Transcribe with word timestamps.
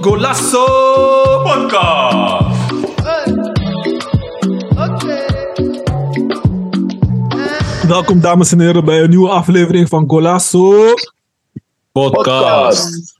Golasso 0.00 0.64
Podcast. 1.42 2.58
Welkom 7.86 8.20
dames 8.20 8.52
en 8.52 8.60
heren 8.60 8.84
bij 8.84 9.02
een 9.02 9.10
nieuwe 9.10 9.28
aflevering 9.28 9.88
van 9.88 10.04
Golasso 10.08 10.94
Podcast. 11.92 13.14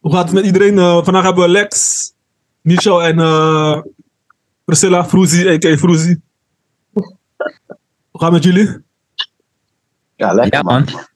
Hoe 0.00 0.12
gaat 0.12 0.24
het 0.24 0.32
met 0.32 0.44
iedereen? 0.44 0.78
Eh, 0.78 1.04
vandaag 1.04 1.22
hebben 1.22 1.44
we 1.44 1.50
Lex, 1.50 2.02
Michel 2.60 3.02
en 3.02 3.18
eh, 3.18 3.80
Priscilla 4.64 5.04
Fruzi, 5.04 5.48
a.k.a. 5.48 5.76
Fruzi. 5.76 6.20
Hoe 8.18 8.26
gaat 8.26 8.34
het 8.36 8.44
met 8.44 8.54
jullie? 8.54 8.76
Ja, 10.16 10.32
lekker 10.32 10.58
Ja, 10.58 10.62
man. 10.62 10.84
man. 10.92 11.06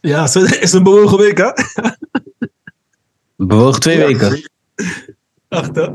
Ja, 0.00 0.22
het 0.22 0.60
is 0.60 0.72
een 0.72 0.82
bewogen 0.82 1.18
week, 1.18 1.38
hè? 1.38 1.50
Bewogen 3.36 3.80
twee 3.80 3.98
weken. 3.98 4.50
Echt, 5.48 5.76
hè? 5.76 5.88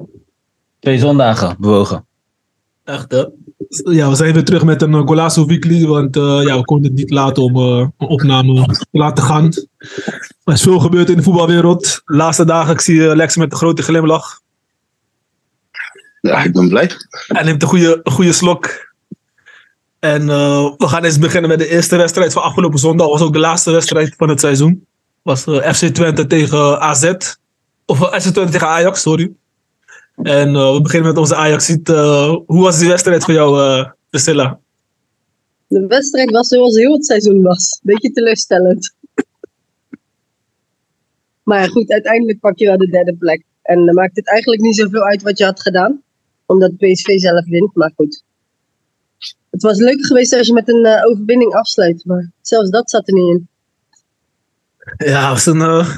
Twee 0.80 1.00
zondagen 1.00 1.56
bewogen. 1.60 2.06
Echt, 2.84 3.12
hè? 3.12 3.26
Ja, 3.92 4.10
we 4.10 4.16
zijn 4.16 4.34
weer 4.34 4.44
terug 4.44 4.64
met 4.64 4.82
een 4.82 4.92
uh, 4.92 5.08
Golasso 5.08 5.46
Weekly, 5.46 5.86
want 5.86 6.16
eh, 6.16 6.42
ja, 6.44 6.58
we 6.58 6.66
konden 6.66 6.90
het 6.90 7.00
niet 7.00 7.12
laten 7.12 7.44
om 7.44 7.56
eh, 7.56 7.88
een 7.98 8.08
opname 8.08 8.66
te 8.66 8.86
laten 8.92 9.24
gaan. 9.24 9.46
Er 10.44 10.54
is 10.54 10.62
veel 10.62 10.80
gebeurd 10.80 11.10
in 11.10 11.18
de 11.18 11.24
voetbalwereld. 11.24 12.02
De 12.06 12.16
laatste 12.16 12.46
dagen, 12.46 12.74
ik 12.74 12.82
zie 12.82 13.10
eh, 13.10 13.16
Lex 13.16 13.36
met 13.36 13.52
een 13.52 13.58
grote 13.58 13.84
glimlach. 13.84 14.42
Ja, 16.22 16.44
ik 16.44 16.54
ben 16.54 16.70
blij. 16.70 16.92
Hij 17.28 17.44
neemt 17.44 17.62
een 17.62 17.68
goede, 17.68 18.00
een 18.04 18.12
goede 18.12 18.34
slok. 18.34 18.87
En 20.00 20.30
eh, 20.30 20.74
we 20.78 20.88
gaan 20.88 21.04
eens 21.04 21.20
beginnen 21.20 21.50
met 21.50 21.60
de 21.60 21.68
eerste 21.68 21.96
wedstrijd 21.96 22.34
van 22.34 22.44
afgelopen 22.44 22.80
zondag. 22.80 23.08
was 23.08 23.22
ook 23.22 23.34
de 23.34 23.40
laatste 23.40 23.72
wedstrijd 23.72 24.14
van 24.18 24.30
het 24.30 24.40
seizoen. 24.40 24.88
was 25.22 25.46
eh, 25.46 25.74
FC 25.74 25.86
Twente 25.86 26.28
tegen 26.28 26.80
AZ. 26.80 27.14
Of 27.86 28.02
eh, 28.02 28.20
FC 28.20 28.28
Twente 28.28 28.52
tegen 28.52 28.68
Ajax, 28.68 29.02
sorry. 29.02 29.32
En 30.16 30.54
we 30.74 30.80
beginnen 30.82 31.10
met 31.10 31.18
onze 31.18 31.36
Ajax. 31.36 31.68
hoe 32.46 32.62
was 32.62 32.80
die 32.80 32.88
wedstrijd 32.88 33.24
voor 33.24 33.34
jou, 33.34 33.86
Priscilla? 34.10 34.60
De 35.68 35.88
wedstrijd 35.88 36.32
was 36.32 36.48
zoals 36.48 36.76
heel 36.76 36.94
het 36.94 37.06
seizoen 37.06 37.42
was. 37.42 37.80
Beetje 37.84 38.12
teleurstellend. 38.12 38.96
Maar 41.44 41.70
goed, 41.70 41.92
uiteindelijk 41.92 42.40
pak 42.40 42.58
je 42.58 42.66
wel 42.66 42.78
de 42.78 42.90
derde 42.90 43.16
plek. 43.16 43.44
En 43.62 43.86
dan 43.86 43.96
maakt 43.96 44.16
het 44.16 44.28
eigenlijk 44.28 44.62
niet 44.62 44.76
zoveel 44.76 45.02
uit 45.04 45.22
wat 45.22 45.38
je 45.38 45.44
had 45.44 45.62
gedaan. 45.62 46.02
Omdat 46.46 46.78
PSV 46.78 47.18
zelf 47.18 47.46
wint, 47.46 47.76
maar 47.76 47.92
goed. 47.96 48.24
Het 49.50 49.62
was 49.62 49.78
leuker 49.78 50.06
geweest 50.06 50.34
als 50.34 50.48
je 50.48 50.54
met 50.54 50.70
een 50.70 50.86
eh, 50.86 51.06
overwinning 51.06 51.54
afsluit. 51.54 52.06
Maar 52.06 52.32
zelfs 52.42 52.70
dat 52.70 52.90
zat 52.90 53.08
er 53.08 53.14
niet 53.14 53.28
in. 53.28 53.48
Ja, 54.98 55.30
was, 55.30 55.46
een, 55.46 55.62
eh, 55.62 55.96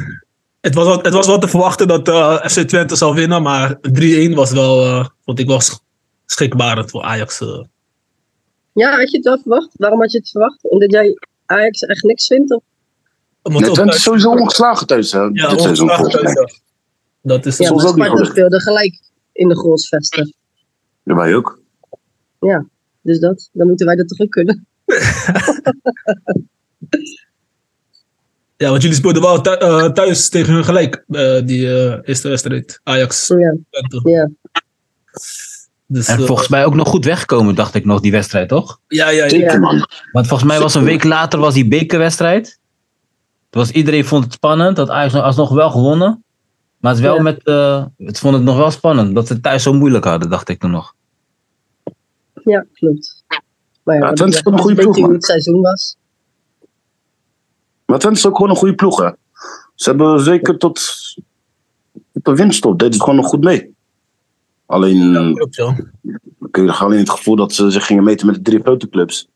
het, 0.62 0.74
was 0.74 0.88
wat, 0.88 1.06
het 1.06 1.14
was 1.14 1.28
wat 1.28 1.42
te 1.42 1.48
verwachten 1.48 1.88
dat 1.88 2.08
eh, 2.08 2.46
FC 2.46 2.60
Twente 2.60 2.96
zou 2.96 3.16
winnen. 3.16 3.42
Maar 3.42 3.76
3-1 3.76 4.34
was 4.34 4.52
wel, 4.52 4.86
eh, 4.86 5.06
vond 5.26 5.40
ik 5.40 5.48
wel 5.48 5.60
sch- 5.60 5.78
schrikbarend 6.26 6.90
voor 6.90 7.04
Ajax. 7.04 7.40
Ja, 8.74 8.98
had 8.98 9.12
je 9.12 9.18
het 9.18 9.26
wel 9.26 9.40
verwacht? 9.40 9.70
Waarom 9.74 10.00
had 10.00 10.12
je 10.12 10.18
het 10.18 10.30
verwacht? 10.30 10.58
Omdat 10.62 10.92
jij 10.92 11.18
Ajax 11.46 11.82
echt 11.82 12.04
niks 12.04 12.28
vindt? 12.28 12.52
Of? 12.52 12.64
Nee, 13.44 13.72
Twente 13.72 13.96
is 13.96 14.04
sowieso 14.04 14.30
ongeslagen 14.30 14.88
thuis, 14.88 15.12
hè? 15.12 15.20
Ja, 15.20 15.50
dit 15.50 15.62
seizoen 15.62 15.90
volgens 15.90 16.34
ja. 16.34 16.50
Dat 17.22 17.46
is 17.46 17.58
Ja, 17.58 17.74
maar 17.74 17.88
Sparta 17.88 18.24
speelde 18.24 18.62
gelijk 18.62 19.00
in 19.32 19.48
de 19.48 19.56
goalsvesten. 19.56 20.34
Ja, 21.04 21.16
wij 21.16 21.36
ook. 21.36 21.60
Dus 23.02 23.20
dat, 23.20 23.50
dan 23.54 23.68
moeten 23.68 23.86
wij 23.86 23.96
dat 23.96 24.08
toch 24.08 24.20
ook 24.20 24.30
kunnen. 24.32 24.68
Ja, 28.58 28.70
want 28.70 28.82
jullie 28.82 28.98
speelden 28.98 29.22
wel 29.22 29.42
eh, 29.44 29.86
thuis 29.92 30.30
tegen 30.30 30.54
hun 30.54 30.64
gelijk, 30.66 31.04
eh, 31.08 31.40
die 31.46 31.68
eh, 31.68 31.98
eerste 32.04 32.28
wedstrijd. 32.30 32.80
Ajax. 32.84 33.28
Ja, 33.28 33.56
Twente. 33.70 34.10
ja. 34.10 34.30
Dus, 35.86 36.08
En 36.08 36.20
volgens 36.26 36.48
mij 36.48 36.66
ook 36.66 36.74
nog 36.76 36.88
goed 36.88 37.06
weggekomen, 37.06 37.56
dacht 37.56 37.76
ik 37.76 37.86
nog, 37.86 38.00
die 38.00 38.12
wedstrijd, 38.12 38.50
toch? 38.50 38.80
ja, 38.88 39.10
ja, 39.10 39.24
ja. 39.24 39.30
Zeker, 39.30 39.52
Ja. 39.52 39.60
man. 39.60 39.88
Want 40.12 40.28
volgens 40.28 40.50
mij 40.50 40.60
was 40.60 40.76
een 40.76 40.84
week 40.84 41.04
later 41.04 41.40
was 41.40 41.54
die 41.54 41.68
bekerwedstrijd. 41.68 42.60
Toen 43.50 43.62
was, 43.62 43.72
iedereen 43.72 44.06
vond 44.06 44.24
het 44.24 44.34
spannend, 44.34 44.76
dat 44.76 44.90
Ajax 44.90 45.14
nog- 45.14 45.24
alsnog 45.24 45.50
wel 45.50 45.70
gewonnen. 45.72 46.24
Maar 46.80 46.92
het, 46.92 47.02
wel 47.02 47.16
Ja. 47.16 47.22
met, 47.22 47.44
eh, 47.44 47.86
het 47.98 48.20
vond 48.20 48.34
het 48.36 48.44
nog 48.44 48.58
wel 48.58 48.72
spannend, 48.72 49.16
dat 49.16 49.28
ze 49.28 49.34
het 49.34 49.44
thuis 49.44 49.64
zo 49.64 49.74
moeilijk 49.74 50.04
hadden, 50.06 50.30
dacht 50.30 50.50
ik 50.50 50.60
toen 50.60 50.72
nog. 50.72 50.94
Ja, 52.50 52.66
klopt. 52.74 53.24
Maar 53.84 53.96
ja, 53.96 54.06
Ja, 54.08 54.14
Twente 54.14 54.38
is 54.38 54.44
wel 54.44 54.54
een 54.54 54.60
goede 54.60 54.82
ploeg, 54.82 54.96
hoe 54.98 55.14
het 55.14 55.26
seizoen 55.26 55.62
was. 55.62 55.96
Maar 57.86 58.00
Twente 58.00 58.20
is 58.20 58.26
ook 58.28 58.36
gewoon 58.36 58.52
een 58.52 58.58
goede 58.58 58.76
ploeg, 58.76 59.00
hè? 59.00 59.10
Ze 59.76 59.90
hebben 59.90 60.20
zeker 60.20 60.58
tot, 60.58 60.82
tot 62.14 62.26
de 62.26 62.36
winststop 62.36 62.80
deden 62.80 62.94
ze 62.94 63.00
gewoon 63.00 63.16
nog 63.16 63.28
goed 63.28 63.44
mee. 63.44 63.74
Alleen, 64.66 65.34
Klopt, 65.36 65.56
ja. 65.56 65.76
ik 66.04 66.20
kreeg 66.52 66.84
alleen 66.84 67.00
het 67.00 67.10
gevoel 67.10 67.36
dat 67.36 67.54
ze 67.54 67.70
zich 67.72 67.86
gingen 67.86 68.04
meten 68.04 68.26
met 68.28 68.36
de 68.36 68.42
drie 68.42 68.60
grote 68.62 68.90
clubs. 68.90 69.28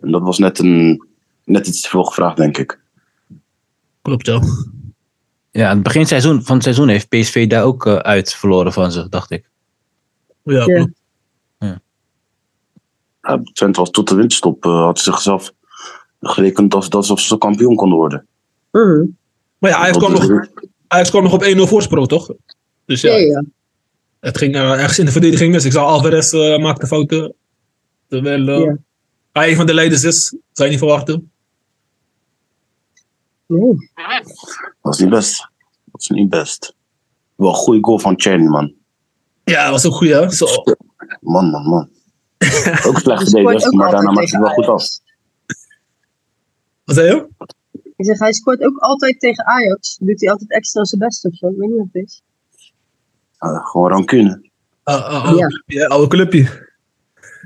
En 0.00 0.10
dat 0.10 0.22
was 0.22 0.38
net, 0.38 0.58
een, 0.58 1.06
net 1.44 1.66
iets 1.66 1.80
te 1.80 1.88
veel 1.88 2.04
gevraagd, 2.04 2.36
denk 2.36 2.58
ik. 2.58 2.80
Klopt, 4.02 4.26
ja. 4.26 4.40
Ja, 5.50 5.68
aan 5.68 5.74
het 5.74 5.82
begin 5.82 6.06
seizoen, 6.06 6.42
van 6.42 6.54
het 6.54 6.64
seizoen 6.64 6.88
heeft 6.88 7.08
PSV 7.08 7.48
daar 7.48 7.64
ook 7.64 7.86
eh, 7.86 7.96
uit 7.96 8.34
verloren 8.34 8.72
van 8.72 8.92
ze, 8.92 9.08
dacht 9.08 9.30
ik. 9.30 9.50
Ja, 10.42 10.54
Ja. 10.54 10.64
klopt. 10.64 11.00
Ja, 13.22 13.40
Twente 13.52 13.80
was 13.80 13.90
tot 13.90 14.08
de 14.08 14.14
winststop, 14.14 14.64
eh, 14.64 14.82
had 14.84 14.98
zichzelf 14.98 15.52
gerekend 16.20 16.74
als, 16.74 16.90
alsof 16.90 17.20
ze 17.20 17.38
kampioen 17.38 17.76
konden 17.76 17.98
worden. 17.98 18.26
Mhm. 18.70 19.04
Maar 19.58 19.70
ja, 19.70 19.76
Ajax 19.76 19.96
kwam, 19.98 20.12
nog, 20.12 20.46
Ajax 20.86 21.10
kwam 21.10 21.22
nog 21.22 21.32
op 21.32 21.42
1-0 21.42 21.66
voorsprong, 21.66 22.08
toch? 22.08 22.30
Dus 22.84 23.00
ja, 23.00 23.12
Ja, 23.12 23.16
ja. 23.26 23.44
het 24.20 24.38
ging 24.38 24.54
eh, 24.54 24.72
ergens 24.72 24.98
in 24.98 25.04
de 25.04 25.12
verdediging 25.12 25.52
mis. 25.52 25.64
Ik 25.64 25.72
zag 25.72 25.84
Alvarez 25.84 26.32
eh 26.32 26.58
maakte 26.58 26.86
fouten. 26.86 27.34
Terwijl 28.08 28.42
Ja. 28.64 28.76
hij 29.32 29.50
een 29.50 29.56
van 29.56 29.66
de 29.66 29.74
leiders 29.74 30.04
is, 30.04 30.28
zou 30.28 30.68
je 30.68 30.68
niet 30.68 30.78
verwachten. 30.78 31.30
Nee. 33.46 33.76
Dat 34.82 34.94
is 34.94 35.00
niet 35.00 35.10
best. 35.10 35.48
Dat 35.84 36.00
is 36.00 36.08
niet 36.08 36.28
best. 36.28 36.74
Wel 37.34 37.48
een 37.48 37.54
goede 37.54 37.84
goal 37.84 37.98
van 37.98 38.20
Chen, 38.20 38.44
man. 38.48 38.72
Ja, 39.44 39.62
dat 39.62 39.70
was 39.72 39.86
ook 39.86 39.94
goed, 39.94 40.08
hè? 40.08 40.30
Zo. 40.30 40.46
Man, 41.20 41.50
man, 41.50 41.62
man. 41.68 41.88
Ook 42.86 42.98
slecht 42.98 43.22
verdedigd, 43.30 43.66
ook 43.66 43.72
maar 43.72 43.90
daarna 43.90 44.08
altijd 44.08 44.14
maakt 44.14 44.30
het 44.30 44.40
wel 44.40 44.50
goed 44.50 44.66
af. 44.66 44.70
Ajax. 44.72 45.00
Wat 46.84 46.96
zei 46.96 47.06
je? 47.08 47.28
Ik 47.96 48.06
zeg, 48.06 48.18
hij 48.18 48.32
scoort 48.32 48.62
ook 48.62 48.78
altijd 48.78 49.20
tegen 49.20 49.46
Ajax. 49.46 49.96
Doet 50.00 50.20
hij 50.20 50.30
altijd 50.30 50.50
extra 50.50 50.84
zijn 50.84 51.00
best 51.00 51.24
of 51.24 51.34
zo. 51.34 51.48
Ik 51.48 51.56
weet 51.56 51.68
niet 51.68 51.78
wat 51.78 51.86
het 51.92 52.04
is. 52.04 52.22
Uh, 53.40 53.66
gewoon 53.66 53.90
rancune. 53.90 54.50
Ah, 54.82 55.04
ah, 55.04 55.24
oude 55.24 55.38
Ja. 55.38 55.46
clubje, 55.46 55.78
hè? 55.78 55.88
oude 55.88 56.06
clubje. 56.08 56.70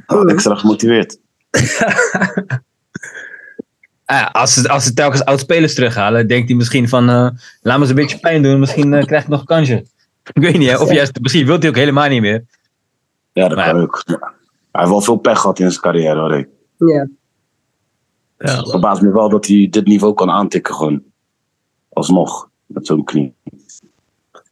Mhm. 0.06 0.28
extra 0.28 0.54
gemotiveerd. 0.54 1.18
Ah, 4.04 4.30
als, 4.30 4.54
ze, 4.54 4.68
als 4.68 4.84
ze 4.84 4.92
telkens 4.92 5.24
oud-spelers 5.24 5.74
terughalen, 5.74 6.26
denkt 6.28 6.48
hij 6.48 6.56
misschien 6.56 6.88
van, 6.88 7.08
eh, 7.08 7.28
laat 7.60 7.76
me 7.76 7.80
eens 7.80 7.88
een 7.88 7.94
beetje 7.94 8.18
pijn 8.18 8.42
doen, 8.42 8.58
misschien 8.60 8.94
eh, 8.94 9.04
krijg 9.06 9.22
ik 9.22 9.28
nog 9.28 9.40
een 9.40 9.46
kansje. 9.46 9.74
Ik 10.32 10.42
weet 10.42 10.58
niet, 10.58 10.68
hè? 10.68 10.78
of 10.78 10.92
juist, 10.92 11.20
misschien 11.20 11.46
wil 11.46 11.58
hij 11.58 11.68
ook 11.68 11.74
helemaal 11.76 12.08
niet 12.08 12.20
meer. 12.20 12.44
Ja, 13.32 13.48
dat 13.48 13.56
Maar- 13.56 13.70
kan 13.70 13.80
ook. 13.80 14.02
Ja. 14.06 14.32
Hij 14.76 14.84
heeft 14.84 14.90
wel 14.96 15.00
veel 15.00 15.16
pech 15.16 15.40
gehad 15.40 15.58
in 15.58 15.70
zijn 15.70 15.82
carrière, 15.82 16.20
hoor. 16.20 16.34
ik. 16.38 16.48
Ja. 16.78 17.08
Ja, 18.38 18.56
Het 18.56 18.70
verbaast 18.70 19.02
me 19.02 19.12
wel 19.12 19.28
dat 19.28 19.46
hij 19.46 19.66
dit 19.70 19.86
niveau 19.86 20.14
kan 20.14 20.30
aantikken, 20.30 20.74
gewoon. 20.74 21.02
Alsnog, 21.92 22.48
met 22.66 22.86
zo'n 22.86 23.04
knie. 23.04 23.34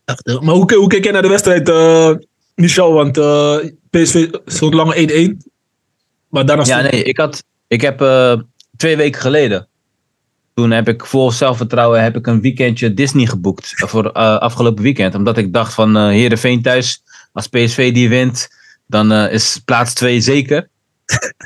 echt, 0.05 0.41
maar 0.41 0.55
hoe, 0.55 0.75
hoe 0.75 0.87
kijk 0.89 1.03
jij 1.05 1.13
naar 1.13 1.23
de 1.23 1.29
wedstrijd, 1.29 1.69
eh, 1.69 2.11
Michel? 2.55 2.93
Want 2.93 3.19
eh, 3.19 3.57
PSV 3.91 4.29
stond 4.47 4.75
lang 4.75 4.95
1-1. 4.95 5.37
Maar 6.29 6.47
daarna 6.47 6.65
Ja, 6.65 6.79
stond- 6.79 6.93
nee, 6.93 7.03
ik, 7.03 7.17
had, 7.19 7.45
ik 7.67 7.81
heb 7.81 8.01
eh, 8.01 8.35
twee 8.77 8.97
weken 8.97 9.21
geleden, 9.21 9.69
toen 10.55 10.71
heb 10.71 10.89
ik 10.89 11.07
vol 11.07 11.31
zelfvertrouwen 11.31 12.03
heb 12.03 12.17
ik 12.17 12.27
een 12.27 12.41
weekendje 12.41 12.95
Disney 12.95 13.27
geboekt 13.27 13.73
voor 13.75 14.07
eh, 14.07 14.39
afgelopen 14.39 14.83
weekend. 14.83 15.15
Omdat 15.15 15.37
ik 15.39 15.53
dacht 15.53 15.75
van 15.75 15.97
eh 15.97 16.07
Heerenveen 16.09 16.63
thuis, 16.63 17.03
als 17.33 17.47
PSV 17.49 17.93
die 17.95 18.09
wint, 18.09 18.49
dan 18.87 19.13
eh, 19.13 19.33
is 19.33 19.61
plaats 19.65 19.95
2 19.95 20.21
zeker. 20.21 20.69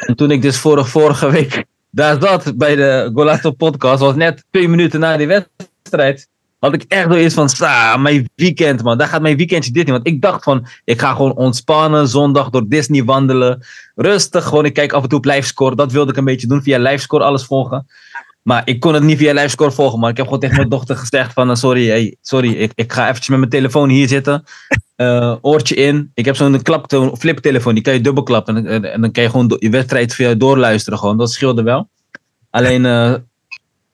en 0.06 0.16
toen 0.16 0.30
ik 0.30 0.42
dus 0.42 0.56
vorig, 0.56 0.88
vorige 0.88 1.30
week 1.30 1.64
daar 1.90 2.16
zat 2.20 2.56
bij 2.56 2.76
de 2.76 3.10
Golato 3.14 3.50
podcast, 3.50 4.00
was 4.00 4.14
net 4.14 4.44
twee 4.50 4.68
minuten 4.68 5.00
na 5.00 5.16
die 5.16 5.26
wedstrijd, 5.26 6.28
had 6.58 6.74
ik 6.74 6.84
echt 6.88 7.12
zoiets 7.12 7.34
van, 7.34 7.48
sa, 7.48 7.96
mijn 7.96 8.28
weekend 8.34 8.82
man, 8.82 8.98
daar 8.98 9.08
gaat 9.08 9.22
mijn 9.22 9.36
weekendje 9.36 9.72
Disney. 9.72 9.92
Want 9.92 10.06
ik 10.06 10.20
dacht 10.20 10.44
van, 10.44 10.66
ik 10.84 11.00
ga 11.00 11.12
gewoon 11.12 11.34
ontspannen, 11.34 12.08
zondag 12.08 12.50
door 12.50 12.68
Disney 12.68 13.04
wandelen. 13.04 13.66
Rustig, 13.94 14.44
gewoon 14.44 14.64
ik 14.64 14.74
kijk 14.74 14.92
af 14.92 15.02
en 15.02 15.08
toe 15.08 15.18
op 15.18 15.24
livescore. 15.24 15.76
Dat 15.76 15.92
wilde 15.92 16.10
ik 16.10 16.16
een 16.16 16.24
beetje 16.24 16.46
doen, 16.46 16.62
via 16.62 16.78
livescore 16.78 17.24
alles 17.24 17.44
volgen. 17.44 17.86
Maar 18.42 18.62
ik 18.64 18.80
kon 18.80 18.94
het 18.94 19.02
niet 19.02 19.18
via 19.18 19.32
livescore 19.32 19.72
volgen, 19.72 19.98
maar 19.98 20.10
ik 20.10 20.16
heb 20.16 20.26
gewoon 20.26 20.40
tegen 20.40 20.56
mijn 20.56 20.68
dochter 20.68 20.96
gezegd 20.96 21.32
van, 21.32 21.50
eh, 21.50 21.56
sorry, 21.56 21.88
hey, 21.88 22.16
sorry, 22.22 22.52
ik, 22.52 22.72
ik 22.74 22.92
ga 22.92 23.02
eventjes 23.02 23.28
met 23.28 23.38
mijn 23.38 23.50
telefoon 23.50 23.88
hier 23.88 24.08
zitten. 24.08 24.44
Eh, 24.98 25.36
oortje 25.40 25.74
in. 25.74 26.10
Ik 26.14 26.24
heb 26.24 26.36
zo'n 26.36 26.62
klaptoon, 26.62 27.16
fliptelefoon, 27.16 27.74
die 27.74 27.82
kan 27.82 27.92
je 27.92 28.00
dubbelklappen. 28.00 28.66
En, 28.66 28.84
en, 28.92 29.00
dan 29.00 29.10
kan 29.10 29.22
je 29.22 29.30
gewoon 29.30 29.56
je 29.58 29.70
wedstrijd 29.70 30.14
via 30.14 30.34
doorluisteren 30.34 30.98
gewoon. 30.98 31.16
Dat 31.16 31.32
scheelde 31.32 31.62
wel. 31.62 31.88
Alleen, 32.50 32.86
eh, 32.86 33.14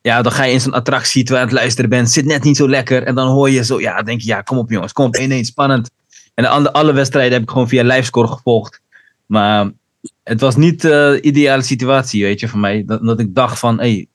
ja, 0.01 0.23
dan 0.23 0.33
ga 0.33 0.45
je 0.45 0.53
in 0.53 0.61
zo'n 0.61 0.73
attractie 0.73 1.25
terwijl 1.25 1.45
je 1.45 1.51
aan 1.51 1.55
het 1.55 1.63
luisteren 1.63 1.91
bent. 1.91 2.11
Zit 2.11 2.25
net 2.25 2.43
niet 2.43 2.57
zo 2.57 2.69
lekker. 2.69 3.03
En 3.03 3.15
dan 3.15 3.29
hoor 3.29 3.51
je 3.51 3.65
zo, 3.65 3.81
ja, 3.81 4.03
denk 4.03 4.21
je, 4.21 4.27
ja, 4.27 4.41
kom 4.41 4.59
op 4.59 4.71
jongens, 4.71 4.93
kom 4.93 5.07
op, 5.07 5.17
1-1, 5.17 5.41
spannend. 5.41 5.91
En 6.35 6.63
de 6.63 6.73
alle 6.73 6.93
wedstrijden 6.93 7.33
heb 7.33 7.43
ik 7.43 7.51
gewoon 7.51 7.69
via 7.69 7.83
livescore 7.83 8.29
gevolgd. 8.29 8.81
Maar 9.27 9.71
het 10.23 10.41
was 10.41 10.57
niet 10.57 10.81
de 10.81 11.19
ideale 11.23 11.63
situatie, 11.63 12.23
weet 12.23 12.41
je, 12.41 12.49
voor 12.49 12.61
mij. 12.61 12.83
Dat, 12.87 13.05
dat 13.05 13.21
ik 13.21 13.35
dacht 13.35 13.59
van, 13.59 13.81
hé, 13.81 13.91
hey, 13.91 14.09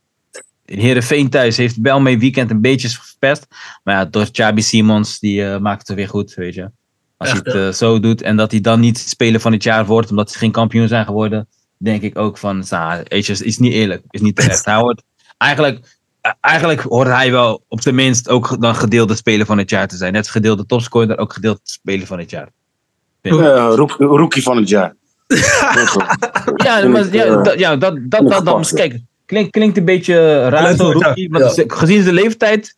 Heerenveen 0.66 1.30
thuis 1.30 1.58
heeft 1.58 1.78
wel 1.82 2.00
mee 2.00 2.20
weekend 2.20 2.52
een 2.52 2.62
beetje 2.62 2.90
verpest. 2.90 3.48
Maar 3.84 3.96
ja, 3.96 4.06
door 4.06 4.30
Chabi 4.32 4.62
Simons, 4.62 5.20
die 5.20 5.46
eh, 5.46 5.60
maakt 5.60 5.88
het 5.88 5.98
weer 5.98 6.08
goed, 6.08 6.34
weet 6.34 6.54
je. 6.54 6.72
Als 7.20 7.30
Echt, 7.30 7.46
hij 7.46 7.54
het 7.54 7.72
eh, 7.72 7.78
zo 7.78 8.00
doet 8.00 8.22
en 8.22 8.36
dat 8.36 8.52
hij 8.52 8.62
dan 8.62 8.80
niet 8.80 8.98
speler 8.98 9.40
van 9.40 9.52
het 9.52 9.64
jaar 9.64 9.86
wordt, 9.86 10.10
omdat 10.10 10.32
ze 10.32 10.38
geen 10.38 10.52
kampioen 10.52 10.88
zijn 10.88 11.06
geworden, 11.06 11.48
denk 11.78 12.02
ik 12.02 12.18
ook 12.18 12.38
van, 12.38 12.64
nou, 12.70 13.04
is 13.08 13.58
niet 13.58 13.74
eerlijk, 13.74 14.04
is 14.10 14.22
niet 14.22 14.36
terecht. 14.36 14.66
Hoort, 14.66 15.04
eigenlijk, 15.38 15.98
eigenlijk 16.42 16.82
hoort 16.82 17.08
hij 17.08 17.32
wel 17.32 17.64
op 17.68 17.82
zijn 17.82 17.96
minst 17.96 18.30
ook 18.30 18.62
dan 18.62 18.76
gedeelde 18.76 19.16
speler 19.16 19.46
van 19.46 19.58
het 19.58 19.70
jaar 19.70 19.88
te 19.88 19.96
zijn. 19.96 20.12
Net 20.14 20.22
als 20.22 20.32
gedeelde 20.32 20.66
topscorer, 20.66 21.18
ook 21.18 21.34
gedeelde 21.34 21.60
speler 21.64 22.08
van 22.08 22.20
het 22.20 22.30
jaar. 22.30 22.50
Ja, 23.22 23.68
rook- 23.68 23.96
rookie 24.00 24.44
van 24.44 24.58
het 24.58 24.70
jaar. 24.70 24.96
Ja, 26.56 26.88
maar, 26.88 27.14
ja, 27.14 27.24
eh, 27.26 27.44
dat, 27.44 27.60
ja, 27.60 27.76
dat, 27.76 27.98
dat, 28.04 28.30
dat 28.30 28.46
dan, 28.46 28.66
kijk, 28.74 29.00
klinkt, 29.26 29.52
klinkt 29.52 29.78
een 29.78 29.86
beetje 29.86 30.50
raar, 30.50 30.76
zo 30.76 30.92
rookie, 30.92 31.30
maar 31.30 31.42
gezien 31.68 32.04
zijn 32.04 32.14
leeftijd, 32.16 32.76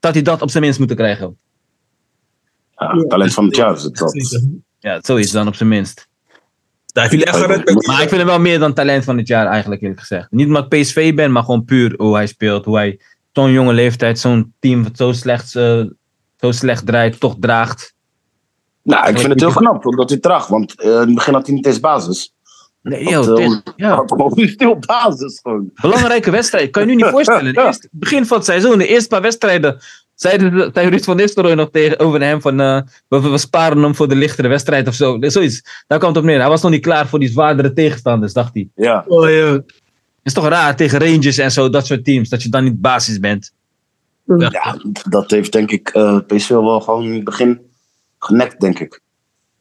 dat 0.00 0.14
hij 0.14 0.22
dat 0.22 0.42
op 0.42 0.50
zijn 0.50 0.62
minst 0.62 0.78
moeten 0.78 0.96
krijgen. 0.96 1.38
Ja, 2.80 3.04
talent 3.08 3.32
van 3.34 3.44
het 3.44 3.56
jaar 3.56 3.74
is 3.76 3.82
het 3.82 3.96
dat. 3.96 4.40
Ja, 4.78 4.98
zoiets 5.02 5.30
dan 5.30 5.46
op 5.46 5.54
zijn 5.54 5.68
minst. 5.68 6.08
Daar 6.86 7.04
echt 7.12 7.36
gered. 7.36 7.86
Maar 7.86 8.02
ik 8.02 8.08
vind 8.08 8.20
hem 8.20 8.26
wel 8.26 8.40
meer 8.40 8.58
dan 8.58 8.72
talent 8.74 9.04
van 9.04 9.16
het 9.18 9.26
jaar 9.26 9.46
eigenlijk, 9.46 9.80
eerlijk 9.82 10.00
gezegd. 10.00 10.30
Niet 10.30 10.46
omdat 10.46 10.72
ik 10.72 10.80
PSV 10.80 11.14
ben, 11.14 11.32
maar 11.32 11.42
gewoon 11.42 11.64
puur 11.64 11.94
hoe 11.96 12.14
hij 12.14 12.26
speelt. 12.26 12.64
Hoe 12.64 12.76
hij 12.76 13.00
zo'n 13.32 13.50
jonge 13.52 13.72
leeftijd, 13.72 14.18
zo'n 14.18 14.54
team 14.58 14.82
wat 14.82 14.96
zo 14.96 15.12
slecht, 15.12 15.56
eh, 15.56 15.82
zo 16.36 16.50
slecht 16.52 16.86
draait, 16.86 17.20
toch 17.20 17.36
draagt. 17.40 17.94
Nou, 18.82 19.08
ik 19.08 19.18
vind 19.18 19.28
het 19.32 19.40
heel 19.40 19.52
knap 19.52 19.86
omdat 19.86 20.08
hij 20.10 20.18
traag, 20.18 20.46
want 20.46 20.80
eh, 20.80 20.90
in 20.90 20.96
het 20.96 21.14
begin 21.14 21.34
had 21.34 21.46
hij 21.46 21.54
niet 21.54 21.66
eens 21.66 21.80
basis. 21.80 22.34
Nee, 22.82 23.08
joh, 23.08 23.28
eh, 23.28 23.34
dit- 23.48 23.72
ja. 23.76 23.94
Had 23.94 24.10
gewoon 24.12 24.48
stil 24.48 24.78
basis 24.86 25.38
gewoon. 25.42 25.70
Belangrijke 25.80 26.30
wedstrijd. 26.30 26.70
Kan 26.70 26.82
je 26.82 26.88
nu 26.88 26.94
niet 26.94 27.06
voorstellen. 27.06 27.54
Eerste, 27.66 27.88
begin 27.90 28.26
van 28.26 28.36
het 28.36 28.46
seizoen, 28.46 28.78
de 28.78 28.86
eerste 28.86 29.08
paar 29.08 29.22
wedstrijden. 29.22 29.80
Zeiden 30.20 30.54
de- 30.54 30.70
zei 30.74 30.88
Ruud 30.88 31.04
van 31.04 31.16
Nistelrooy 31.16 31.54
nog 31.54 31.70
tegenover 31.70 32.20
hem 32.20 32.40
van. 32.40 32.60
eh, 32.60 32.80
we, 33.08 33.20
we 33.20 33.38
sparen 33.38 33.82
hem 33.82 33.94
voor 33.94 34.08
de 34.08 34.14
lichtere 34.14 34.48
wedstrijd 34.48 34.88
of 34.88 34.94
zo. 34.94 35.16
Zoiets. 35.20 35.62
Daar 35.86 35.98
kwam 35.98 36.10
het 36.10 36.18
op 36.20 36.24
neer. 36.26 36.38
Hij 36.40 36.48
was 36.48 36.62
nog 36.62 36.70
niet 36.70 36.82
klaar 36.82 37.08
voor 37.08 37.18
die 37.18 37.28
zwaardere 37.28 37.72
tegenstanders, 37.72 38.32
dacht 38.32 38.54
hij. 38.54 38.68
Ja, 38.74 39.04
Oh, 39.08 39.30
ja. 39.30 39.60
is 40.22 40.32
toch 40.32 40.48
raar 40.48 40.76
tegen 40.76 40.98
Rangers 40.98 41.38
en 41.38 41.52
zo, 41.52 41.70
dat 41.70 41.86
soort 41.86 42.04
teams. 42.04 42.28
Dat 42.28 42.42
je 42.42 42.48
dan 42.48 42.64
niet 42.64 42.80
basis 42.80 43.18
bent. 43.20 43.52
ja, 44.24 44.76
dat 45.08 45.30
heeft 45.30 45.52
denk 45.52 45.70
ik 45.70 45.88
eh 45.88 46.18
PSV 46.26 46.48
wel 46.48 46.80
gewoon 46.80 47.04
in 47.04 47.14
het 47.14 47.24
begin 47.24 47.60
genekt, 48.18 48.60
denk 48.60 48.78
ik. 48.78 49.00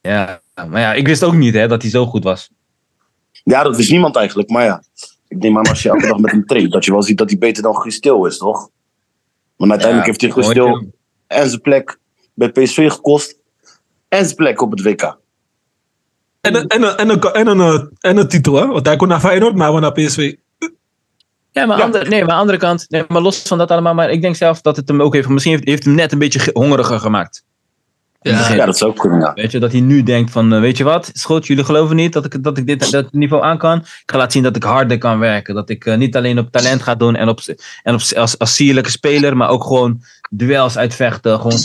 Ja, 0.01 0.41
maar 0.55 0.81
ja, 0.81 0.93
ik 0.93 1.07
wist 1.07 1.23
ook 1.23 1.33
niet 1.35 1.53
hè, 1.53 1.67
dat 1.67 1.81
hij 1.81 1.91
zo 1.91 2.05
goed 2.05 2.23
was. 2.23 2.49
Ja, 3.43 3.63
dat 3.63 3.75
wist 3.77 3.91
niemand 3.91 4.15
eigenlijk, 4.15 4.49
maar 4.49 4.63
ja. 4.65 4.83
Ik 5.27 5.37
neem 5.37 5.57
aan 5.57 5.67
als 5.67 5.81
je 5.83 5.89
elke 5.89 6.07
dag 6.07 6.17
met 6.17 6.31
hem 6.31 6.45
traint, 6.45 6.71
dat 6.71 6.85
je 6.85 6.91
wel 6.91 7.03
ziet 7.03 7.17
dat 7.17 7.29
hij 7.29 7.37
beter 7.39 7.63
dan 7.63 7.75
Guus 7.75 7.99
Til 7.99 8.25
is, 8.25 8.37
toch? 8.37 8.69
Want 9.59 9.71
uiteindelijk 9.71 10.07
heeft 10.09 10.21
hij 10.21 10.31
Guus 10.31 10.45
Hoor 10.45 10.53
Til 10.53 10.79
je? 10.79 10.87
en 11.27 11.49
zijn 11.49 11.61
plek 11.61 11.99
bij 12.33 12.49
PSV 12.51 12.91
gekost 12.91 13.35
en 14.07 14.23
zijn 14.23 14.35
plek 14.35 14.61
op 14.61 14.71
het 14.71 14.81
WK. 14.81 15.17
En, 16.41 16.55
een- 16.55 16.67
en, 16.67 16.81
een- 16.83 16.95
en, 16.97 17.09
een- 17.09 17.21
en, 17.21 17.47
een, 17.47 17.59
eh, 17.59 17.85
en 17.99 18.17
een 18.17 18.27
titel, 18.27 18.53
hè? 18.55 18.65
Want 18.67 18.85
hij 18.85 18.95
kon 18.95 19.07
naar 19.07 19.19
Feyenoord, 19.19 19.55
maar 19.55 19.71
hij 19.71 19.79
naar 19.79 19.91
PSV. 19.91 20.35
Ja, 21.51 21.65
maar, 21.65 21.77
Ja. 21.77 21.83
Andere, 21.83 22.09
nee, 22.09 22.19
maar 22.19 22.21
aan 22.21 22.35
de 22.35 22.41
andere 22.41 22.57
kant, 22.57 22.85
nee, 22.89 23.03
maar 23.07 23.21
los 23.21 23.41
van 23.41 23.57
dat 23.57 23.71
allemaal, 23.71 23.93
maar 23.93 24.09
ik 24.09 24.21
denk 24.21 24.35
zelf 24.35 24.61
dat 24.61 24.75
het 24.75 24.87
hem 24.87 25.01
ook 25.01 25.13
heeft, 25.13 25.27
misschien 25.29 25.53
heeft, 25.53 25.67
heeft 25.67 25.83
hem 25.85 25.95
net 25.95 26.11
een 26.11 26.19
beetje 26.19 26.39
ge- 26.39 26.49
hongeriger 26.53 26.99
gemaakt. 26.99 27.43
Ja, 28.21 28.53
Ja, 28.53 28.65
dat 28.65 28.77
zou 28.77 28.91
ook 28.91 28.97
kunnen, 28.97 29.19
ja. 29.19 29.33
Weet 29.33 29.51
je, 29.51 29.59
dat 29.59 29.71
hij 29.71 29.81
nu 29.81 30.03
denkt 30.03 30.31
van, 30.31 30.53
eh, 30.53 30.59
weet 30.59 30.77
je 30.77 30.83
wat, 30.83 31.11
is 31.13 31.25
goed, 31.25 31.47
jullie 31.47 31.63
geloven 31.63 31.95
niet 31.95 32.13
dat 32.13 32.25
ik, 32.25 32.43
dat 32.43 32.57
ik 32.57 32.67
dit 32.67 32.91
dat 32.91 33.11
niveau 33.11 33.43
aan 33.43 33.57
kan. 33.57 33.77
Ik 33.77 34.03
ga 34.05 34.17
laten 34.17 34.31
zien 34.31 34.43
dat 34.43 34.55
ik 34.55 34.63
harder 34.63 34.97
kan 34.97 35.19
werken. 35.19 35.55
Dat 35.55 35.69
ik 35.69 35.85
eh, 35.85 35.97
niet 35.97 36.15
alleen 36.15 36.39
op 36.39 36.51
talent 36.51 36.81
ga 36.81 36.95
doen 36.95 37.15
en, 37.15 37.29
op, 37.29 37.39
en 37.83 37.93
op, 37.93 38.01
als, 38.15 38.37
als 38.37 38.55
sierlijke 38.55 38.89
speler, 38.89 39.37
maar 39.37 39.49
ook 39.49 39.63
gewoon 39.63 40.01
duels 40.29 40.77
uitvechten. 40.77 41.39
Gewoon, 41.39 41.59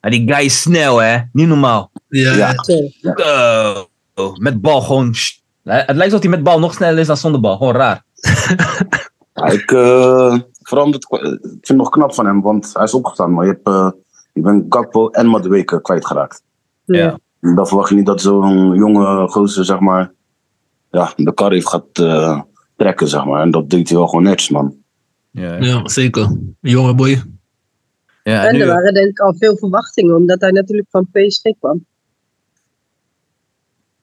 ja, 0.00 0.10
die 0.10 0.32
guy 0.32 0.44
is 0.44 0.60
snel, 0.60 0.98
hè? 1.02 1.18
Niet 1.32 1.48
normaal. 1.48 1.90
ja. 2.08 2.54
Ja. 3.00 3.86
Met 4.34 4.60
bal 4.60 4.80
gewoon... 4.80 5.14
Het 5.64 5.96
lijkt 5.96 6.02
alsof 6.02 6.20
hij 6.20 6.30
met 6.30 6.42
bal 6.42 6.58
nog 6.58 6.74
sneller 6.74 6.98
is 6.98 7.06
dan 7.06 7.16
zonder 7.16 7.40
bal. 7.40 7.56
Gewoon 7.56 7.74
raar. 7.74 8.02
Ja, 9.34 9.46
ik, 9.46 9.70
eh, 9.70 10.38
vooral 10.62 10.86
omdat, 10.86 11.02
ik 11.02 11.18
vind 11.40 11.68
het 11.68 11.76
nog 11.76 11.88
knap 11.88 12.14
van 12.14 12.26
hem, 12.26 12.42
want 12.42 12.70
hij 12.72 12.84
is 12.84 12.94
opgestaan, 12.94 13.34
maar 13.34 13.46
je, 13.46 13.60
hebt, 13.62 13.94
je 14.32 14.40
bent 14.40 14.64
Gakpo 14.74 15.08
en 15.08 15.26
Madueke 15.26 15.80
kwijtgeraakt. 15.80 16.42
Ja. 16.84 17.18
Dan 17.40 17.66
verwacht 17.66 17.88
je 17.88 17.94
niet 17.94 18.06
dat 18.06 18.20
zo'n 18.20 18.74
jonge 18.74 19.28
gozer, 19.28 19.64
zeg 19.64 19.78
maar, 19.80 20.12
ja, 20.90 21.12
de 21.16 21.34
kar 21.34 21.52
heeft 21.52 21.68
gaat 21.68 21.86
eh, 21.92 22.40
trekken, 22.76 23.08
zeg 23.08 23.24
maar. 23.24 23.42
En 23.42 23.50
dat 23.50 23.70
deed 23.70 23.88
hij 23.88 23.98
wel 23.98 24.06
gewoon 24.06 24.24
netjes, 24.24 24.50
man. 24.50 24.74
Ja, 25.30 25.56
Ja, 25.56 25.88
zeker. 25.88 26.36
Jonge 26.60 26.94
boy. 26.94 27.22
ja, 28.22 28.46
En 28.46 28.54
nu- 28.54 28.60
er 28.60 28.66
waren 28.66 28.94
denk 28.94 29.06
ik 29.08 29.18
al 29.18 29.34
veel 29.38 29.56
verwachtingen, 29.56 30.16
omdat 30.16 30.40
hij 30.40 30.50
natuurlijk 30.50 30.88
van 30.90 31.06
PSG 31.12 31.42
kwam. 31.58 31.84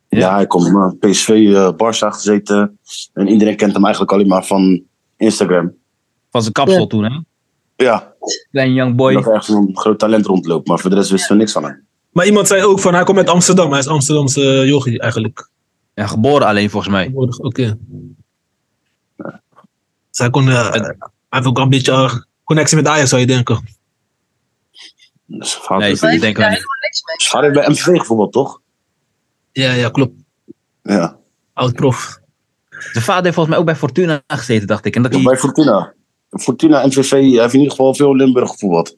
Ja. 0.09 0.17
Ja, 0.19 0.33
hij 0.35 0.47
komt 0.47 0.67
uh, 0.67 0.91
PSV, 0.99 1.29
eh 1.29 1.71
Barça 1.73 2.07
gezeten. 2.13 2.79
En 3.13 3.27
iedereen 3.27 3.55
kent 3.55 3.73
hem 3.73 3.83
eigenlijk 3.83 4.13
alleen 4.13 4.27
maar 4.27 4.45
van 4.45 4.83
Instagram. 5.17 5.73
van 6.29 6.41
zijn 6.41 6.53
kapsel 6.53 6.79
Ja. 6.79 6.87
toen, 6.87 7.03
hè? 7.03 7.19
Ja, 7.77 8.13
Klein 8.51 8.73
young 8.73 8.95
boy. 8.95 9.13
dat 9.13 9.25
er 9.25 9.33
echt 9.33 9.45
zo'n 9.45 9.77
groot 9.77 9.99
talent 9.99 10.25
rondloopt. 10.25 10.67
Maar 10.67 10.79
voor 10.79 10.89
de 10.89 10.95
rest 10.95 11.09
wisten 11.09 11.31
we 11.31 11.37
niks 11.37 11.51
van 11.51 11.63
hem. 11.63 11.85
Maar 12.11 12.25
iemand 12.25 12.47
zei 12.47 12.63
ook 12.63 12.79
van 12.79 12.93
hij 12.93 13.03
komt 13.03 13.17
uit 13.17 13.29
Amsterdam. 13.29 13.69
Hij 13.71 13.79
is 13.79 13.87
Amsterdamse 13.87 14.41
uh, 14.41 14.67
yogi 14.67 14.97
eigenlijk. 14.97 15.49
Ja, 15.93 16.07
geboren 16.07 16.47
alleen 16.47 16.69
volgens 16.69 16.91
mij. 16.91 17.01
Tegenwoordig, 17.01 17.39
Oké. 17.39 17.77
Dus 20.09 20.17
hij, 20.25 20.29
kon, 20.29 20.49
eh, 20.49 20.71
hij 20.71 20.95
heeft 21.29 21.45
ook 21.45 21.57
een 21.57 21.69
beetje 21.69 21.91
eh, 21.91 22.13
connectie 22.43 22.75
met 22.77 22.87
Ajax, 22.87 23.09
zou 23.09 23.21
je 23.21 23.27
denken. 23.27 23.63
Dus 25.25 25.51
zijn 25.51 25.63
vader, 25.63 25.77
Nee, 25.77 25.89
heeft- 25.89 26.03
ik 26.03 26.21
denk 26.21 26.37
wel 26.37 26.49
niet. 26.49 27.53
bij 27.53 27.69
MVV 27.69 27.97
gevoetbald, 27.99 28.31
toch? 28.31 28.61
Ja, 29.51 29.71
ja, 29.71 29.89
klopt. 29.89 30.13
Ja, 30.83 31.17
Oud 31.53 31.73
prof. 31.73 32.19
Zijn 32.69 33.03
vader 33.03 33.23
heeft 33.23 33.35
volgens 33.35 33.47
mij 33.47 33.57
ook 33.57 33.65
bij 33.65 33.75
Fortuna 33.75 34.21
gezeten, 34.27 34.67
dacht 34.67 34.85
ik. 34.85 34.95
En, 34.95 35.01
dat 35.01 35.11
Ja, 35.11 35.17
hij, 35.17 35.27
bij 35.27 35.37
Fortuna. 35.37 35.93
Fortuna, 36.39 36.85
MVV, 36.85 37.11
hij 37.11 37.21
heeft 37.21 37.53
in 37.53 37.59
ieder 37.59 37.75
geval 37.75 37.95
veel 37.95 38.15
Limburg 38.15 38.49
gevoetbald. 38.49 38.97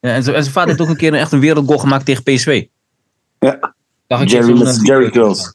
ja, 0.00 0.14
en, 0.14 0.22
zijn, 0.22 0.36
en 0.36 0.42
zijn 0.42 0.54
vader 0.54 0.68
heeft 0.68 0.80
ook 0.80 0.88
een 0.88 0.96
keer 0.96 1.12
een, 1.12 1.18
echt 1.18 1.32
een 1.32 1.40
wereldgoal 1.40 1.78
gemaakt 1.78 2.04
tegen 2.04 2.22
PSV. 2.22 2.66
Ja, 3.38 3.74
Dacht 4.06 4.22
ik 4.22 4.28
Jerry 4.28 4.58
met 4.58 4.66
eh, 4.66 4.82
Jerry 4.82 5.04
video. 5.04 5.22
Girls. 5.22 5.54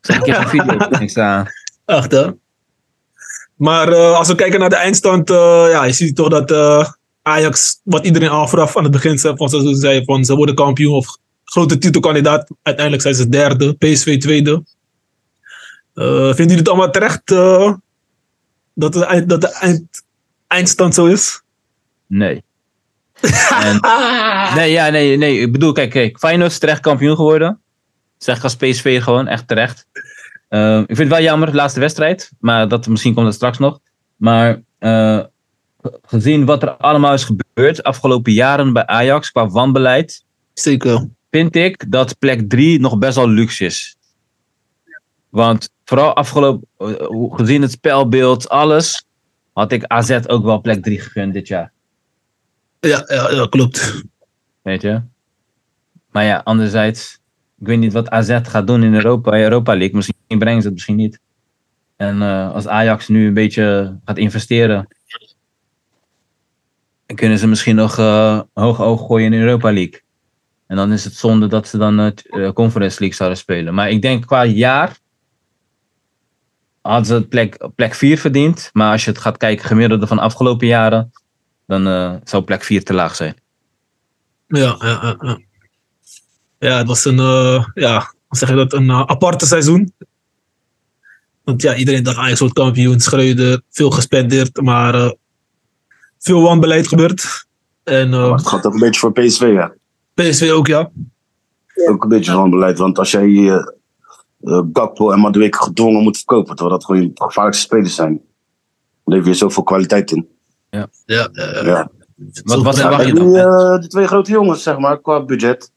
Ik 0.08 0.26
even 0.26 0.42
een 0.42 1.08
video. 1.08 1.44
Echt, 1.84 2.10
hè? 2.10 2.30
Maar 3.56 3.92
eh, 3.92 4.16
als 4.16 4.28
we 4.28 4.34
kijken 4.34 4.60
naar 4.60 4.68
de 4.68 4.76
eindstand, 4.76 5.30
eh, 5.30 5.66
ja, 5.70 5.84
je 5.84 5.92
ziet 5.92 6.16
toch 6.16 6.28
dat 6.28 6.50
eh, 6.50 6.88
Ajax, 7.22 7.80
wat 7.84 8.04
iedereen 8.04 8.28
al 8.28 8.48
vooraf 8.48 8.76
aan 8.76 8.82
het 8.82 8.92
begin 8.92 9.18
van 9.18 9.48
seizoen 9.48 9.74
zei, 9.74 10.04
van 10.04 10.24
ze 10.24 10.36
worden 10.36 10.54
kampioen 10.54 10.94
of 10.94 11.16
grote 11.44 11.78
titelkandidaat. 11.78 12.50
Uiteindelijk 12.62 13.04
zijn 13.04 13.14
ze 13.14 13.28
derde, 13.28 13.74
PSV 13.74 14.18
tweede. 14.18 14.62
Eh 15.94 16.04
vinden 16.04 16.36
jullie 16.36 16.56
het 16.56 16.68
allemaal 16.68 16.90
terecht 16.90 17.30
eh, 17.30 17.72
dat 18.74 18.92
de, 18.92 19.04
eind, 19.04 19.28
dat 19.28 19.40
de 19.40 19.52
eind, 19.52 20.02
eindstand 20.48 20.94
zo 20.94 21.06
is? 21.06 21.42
nee. 22.06 22.42
En, 23.64 23.80
nee, 24.54 24.70
ja, 24.70 24.88
nee, 24.88 25.16
nee. 25.16 25.40
Ik 25.40 25.52
bedoel, 25.52 25.72
kijk, 25.72 25.90
kijk. 25.90 26.18
Feyenoord 26.18 26.50
is 26.50 26.58
terecht 26.58 26.80
kampioen 26.80 27.16
geworden. 27.16 27.60
Zeg 28.18 28.42
als 28.42 28.56
PSV 28.56 29.02
gewoon, 29.02 29.26
echt 29.26 29.48
terecht. 29.48 29.86
Eh, 30.48 30.78
ik 30.78 30.86
vind 30.86 30.98
het 30.98 31.08
wel 31.08 31.20
jammer, 31.20 31.50
de 31.50 31.56
laatste 31.56 31.80
wedstrijd. 31.80 32.30
Maar 32.40 32.68
dat, 32.68 32.86
misschien 32.86 33.14
komt 33.14 33.26
dat 33.26 33.34
straks 33.34 33.58
nog. 33.58 33.78
Maar 34.16 34.62
eh, 34.78 35.20
gezien 36.02 36.44
wat 36.44 36.62
er 36.62 36.70
allemaal 36.70 37.14
is 37.14 37.24
gebeurd 37.24 37.76
de 37.76 37.82
afgelopen 37.82 38.32
jaren 38.32 38.72
bij 38.72 38.86
Ajax 38.86 39.30
qua 39.30 39.48
wanbeleid. 39.48 40.24
Zeker. 40.54 41.08
vind 41.30 41.56
ik 41.56 41.90
dat 41.90 42.18
plek 42.18 42.48
3 42.48 42.80
nog 42.80 42.98
best 42.98 43.16
wel 43.16 43.28
luxe 43.28 43.64
is. 43.64 43.96
Want 45.28 45.70
vooral 45.84 46.14
afgelopen, 46.14 46.68
eh, 46.78 46.94
gezien 47.30 47.62
het 47.62 47.70
spelbeeld, 47.70 48.48
alles, 48.48 49.06
had 49.58 49.72
ik 49.72 49.84
AZ 49.84 50.18
ook 50.26 50.44
wel 50.44 50.60
plek 50.60 50.82
3 50.82 51.00
gegund 51.00 51.32
dit 51.32 51.48
jaar. 51.48 51.72
Ja, 52.80 53.04
ja, 53.06 53.30
ja, 53.30 53.46
klopt. 53.46 54.02
Weet 54.62 54.82
je? 54.82 55.02
Maar 56.10 56.24
ja, 56.24 56.40
anderzijds, 56.44 57.20
ik 57.58 57.66
weet 57.66 57.78
niet 57.78 57.92
wat 57.92 58.10
AZ 58.10 58.38
gaat 58.42 58.66
doen 58.66 58.82
in 58.82 58.94
Europa, 58.94 59.38
Europa 59.38 59.76
League. 59.76 59.96
Misschien 59.96 60.38
brengen 60.38 60.60
ze 60.60 60.66
het, 60.66 60.76
misschien 60.76 60.96
niet. 60.96 61.20
En 61.96 62.22
eh, 62.22 62.52
als 62.52 62.66
Ajax 62.66 63.08
nu 63.08 63.26
een 63.26 63.34
beetje 63.34 63.98
gaat 64.04 64.18
investeren, 64.18 64.88
dan 67.06 67.16
kunnen 67.16 67.38
ze 67.38 67.46
misschien 67.46 67.76
nog 67.76 67.98
eh 67.98 68.40
hoog 68.52 68.80
oog 68.80 69.06
gooien 69.06 69.32
in 69.32 69.40
Europa 69.40 69.72
League. 69.72 70.02
En 70.66 70.76
dan 70.76 70.92
is 70.92 71.04
het 71.04 71.14
zonde 71.14 71.46
dat 71.46 71.68
ze 71.68 71.78
dan 71.78 71.98
het 71.98 72.28
eh, 72.28 72.52
Conference 72.52 72.98
League 72.98 73.16
zouden 73.16 73.38
spelen. 73.38 73.74
Maar 73.74 73.90
ik 73.90 74.02
denk 74.02 74.26
qua 74.26 74.44
jaar 74.44 74.98
hadden 76.88 77.06
ze 77.06 77.28
plek, 77.28 77.68
plek 77.74 77.94
4 77.94 78.18
verdiend. 78.18 78.70
Maar 78.72 78.92
als 78.92 79.04
je 79.04 79.10
het 79.10 79.20
gaat 79.20 79.36
kijken 79.36 79.66
gemiddelde 79.66 80.06
van 80.06 80.16
de 80.16 80.22
afgelopen 80.22 80.66
jaren, 80.66 81.12
dan 81.66 81.86
eh, 81.86 82.14
zou 82.24 82.42
plek 82.42 82.64
4 82.64 82.84
te 82.84 82.94
laag 82.94 83.16
zijn. 83.16 83.36
Ja, 84.46 84.76
ja, 84.78 85.16
ja. 85.20 85.38
Ja, 86.58 86.78
het 86.78 86.86
was 86.86 87.04
een, 87.04 87.18
eh, 87.18 87.64
ja, 87.74 88.12
zeg 88.30 88.48
je 88.48 88.54
dat, 88.54 88.72
een 88.72 88.90
eh, 88.90 89.02
aparte 89.06 89.46
seizoen. 89.46 89.92
Want 91.44 91.62
ja, 91.62 91.74
iedereen 91.74 92.02
dacht 92.02 92.16
Ajax 92.16 92.38
wordt 92.38 92.54
kampioen, 92.54 93.00
Schreuder, 93.00 93.62
veel 93.70 93.90
gespendeerd, 93.90 94.60
maar 94.60 94.94
eh, 94.94 95.10
veel 96.18 96.42
wanbeleid 96.42 96.88
gebeurd. 96.88 97.46
En 97.84 98.12
eh, 98.12 98.20
Maar 98.20 98.38
het 98.38 98.48
gaat 98.48 98.66
ook 98.66 98.72
een 98.72 98.80
beetje 98.80 99.00
voor 99.00 99.12
PSV, 99.12 99.40
ja. 99.40 99.72
PSV 100.14 100.50
ook, 100.52 100.66
ja. 100.66 100.90
Ook 101.88 102.02
een 102.02 102.08
beetje 102.08 102.32
van 102.32 102.50
beleid. 102.50 102.78
Want 102.78 102.98
als 102.98 103.10
jij 103.10 103.62
eh 104.40 104.52
eh, 104.58 104.64
Gakpo 104.72 105.10
en 105.10 105.20
Madueke 105.20 105.58
gedwongen 105.62 106.02
moet 106.02 106.16
verkopen, 106.16 106.56
terwijl 106.56 106.78
dat 106.78 106.84
gewoon 106.84 107.10
gevaarlijkste 107.14 107.64
spelers 107.66 107.94
zijn, 107.94 108.20
lever 109.04 109.28
je 109.28 109.34
zoveel 109.34 109.62
kwaliteit 109.62 110.10
in. 110.10 110.28
ja, 110.70 110.88
ja, 111.04 111.28
ja. 111.32 111.62
Ja. 111.64 111.90
Wat, 112.44 112.62
wat 112.62 112.76
Ja, 112.76 113.00
je 113.00 113.14
die, 113.14 113.14
dan? 113.14 113.36
eh, 113.36 113.78
die 113.78 113.88
twee 113.88 114.06
grote 114.06 114.30
jongens, 114.30 114.62
zeg 114.62 114.78
maar, 114.78 115.00
qua 115.00 115.24
budget. 115.24 115.72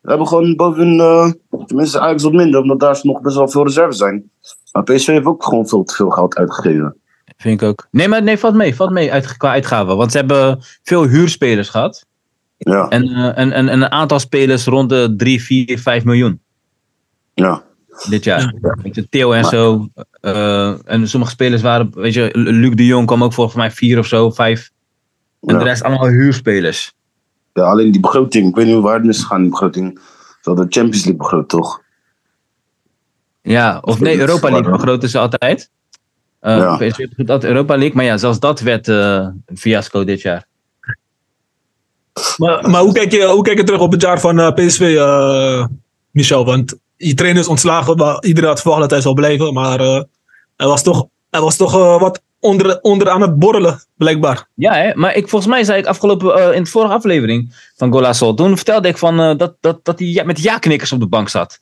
We 0.00 0.08
hebben 0.08 0.26
gewoon 0.26 0.56
boven, 0.56 1.00
eh 1.00 1.30
tenminste 1.66 2.00
Ajax 2.00 2.22
wat 2.22 2.32
minder, 2.32 2.60
omdat 2.60 2.80
daar 2.80 2.98
nog 3.02 3.20
best 3.20 3.36
wel 3.36 3.48
veel 3.48 3.64
reserves 3.64 3.96
zijn. 3.96 4.30
Maar 4.72 4.82
PSV 4.82 5.06
heeft 5.06 5.24
ook 5.26 5.44
gewoon 5.44 5.68
veel 5.68 5.84
te 5.84 5.94
veel 5.94 6.10
geld 6.10 6.36
uitgegeven. 6.36 6.96
Vind 7.36 7.62
ik 7.62 7.68
ook. 7.68 7.86
Nee, 7.90 8.08
maar 8.08 8.22
nee, 8.22 8.38
valt 8.38 8.54
mee. 8.54 8.74
Valt 8.76 8.90
mee 8.90 9.12
uit, 9.12 9.36
qua 9.36 9.50
uitgaven. 9.50 9.96
Want 9.96 10.10
ze 10.12 10.16
hebben 10.18 10.58
veel 10.82 11.06
huurspelers 11.06 11.68
gehad. 11.68 12.06
Ja, 12.56 12.88
En, 12.88 13.02
eh, 13.08 13.26
en, 13.38 13.52
en, 13.52 13.68
en 13.68 13.82
een 13.82 13.90
aantal 13.90 14.18
spelers 14.18 14.64
rond 14.64 14.88
de 14.88 15.14
3, 15.16 15.42
4, 15.42 15.78
5 15.78 16.04
miljoen 16.04 16.40
ja. 17.34 17.62
Dit 18.08 18.24
jaar. 18.24 18.54
Ja. 18.62 18.76
Weet 18.82 18.94
je, 18.94 19.08
Theo 19.08 19.32
en 19.32 19.40
Maar- 19.40 19.50
zo. 19.50 19.88
eh, 20.20 20.88
en 20.90 21.08
sommige 21.08 21.32
spelers 21.32 21.62
waren, 21.62 21.90
weet 21.94 22.14
je, 22.14 22.30
Luc 22.32 22.74
de 22.74 22.86
Jong 22.86 23.06
kwam 23.06 23.24
ook 23.24 23.32
volgens 23.32 23.56
mij 23.56 23.70
4 23.70 23.98
of 23.98 24.06
zo, 24.06 24.30
5. 24.30 24.70
En 25.40 25.52
Ja. 25.54 25.58
de 25.58 25.64
rest 25.64 25.82
allemaal 25.82 26.06
huurspelers. 26.08 26.92
ja, 27.52 27.62
alleen 27.62 27.90
die 27.90 28.00
begroting, 28.00 28.48
ik 28.48 28.54
weet 28.54 28.64
niet 28.64 28.74
hoe 28.74 28.82
waar 28.82 29.00
het 29.00 29.08
is 29.08 29.20
gegaan, 29.20 29.40
die 29.40 29.50
begroting. 29.50 29.98
Ze 30.40 30.48
hadden 30.48 30.68
de 30.68 30.72
Champions 30.72 31.04
League 31.04 31.22
begroot, 31.22 31.48
toch? 31.48 31.82
Ja, 33.42 33.78
of 33.82 33.94
Dat 33.94 33.98
nee, 34.02 34.18
Europa 34.18 34.50
League 34.50 34.70
begroten 34.70 35.08
ze 35.08 35.18
altijd. 35.18 35.70
Eh 36.40 36.56
Ja. 36.56 36.66
Altijd 37.26 37.44
Europa 37.44 37.76
League. 37.76 37.94
Maar 37.96 38.04
ja, 38.04 38.16
zelfs 38.16 38.38
dat 38.40 38.60
werd 38.60 38.88
eh, 38.88 39.28
een 39.46 39.56
fiasco 39.58 40.04
dit 40.04 40.20
jaar. 40.20 40.46
Maar, 42.36 42.70
maar 42.70 42.80
hoe, 42.80 42.92
kijk 42.92 43.12
je, 43.12 43.24
hoe 43.26 43.42
kijk 43.42 43.58
je 43.58 43.64
terug 43.64 43.80
op 43.80 43.92
het 43.92 44.00
jaar 44.02 44.20
van 44.20 44.38
eh, 44.40 44.52
PSV, 44.52 44.80
eh, 44.98 45.66
Michel? 46.10 46.44
Want 46.44 46.78
je 47.02 47.14
trainer 47.14 47.42
is 47.42 47.48
ontslagen, 47.48 47.96
maar 47.96 48.24
iedereen 48.24 48.48
had 48.48 48.60
verwacht 48.60 48.80
dat 48.80 48.90
hij 48.90 49.00
zou 49.00 49.14
blijven. 49.14 49.52
Maar 49.54 49.80
eh, 49.80 50.02
hij 50.56 50.66
was 50.66 50.82
toch, 50.82 51.06
hij 51.30 51.40
was 51.40 51.56
toch 51.56 51.74
eh, 51.74 52.00
wat 52.00 52.22
onder, 52.38 52.78
onder 52.80 53.08
aan 53.08 53.20
het 53.20 53.38
borrelen, 53.38 53.80
blijkbaar. 53.96 54.46
Ja, 54.54 54.74
hè? 54.74 54.94
maar 54.94 55.14
ik, 55.14 55.28
volgens 55.28 55.50
mij 55.50 55.64
zei 55.64 55.78
ik 55.78 55.86
afgelopen, 55.86 56.34
eh, 56.34 56.56
in 56.56 56.62
de 56.62 56.70
vorige 56.70 56.94
aflevering 56.94 57.70
van 57.76 57.92
Golasol. 57.92 58.34
Toen 58.34 58.56
vertelde 58.56 58.88
ik 58.88 58.98
van, 58.98 59.16
dat, 59.16 59.54
dat, 59.60 59.84
dat 59.84 59.98
hij 59.98 60.08
ja- 60.08 60.24
met 60.24 60.42
ja-knikkers 60.42 60.92
op 60.92 61.00
de 61.00 61.06
bank 61.06 61.28
zat. 61.28 61.60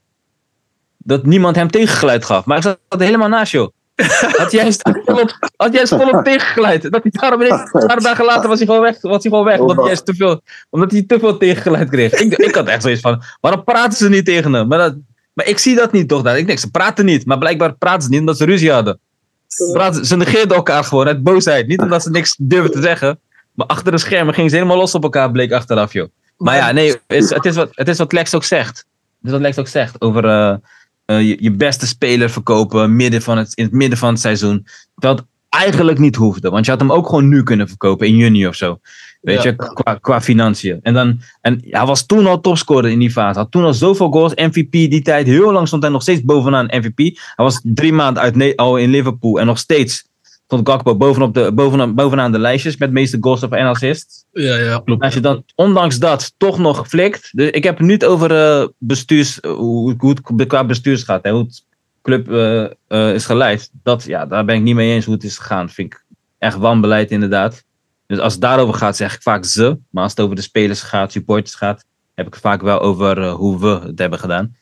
Dat 0.96 1.26
niemand 1.26 1.56
hem 1.56 1.70
tegengeluid 1.70 2.24
gaf. 2.24 2.44
Maar 2.44 2.56
ik 2.56 2.62
zat 2.62 2.78
er 2.88 3.00
helemaal 3.00 3.28
naast, 3.28 3.52
joh. 3.52 3.68
Had 4.40 4.52
juist 4.52 4.90
volop, 5.04 5.50
had 5.56 5.74
juist 5.74 5.94
volop 5.94 6.24
tegengeluid. 6.24 6.82
Dat 6.82 7.02
hij 7.02 7.10
daarom 7.10 7.42
ineens, 7.42 7.70
een 7.72 7.86
paar 7.86 8.00
dagen 8.00 8.24
later 8.24 8.48
was 8.52 8.58
hij 8.58 8.66
gewoon 8.66 8.82
weg. 8.82 9.00
Was 9.00 9.22
hij 9.22 9.30
gewoon 9.30 9.44
weg 9.44 9.58
omdat, 9.58 9.86
hij 9.86 9.96
te 9.96 10.14
veel, 10.14 10.40
omdat 10.70 10.90
hij 10.90 11.02
te 11.02 11.18
veel 11.18 11.36
tegengeluid 11.36 11.90
kreeg. 11.90 12.12
Ik, 12.12 12.36
ik 12.36 12.54
had 12.54 12.66
echt 12.66 12.82
zoiets 12.82 13.00
van, 13.00 13.22
waarom 13.40 13.64
praten 13.64 13.98
ze 13.98 14.08
niet 14.08 14.24
tegen 14.24 14.52
hem? 14.52 14.68
Maar, 14.68 14.78
dat, 14.78 14.94
maar 15.38 15.46
ik 15.46 15.58
zie 15.58 15.76
dat 15.76 15.92
niet 15.92 16.08
toch. 16.08 16.34
Ik 16.34 16.46
denk, 16.46 16.58
ze 16.58 16.70
praten 16.70 17.04
niet. 17.04 17.26
Maar 17.26 17.38
blijkbaar 17.38 17.74
praten 17.74 18.02
ze 18.02 18.08
niet 18.08 18.20
omdat 18.20 18.36
ze 18.36 18.44
ruzie 18.44 18.72
hadden. 18.72 18.98
Ze, 19.46 19.70
praten, 19.72 20.06
ze 20.06 20.16
negeerden 20.16 20.56
elkaar 20.56 20.84
gewoon 20.84 21.06
uit 21.06 21.22
boosheid. 21.22 21.66
Niet 21.66 21.80
omdat 21.80 22.02
ze 22.02 22.10
niks 22.10 22.36
durven 22.38 22.70
te 22.70 22.80
zeggen. 22.80 23.20
Maar 23.54 23.66
achter 23.66 23.92
de 23.92 23.98
schermen 23.98 24.34
gingen 24.34 24.50
ze 24.50 24.56
helemaal 24.56 24.76
los 24.76 24.94
op 24.94 25.02
elkaar, 25.02 25.30
bleek 25.30 25.52
achteraf, 25.52 25.92
joh. 25.92 26.08
Maar 26.36 26.56
ja, 26.56 26.72
nee, 26.72 26.90
het 26.90 27.00
is, 27.06 27.30
het 27.30 27.44
is, 27.44 27.56
wat, 27.56 27.68
het 27.72 27.88
is 27.88 27.98
wat 27.98 28.12
Lex 28.12 28.34
ook 28.34 28.44
zegt. 28.44 28.76
Het 28.76 28.86
is 29.26 29.30
wat 29.30 29.40
Lex 29.40 29.58
ook 29.58 29.68
zegt 29.68 30.00
over 30.00 30.24
eh, 30.24 30.56
eh, 31.04 31.28
je, 31.28 31.36
je 31.40 31.50
beste 31.50 31.86
speler 31.86 32.30
verkopen 32.30 32.96
midden 32.96 33.22
van 33.22 33.38
het, 33.38 33.52
in 33.54 33.64
het 33.64 33.72
midden 33.72 33.98
van 33.98 34.08
het 34.08 34.20
seizoen. 34.20 34.66
Het 34.94 35.22
eigenlijk 35.58 35.98
niet 35.98 36.16
hoefde. 36.16 36.50
Want 36.50 36.64
je 36.64 36.70
had 36.70 36.80
hem 36.80 36.92
ook 36.92 37.06
gewoon 37.08 37.28
nu 37.28 37.42
kunnen 37.42 37.68
verkopen 37.68 38.06
in 38.06 38.16
juni 38.16 38.46
of 38.46 38.54
zo. 38.54 38.78
Weet 39.20 39.42
Ja. 39.42 39.50
je, 39.50 39.56
qua, 39.56 39.94
qua 39.94 40.20
financiën. 40.20 40.78
En, 40.82 40.94
dan, 40.94 41.20
en 41.40 41.60
hij 41.62 41.86
was 41.86 42.06
toen 42.06 42.26
al 42.26 42.40
topscorer 42.40 42.90
in 42.90 42.98
die 42.98 43.10
fase. 43.10 43.38
Had 43.38 43.50
toen 43.50 43.64
al 43.64 43.74
zoveel 43.74 44.10
goals. 44.10 44.34
MVP 44.34 44.72
die 44.72 45.02
tijd. 45.02 45.26
Heel 45.26 45.52
lang 45.52 45.66
stond 45.66 45.82
hij 45.82 45.92
nog 45.92 46.02
steeds 46.02 46.22
bovenaan 46.22 46.70
MVP. 46.70 46.98
Hij 46.98 47.44
was 47.44 47.60
drie 47.62 47.92
maanden 47.92 48.22
uit 48.22 48.56
al 48.56 48.76
in 48.76 48.90
Liverpool. 48.90 49.40
En 49.40 49.46
nog 49.46 49.58
steeds 49.58 50.04
stond 50.44 50.68
Gakpo 50.68 50.96
bovenop 50.96 51.34
de, 51.34 51.52
bovenaan, 51.52 51.94
bovenaan 51.94 52.32
de 52.32 52.38
lijstjes. 52.38 52.76
Met 52.76 52.88
de 52.88 52.94
meeste 52.94 53.16
goals 53.20 53.48
en 53.48 53.66
assists. 53.66 54.24
Ja, 54.32 54.56
ja, 54.56 54.82
klopt. 54.84 55.02
Als 55.02 55.14
je 55.14 55.20
dan 55.20 55.44
ondanks 55.54 55.98
dat 55.98 56.34
toch 56.36 56.58
nog 56.58 56.88
flikt. 56.88 57.28
Dus 57.32 57.50
ik 57.50 57.64
heb 57.64 57.78
het 57.78 57.86
niet 57.86 58.04
over 58.04 58.30
eh, 58.30 58.66
bestuurs, 58.78 59.40
eh, 59.40 59.50
hoe, 59.50 59.94
hoe 59.98 60.14
het 60.36 60.46
qua 60.46 60.64
bestuurs 60.64 61.02
gaat. 61.02 61.24
Hè, 61.24 61.30
hoe 61.30 61.42
het 61.42 61.64
club 62.08 62.32
eh, 62.32 62.64
eh, 62.88 63.14
is 63.14 63.26
geleid. 63.26 63.70
Dat, 63.82 64.04
ja, 64.04 64.26
daar 64.26 64.44
ben 64.44 64.56
ik 64.56 64.62
niet 64.62 64.74
mee 64.74 64.92
eens 64.92 65.04
hoe 65.04 65.14
het 65.14 65.24
is 65.24 65.38
gegaan. 65.38 65.68
Vind 65.68 65.92
ik 65.92 66.04
echt 66.38 66.56
wanbeleid 66.56 67.10
inderdaad. 67.10 67.64
Dus 68.06 68.18
als 68.18 68.32
het 68.32 68.42
daarover 68.42 68.74
gaat, 68.74 68.96
zeg 68.96 69.14
ik 69.14 69.22
vaak 69.22 69.44
ze. 69.44 69.78
Maar 69.90 70.02
als 70.02 70.12
het 70.12 70.20
over 70.20 70.36
de 70.36 70.42
spelers 70.42 70.82
gaat, 70.82 71.12
supporters 71.12 71.54
gaat, 71.54 71.84
heb 72.14 72.26
ik 72.26 72.32
het 72.32 72.42
vaak 72.42 72.62
wel 72.62 72.80
over 72.80 73.22
eh, 73.22 73.32
hoe 73.32 73.60
we 73.60 73.86
het 73.86 73.98
hebben 73.98 74.18
gedaan. 74.18 74.56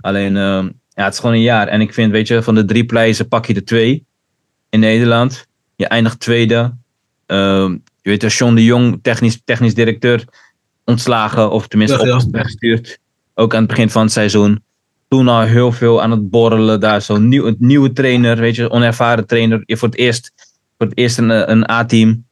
Alleen, 0.00 0.36
eh, 0.36 0.64
ja, 0.88 1.04
het 1.04 1.12
is 1.12 1.18
gewoon 1.18 1.34
een 1.34 1.40
jaar. 1.40 1.68
En 1.68 1.80
ik 1.80 1.94
vind, 1.94 2.12
weet 2.12 2.28
je, 2.28 2.42
van 2.42 2.54
de 2.54 2.64
drie 2.64 2.84
prijzen 2.84 3.28
pak 3.28 3.46
je 3.46 3.54
er 3.54 3.64
twee 3.64 4.06
in 4.70 4.80
Nederland. 4.80 5.46
Je 5.74 5.86
eindigt 5.86 6.20
tweede. 6.20 6.76
Ehm, 7.26 7.72
je 8.02 8.10
weet, 8.10 8.32
John 8.32 8.54
de 8.54 8.64
Jong, 8.64 8.98
technisch, 9.02 9.40
technisch 9.44 9.74
directeur, 9.74 10.24
ontslagen 10.84 11.50
of 11.50 11.68
tenminste 11.68 11.96
Weg, 11.96 12.06
ja. 12.06 12.16
op, 12.16 12.32
weggestuurd. 12.32 12.98
Ook 13.34 13.54
aan 13.54 13.60
het 13.60 13.68
begin 13.68 13.90
van 13.90 14.02
het 14.02 14.12
seizoen. 14.12 14.64
Toen 15.08 15.28
al 15.28 15.40
heel 15.40 15.72
veel 15.72 16.02
aan 16.02 16.10
het 16.10 16.30
borrelen 16.30 16.80
daar. 16.80 17.02
Zo'n 17.02 17.28
nieuw, 17.28 17.54
nieuwe 17.58 17.92
trainer, 17.92 18.36
weet 18.36 18.54
je, 18.54 18.70
onervaren 18.70 19.26
trainer. 19.26 19.62
Voor 19.66 19.88
het 19.88 19.96
eerst, 19.96 20.32
voor 20.78 20.86
het 20.86 20.98
eerst 20.98 21.18
een, 21.18 21.50
een 21.50 21.70
A-team. 21.70 22.24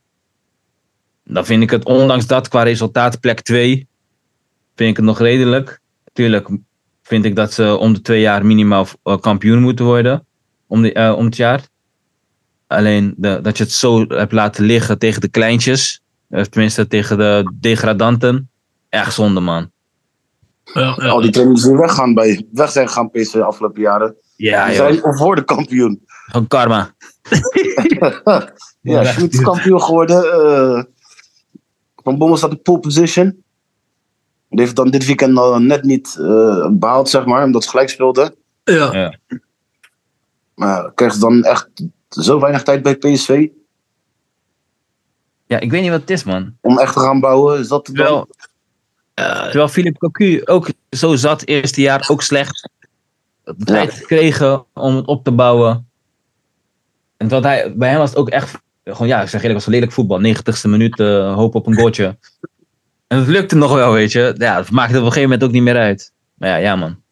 Dan 1.25 1.47
vind 1.47 1.63
ik 1.63 1.71
het, 1.71 1.85
ondanks 1.85 2.27
dat 2.27 2.49
qua 2.49 2.63
resultaat 2.63 3.21
plek 3.21 3.41
2, 3.41 3.89
vind 4.75 4.91
ik 4.91 4.97
het 4.97 5.05
nog 5.05 5.19
redelijk. 5.19 5.81
Tuurlijk 6.13 6.49
vind 7.03 7.25
ik 7.25 7.37
dat 7.37 7.53
ze 7.53 7.77
om 7.77 7.93
de 7.93 8.01
twee 8.01 8.21
jaar 8.21 8.47
minimaal 8.47 8.87
eh, 9.03 9.19
kampioen 9.21 9.61
moeten 9.61 9.85
worden. 9.85 10.27
Om, 10.67 10.83
de, 10.83 10.93
eh, 10.93 11.15
om 11.17 11.25
het 11.25 11.37
jaar. 11.37 11.63
Alleen 12.67 13.15
dat 13.17 13.57
je 13.57 13.65
het 13.65 13.73
zo 13.73 14.07
hebt 14.07 14.33
laten 14.33 14.65
liggen 14.65 14.99
tegen 14.99 15.21
de 15.21 15.29
kleintjes. 15.29 16.03
Tenminste 16.51 16.87
tegen 16.87 17.19
de 17.19 17.53
degradanten. 17.61 18.51
Echt 18.89 19.15
zonde, 19.15 19.41
man. 19.41 19.71
Ja, 20.73 20.95
ja. 21.01 21.09
Al 21.09 21.21
die 21.21 21.31
trainers 21.31 21.63
die 21.63 21.77
weggaan 21.77 22.15
bij, 22.15 22.47
weg 22.53 22.71
zijn 22.71 22.89
gegaan 22.89 23.11
PSV 23.11 23.33
de 23.33 23.45
afgelopen 23.45 23.81
jaren. 23.83 24.17
Ja, 24.37 24.67
die 24.67 24.75
joh. 24.77 24.87
zijn 24.87 25.05
of 25.05 25.19
worden 25.19 25.45
kampioen. 25.45 26.03
Gewoon 26.07 26.47
karma. 26.47 26.95
ja. 28.81 29.05
Sjoerd 29.05 29.33
is 29.33 29.41
kampioen 29.41 29.83
geworden. 29.83 30.25
eh 30.33 30.83
Van 32.03 32.19
Bommel 32.19 32.37
staat 32.37 32.51
in 32.51 32.63
pole 32.63 32.79
position. 32.81 33.43
Die 34.49 34.61
heeft 34.61 34.77
dan 34.77 34.91
dit 34.91 35.07
weekend 35.07 35.39
al 35.39 35.59
net 35.61 35.83
niet 35.83 36.17
eh, 36.21 36.69
behaald, 36.71 37.09
zeg 37.09 37.25
maar, 37.25 37.45
omdat 37.45 37.63
ze 37.65 37.69
gelijk 37.71 37.89
speelden. 37.89 38.35
ja. 38.65 39.19
Maar 40.55 40.93
krijgen 40.95 41.19
ze 41.19 41.25
dan 41.27 41.43
echt 41.45 41.69
zo 42.09 42.41
weinig 42.41 42.63
tijd 42.63 42.83
bij 42.83 42.95
PSV 42.97 43.49
Ja, 45.47 45.61
ik 45.61 45.71
weet 45.71 45.81
niet 45.83 45.91
wat 45.91 46.01
het 46.01 46.11
is, 46.11 46.25
man. 46.25 46.57
om 46.61 46.79
echt 46.79 46.93
te 46.93 47.01
gaan 47.01 47.21
bouwen? 47.21 47.59
Is 47.59 47.69
dat 47.69 47.87
het 47.87 47.97
dan? 47.97 48.29
Terwijl, 49.15 49.43
terwijl 49.43 49.69
Philip 49.69 49.99
Cocu 49.99 50.43
ook 50.45 50.71
zo 50.91 51.15
zat, 51.15 51.45
eerste 51.45 51.81
jaar 51.81 52.05
ook 52.09 52.23
slecht. 52.23 52.69
Ja. 53.45 53.55
tijd 53.65 53.93
gekregen 53.93 54.65
om 54.73 54.97
het 54.97 55.07
op 55.07 55.25
te 55.25 55.33
bouwen. 55.33 55.89
En 57.17 57.29
wat 57.29 57.43
hij, 57.43 57.73
bij 57.77 57.89
hem 57.89 57.99
was 57.99 58.09
het 58.09 58.19
ook 58.19 58.29
echt, 58.29 58.59
gewoon 58.85 59.09
ja, 59.09 59.23
ik 59.23 59.29
zeg 59.29 59.41
eerlijk, 59.41 59.65
was 59.65 59.75
lelijk 59.75 59.93
voetbal. 59.93 60.21
90ste 60.21 60.69
minuut, 60.69 61.01
eh, 61.01 61.35
hoop 61.35 61.55
op 61.55 61.67
een 61.67 61.75
goaltje. 61.75 62.17
En 63.07 63.19
het 63.19 63.29
lukte 63.29 63.57
nog 63.57 63.73
wel, 63.73 63.93
weet 63.93 64.13
je. 64.13 64.35
Ja, 64.39 64.57
het 64.57 64.71
maakte 64.71 64.99
op 64.99 65.05
een 65.05 65.13
gegeven 65.13 65.29
moment 65.29 65.45
ook 65.45 65.53
niet 65.53 65.63
meer 65.63 65.77
uit. 65.77 66.13
Maar 66.35 66.49
ja, 66.49 66.57
ja 66.57 66.77
man. 66.77 67.03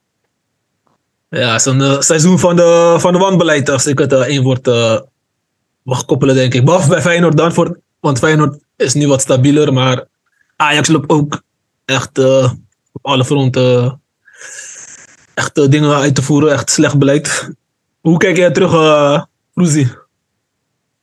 Ja, 1.29 1.53
het 1.53 1.61
is 1.61 1.65
een 1.65 1.81
eh, 1.81 2.01
seizoen 2.01 2.39
van 2.39 2.57
de, 2.57 2.97
van 2.99 3.13
de 3.13 3.19
wanbeleid, 3.19 3.69
als 3.69 3.87
ik 3.87 3.99
het 3.99 4.13
eh, 4.13 4.21
één 4.21 4.43
woord 4.43 4.69
eh, 4.69 5.01
mag 5.83 6.05
koppelen, 6.05 6.35
denk 6.35 6.55
ik. 6.55 6.65
Behalve 6.65 6.89
bij 6.89 7.01
Feyenoord 7.01 7.37
dan, 7.37 7.53
voor, 7.53 7.81
want 8.01 8.19
Feyenoord 8.19 8.59
is 8.77 8.95
nu 8.95 9.09
wat 9.09 9.21
stabieler, 9.21 9.73
maar 9.73 10.05
Ajax 10.57 10.89
loopt 10.89 11.09
ook 11.09 11.43
echt 11.85 12.19
eh, 12.19 12.53
op 12.93 13.07
alle 13.07 13.25
fronten 13.25 14.01
echt 15.35 15.59
eh, 15.59 15.69
dingen 15.69 15.95
uit 15.95 16.15
te 16.15 16.23
voeren, 16.23 16.53
echt 16.53 16.71
slecht 16.71 16.99
beleid. 16.99 17.51
Hoe 18.01 18.17
kijk 18.17 18.37
jij 18.37 18.51
terug, 18.51 18.73
eh 18.73 19.23
Roezie? 19.55 20.01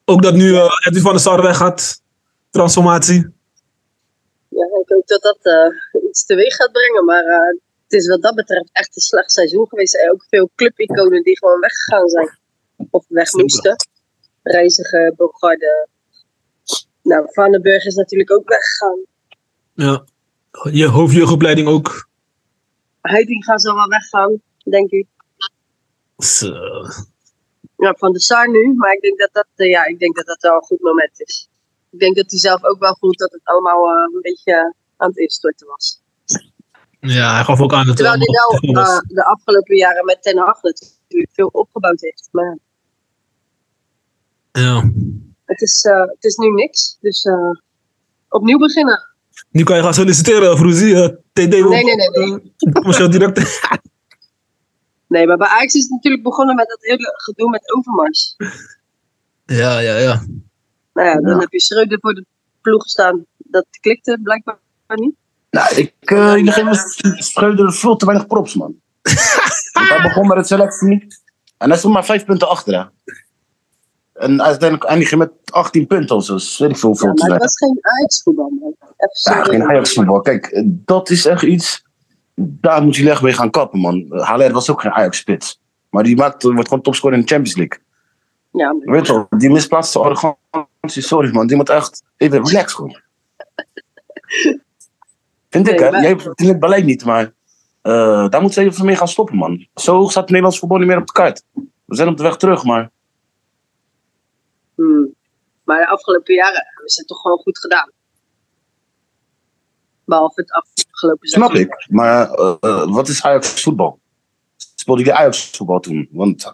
Ook 0.06 0.22
dat 0.22 0.34
nu 0.34 0.56
eh 0.56 0.72
Edwin 0.86 1.02
van 1.02 1.12
der 1.12 1.22
Sar 1.22 1.42
weggaat, 1.42 2.02
transformatie. 2.50 3.38
Ja, 4.48 4.66
ik 4.66 4.74
ook 4.74 4.90
hoop 4.90 5.08
dat 5.08 5.22
dat 5.22 5.40
eh, 5.42 6.04
iets 6.10 6.26
teweeg 6.26 6.56
gaat 6.56 6.72
brengen. 6.72 7.06
Maar 7.06 7.24
eh, 7.24 7.58
het 7.84 7.94
is 7.94 8.08
wat 8.08 8.22
dat 8.22 8.36
betreft 8.36 8.70
echt 8.72 8.96
een 8.96 9.02
slecht 9.02 9.32
seizoen 9.32 9.68
geweest. 9.68 9.94
Er 9.94 10.00
zijn 10.00 10.12
ook 10.12 10.26
veel 10.30 10.50
clubiconen 10.56 11.24
die 11.24 11.38
gewoon 11.38 11.60
weggegaan 11.60 12.10
zijn. 12.10 12.38
Of 12.90 13.06
weg 13.08 13.32
moesten. 13.32 13.76
Reiziger, 14.44 15.14
Bogarde. 15.16 15.88
Nou, 17.02 17.28
Vandenburg 17.32 17.86
is 17.86 17.96
natuurlijk 17.96 18.32
ook 18.32 18.50
weggegaan. 18.50 19.00
Ja. 19.74 20.04
Je 20.72 20.86
hoofdjeugdopleiding 20.88 21.68
ook. 21.68 22.08
Heitinga 23.01 23.58
zal 23.58 23.75
wel 23.75 23.88
weggaan, 23.88 24.41
denk 24.63 24.89
ik. 24.89 25.08
Zo. 26.18 26.53
Ja, 27.75 27.94
van 27.98 28.13
de 28.13 28.20
Sar 28.20 28.50
nu. 28.50 28.74
Maar 28.75 28.94
ik 28.94 29.01
denk 29.01 29.20
dat 29.20 29.29
dat, 29.32 29.48
eh, 29.56 29.70
ja, 29.70 29.86
ik 29.86 30.00
denk 30.00 30.15
dat 30.15 30.25
dat 30.25 30.41
wel 30.41 30.56
een 30.56 30.62
goed 30.62 30.79
moment 30.79 31.20
is. 31.20 31.50
Ik 31.89 32.00
denk 32.00 32.15
dat 32.15 32.29
hij 32.29 32.39
zelf 32.39 32.63
ook 32.63 32.79
wel 32.79 32.98
voelt 33.00 33.18
dat 33.18 33.32
het 33.32 33.41
allemaal 33.44 33.88
eh, 33.88 34.13
een 34.13 34.22
beetje 34.22 34.74
aan 34.98 35.08
het 35.08 35.18
instorten 35.18 35.68
was. 35.68 36.01
Ja, 37.00 37.34
hij 37.34 37.44
gaf 37.44 37.62
ook 37.62 37.74
aan 37.74 37.86
dat 37.86 37.96
Terwijl 37.96 38.18
hij 38.18 38.27
wel 38.62 38.84
eh, 38.84 39.00
de 39.08 39.25
afgelopen 39.25 39.75
jaren 39.75 40.06
met 40.06 40.22
Ten 40.24 40.38
Hag 40.38 40.62
natuurlijk 40.62 41.32
veel 41.34 41.48
opgebouwd 41.48 42.01
heeft. 42.01 42.29
Maar 42.32 42.58
Ja. 44.51 44.91
het 45.46 45.62
is, 45.62 45.84
het 46.08 46.24
is 46.24 46.36
nu 46.36 46.50
niks. 46.50 46.98
Dus 47.01 47.25
opnieuw 48.29 48.58
beginnen. 48.58 49.09
Nu 49.50 49.63
kan 49.63 49.75
je 49.77 49.84
gaan 49.84 49.93
solliciteren, 49.93 50.58
Vroezie. 50.58 50.96
eh, 50.96 51.08
TD 51.08 51.34
Nee, 51.34 51.63
nee, 51.63 51.84
nee, 51.84 52.10
nee. 52.10 52.51
commercieel 52.74 53.10
directeur. 53.10 53.69
Nee, 55.08 55.27
maar 55.27 55.38
bij 55.38 55.48
Ajax 55.48 55.74
is 55.74 55.81
het 55.81 55.91
natuurlijk 55.91 56.24
begonnen 56.24 56.55
met 56.55 56.67
dat 56.67 56.77
hele 56.81 57.13
gedoe 57.17 57.50
met 57.50 57.74
Overmars. 57.74 58.36
Ja, 59.46 59.79
ja, 59.79 59.98
ja. 59.98 60.25
Nou 60.93 61.08
ja, 61.08 61.13
dan 61.22 61.31
Ja. 61.34 61.38
heb 61.39 61.51
je 61.51 61.62
Schreuder 61.62 61.98
voor 62.01 62.13
de 62.13 62.25
ploeg 62.62 62.86
staan. 62.88 63.25
Dat 63.38 63.65
klikte 63.81 64.19
blijkbaar 64.24 64.58
niet. 64.88 65.15
Nou, 65.50 65.75
ik, 65.75 65.93
uh, 66.12 66.36
ik 66.36 66.50
geef 66.50 66.77
Schreuder 67.17 67.74
veel 67.74 67.96
te 67.96 68.05
weinig 68.05 68.27
props, 68.27 68.53
man. 68.55 68.75
Hij 69.89 70.01
begon 70.01 70.27
met 70.27 70.38
het 70.38 70.48
selectie 70.48 71.08
en 71.58 71.69
hij 71.69 71.77
stond 71.77 71.93
maar 71.93 72.05
vijf 72.05 72.25
punten 72.25 72.50
achter. 72.50 72.74
Hè. 72.74 73.13
En 74.20 74.42
uiteindelijk 74.42 74.90
eindig 74.90 75.10
je 75.10 75.18
met 75.18 75.32
18 75.46 75.88
punten 75.88 76.16
of 76.16 76.24
zo. 76.26 76.34
Dus 76.34 76.58
weet 76.58 76.70
ik 76.70 76.78
veel 76.78 76.90
hoeveel 76.90 77.08
Ja, 77.08 77.14
te 77.14 77.28
maar 77.30 77.40
het 77.40 77.52
zijn. 77.52 77.70
was 77.74 77.82
geen 77.84 77.94
Ajax-voetbal, 78.00 78.74
Ja, 79.24 79.44
geen 79.44 79.64
Ajax 79.64 79.94
voetbal. 79.94 80.22
Kijk, 80.22 80.64
dat 80.66 81.10
is 81.10 81.26
echt 81.26 81.42
iets. 81.44 81.84
Daar 82.36 82.84
moet 82.84 82.96
je 82.96 83.04
leg 83.04 83.22
mee 83.22 83.34
gaan 83.34 83.50
kappen, 83.50 83.80
man. 83.80 84.06
Haller 84.10 84.52
was 84.54 84.70
ook 84.70 84.82
geen 84.82 84.92
Ajax-spits. 84.92 85.60
Maar 85.90 86.04
die 86.04 86.16
maakt, 86.16 86.44
wordt 86.44 86.68
gewoon 86.68 86.84
topscorer 86.84 87.16
in 87.18 87.22
de 87.22 87.28
Champions 87.28 87.58
League. 87.58 87.80
Ja, 88.52 88.74
maar- 88.74 88.86
Je 88.86 88.92
weet 88.92 89.08
wel, 89.08 89.28
die 89.38 89.50
misplaatste 89.52 90.00
arrogantie, 90.00 91.02
sorry 91.04 91.34
man. 91.34 91.48
Die 91.48 91.56
moet 91.58 91.70
echt 91.70 92.04
even 92.18 92.44
relax 92.46 92.74
gewoon. 92.74 93.00
Vind 95.50 95.68
ik, 95.68 95.80
hè? 95.80 95.92
maar- 95.92 96.02
Jij 96.02 96.10
hebt 96.10 96.30
het 96.36 96.60
beleid 96.60 96.86
niet, 96.86 97.06
maar 97.06 97.34
eh, 97.82 98.30
daar 98.30 98.42
moet 98.42 98.54
ze 98.54 98.62
even 98.62 98.86
mee 98.86 98.96
gaan 98.96 99.08
stoppen, 99.08 99.36
man. 99.36 99.68
Zo 99.76 100.02
staat 100.04 100.16
het 100.16 100.26
Nederlands 100.28 100.60
voetbal 100.60 100.78
niet 100.78 100.88
meer 100.88 100.98
op 100.98 101.06
de 101.08 101.12
kaart. 101.14 101.44
We 101.86 101.96
zijn 101.96 102.08
op 102.08 102.18
de 102.18 102.24
weg 102.24 102.36
terug, 102.38 102.64
maar 102.64 102.90
Hmm. 104.80 105.14
Maar 105.64 105.80
de 105.80 105.88
afgelopen 105.88 106.34
jaren 106.36 106.64
hebben 106.66 106.90
ze 106.90 107.00
het 107.00 107.08
toch 107.08 107.22
gewoon 107.22 107.38
goed 107.38 107.60
gedaan. 107.60 107.92
Behalve 110.06 110.42
het 110.42 110.52
afgelopen 110.52 111.28
snap 111.28 111.50
seizoen. 111.52 111.72
ik. 111.72 111.88
Maar 111.90 112.32
eh, 112.32 112.56
eh, 112.60 112.92
wat 112.92 113.08
is 113.08 113.24
Ajax 113.24 113.62
voetbal? 113.62 114.00
Speelde 114.76 115.04
die 115.04 115.14
Ajax 115.14 115.50
voetbal 115.50 115.80
toen? 115.80 116.08
Want 116.12 116.54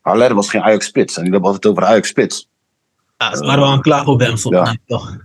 Haller 0.00 0.34
was 0.34 0.50
geen 0.50 0.62
Ajax 0.62 0.86
spits 0.86 1.16
en 1.16 1.22
die 1.22 1.32
hebben 1.32 1.50
altijd 1.50 1.72
over 1.72 1.84
Ajax 1.84 2.08
spits. 2.08 2.48
Ja, 3.16 3.34
ze 3.36 3.44
waren 3.44 3.60
wel 3.60 3.68
aan 3.68 3.74
het 3.74 3.82
klagen 3.82 4.12
op 4.12 4.20
hem. 4.20 4.36
Ja. 4.42 4.64
Nee, 4.64 4.80
toch. 4.86 5.16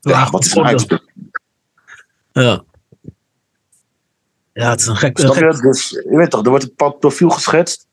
Ja, 0.00 0.30
wat 0.30 0.44
is 0.44 0.54
een 0.54 0.64
Ajax 0.64 0.82
spits? 0.82 1.04
Ja. 2.32 2.64
Ja, 4.52 4.70
het 4.70 4.80
is 4.80 4.86
een 4.86 4.96
gek. 4.96 5.18
Snap 5.18 5.32
gek- 5.34 5.54
je? 5.54 5.60
Dus 5.62 5.90
je 5.90 6.16
weet 6.16 6.30
toch, 6.30 6.42
er 6.42 6.48
wordt 6.48 6.64
een 6.64 6.70
bepaald 6.70 6.98
profiel 6.98 7.30
geschetst. 7.30 7.88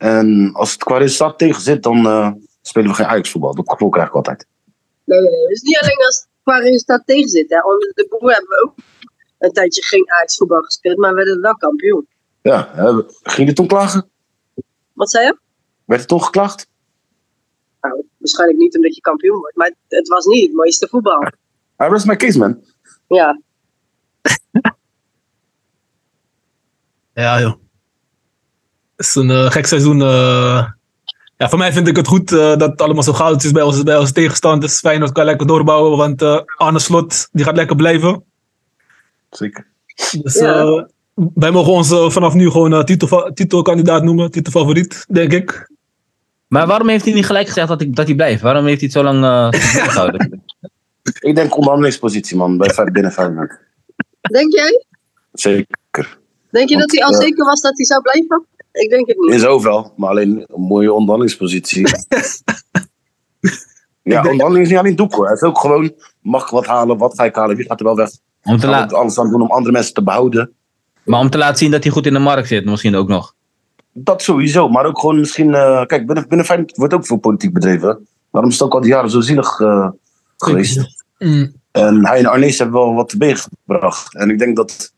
En 0.00 0.50
als 0.52 0.72
het 0.72 0.84
qua 0.84 0.98
resultaat 0.98 1.38
tegen 1.38 1.60
zit, 1.62 1.82
dan 1.82 2.06
eh, 2.06 2.32
spelen 2.62 2.88
we 2.88 2.94
geen 2.94 3.06
Ajax 3.06 3.30
voetbal. 3.30 3.54
Dat 3.54 3.70
gevoel 3.70 3.88
krijg 3.88 4.08
ik 4.08 4.14
altijd. 4.14 4.46
Nee, 5.04 5.20
nee, 5.20 5.30
nee. 5.30 5.46
Dus 5.46 5.62
niet 5.62 5.78
alleen 5.78 5.96
als 5.96 6.16
het 6.16 6.28
qua 6.42 6.58
resultaat 6.58 7.02
tegen 7.06 7.28
zit. 7.28 7.50
Hè. 7.50 7.62
Onder 7.62 7.92
de 7.94 8.06
boer 8.08 8.32
hebben 8.32 8.48
we 8.48 8.62
ook 8.62 8.74
een 9.38 9.52
tijdje 9.52 9.82
geen 9.82 10.10
Ajax-voetbal 10.10 10.62
gespeeld, 10.62 10.98
maar 10.98 11.10
we 11.10 11.16
werden 11.16 11.40
wel 11.40 11.56
kampioen. 11.56 12.06
Ja, 12.42 12.70
hè, 12.72 13.02
ging 13.22 13.48
je 13.48 13.54
toen 13.54 13.66
klagen? 13.66 14.10
Wat 14.92 15.10
zei 15.10 15.26
je? 15.26 15.38
Werd 15.84 16.00
er 16.00 16.06
toen 16.06 16.22
geklaagd? 16.22 16.68
Nou, 17.80 18.04
waarschijnlijk 18.18 18.58
niet 18.58 18.76
omdat 18.76 18.94
je 18.94 19.00
kampioen 19.00 19.38
wordt, 19.38 19.56
maar 19.56 19.66
het, 19.66 19.76
het 19.88 20.08
was 20.08 20.24
niet 20.24 20.46
het 20.46 20.56
mooiste 20.56 20.88
voetbal. 20.88 21.22
I 21.82 21.88
rest 21.88 22.06
my 22.06 22.16
case, 22.16 22.38
man. 22.38 22.64
Ja, 23.08 23.40
Ja, 27.12 27.40
joh. 27.40 27.54
Het 29.00 29.08
is 29.08 29.14
een 29.14 29.30
eh, 29.30 29.50
gek 29.50 29.66
seizoen. 29.66 30.02
eh. 30.02 30.64
Ja, 31.36 31.48
voor 31.48 31.58
mij 31.58 31.72
vind 31.72 31.88
ik 31.88 31.96
het 31.96 32.06
goed 32.06 32.32
eh, 32.32 32.38
dat 32.38 32.70
het 32.70 32.82
allemaal 32.82 33.02
zo 33.02 33.12
goud 33.12 33.44
is 33.44 33.50
bij 33.52 33.62
onze, 33.62 33.84
bij 33.84 33.98
onze 33.98 34.12
tegenstanders. 34.12 34.78
Feyenoord 34.78 35.12
kan 35.12 35.24
lekker 35.24 35.46
doorbouwen, 35.46 35.96
want 35.98 36.22
eh 36.22 36.40
Arne 36.56 36.78
Slot 36.78 37.28
die 37.32 37.44
gaat 37.44 37.56
lekker 37.56 37.76
blijven. 37.76 38.24
Zeker. 39.30 39.66
Dus 40.22 40.34
Ja. 40.38 40.88
wij 41.34 41.50
mogen 41.50 41.72
ons 41.72 41.88
vanaf 41.88 42.34
nu 42.34 42.50
gewoon 42.50 42.84
titel, 42.84 43.30
titelkandidaat 43.34 44.02
noemen, 44.02 44.30
titelfavoriet, 44.30 45.04
denk 45.08 45.32
ik. 45.32 45.70
Maar 46.48 46.66
waarom 46.66 46.88
heeft 46.88 47.04
hij 47.04 47.14
niet 47.14 47.26
gelijk 47.26 47.46
gezegd 47.46 47.68
dat, 47.68 47.80
ik, 47.80 47.96
dat 47.96 48.06
hij 48.06 48.14
blijft? 48.16 48.42
Waarom 48.42 48.64
heeft 48.64 48.80
hij 48.80 48.90
het 48.92 48.96
zo 48.98 49.04
lang 49.04 49.24
eh, 49.24 49.60
gehouden? 49.88 50.42
Ik 51.20 51.34
denk 51.34 51.56
onderhandelingspositie, 51.56 52.36
man, 52.36 52.56
bij 52.56 52.90
binnen 52.92 53.12
Feyenoord. 53.12 53.58
denk 54.20 54.52
jij? 54.52 54.84
Zeker. 55.32 56.18
Denk 56.50 56.68
je 56.68 56.76
Want, 56.76 56.90
dat 56.90 56.98
hij 56.98 57.04
al 57.08 57.14
zeker 57.14 57.44
was 57.44 57.60
dat 57.60 57.76
hij 57.76 57.86
zou 57.86 58.02
blijven? 58.02 58.46
Ik 58.72 58.90
denk 58.90 59.06
het 59.06 59.16
niet. 59.18 59.34
Is 59.34 59.44
ook 59.44 59.62
wel, 59.62 59.92
maar 59.96 60.10
alleen 60.10 60.44
een 60.46 60.60
mooie 60.62 60.92
onderhandelingspositie. 60.92 61.86
ja, 64.02 64.22
denk- 64.22 64.24
onderhandeling 64.24 64.64
is 64.64 64.68
niet 64.70 64.78
alleen 64.78 64.96
doek 64.96 65.14
hoor. 65.14 65.28
Het 65.28 65.42
is 65.42 65.48
ook 65.48 65.58
gewoon, 65.58 65.92
mag 66.22 66.42
ik 66.44 66.48
wat 66.50 66.66
halen, 66.66 66.98
wat 66.98 67.14
ga 67.14 67.24
ik 67.24 67.34
halen, 67.34 67.56
wie 67.56 67.66
gaat 67.66 67.78
er 67.80 67.84
wel 67.86 67.96
weg? 67.96 68.10
Om 68.42 68.54
te 68.58 68.66
Gaan 68.66 68.70
la- 68.80 68.86
we 68.86 68.96
alles 68.96 69.18
aan 69.18 69.30
doen 69.30 69.42
om 69.42 69.50
andere 69.50 69.72
mensen 69.72 69.94
te 69.94 70.02
behouden. 70.02 70.52
maar 71.04 71.20
om 71.20 71.30
te 71.30 71.38
laten 71.38 71.56
zien 71.58 71.70
dat 71.70 71.82
hij 71.82 71.92
goed 71.92 72.06
in 72.06 72.12
de 72.12 72.18
markt 72.18 72.48
zit, 72.48 72.64
misschien 72.64 72.94
ook 72.94 73.08
nog. 73.08 73.34
Dat 73.92 74.22
sowieso, 74.22 74.68
maar 74.68 74.84
ook 74.84 74.98
gewoon 75.00 75.20
misschien... 75.20 75.54
eh, 75.54 75.86
kijk, 75.86 76.06
binnen, 76.06 76.28
binnen 76.28 76.46
Feyenoord 76.46 76.76
wordt 76.76 76.94
ook 76.94 77.06
veel 77.06 77.16
politiek 77.16 77.52
bedreven. 77.52 78.06
Daarom 78.30 78.50
is 78.50 78.58
het 78.58 78.66
ook 78.66 78.74
al 78.74 78.80
die 78.80 78.90
jaren 78.90 79.10
zo 79.10 79.20
zielig 79.20 79.60
eh, 79.60 79.88
geweest. 80.36 81.04
Mm. 81.18 81.52
En 81.70 82.06
hij 82.06 82.18
en 82.18 82.26
Arnees 82.26 82.58
hebben 82.58 82.80
wel 82.80 82.94
wat 82.94 83.08
teweeg 83.08 83.48
gebracht. 83.66 84.14
En 84.14 84.30
ik 84.30 84.38
denk 84.38 84.56
dat 84.56 84.92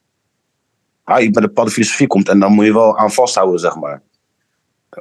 hij 1.04 1.24
met 1.24 1.36
een 1.36 1.42
bepaalde 1.42 1.70
filosofie 1.70 2.06
komt. 2.06 2.28
En 2.28 2.38
dan 2.38 2.52
moet 2.52 2.64
je 2.64 2.72
wel 2.72 2.98
aan 2.98 3.10
vasthouden, 3.10 3.60
zeg 3.60 3.76
maar. 3.76 4.02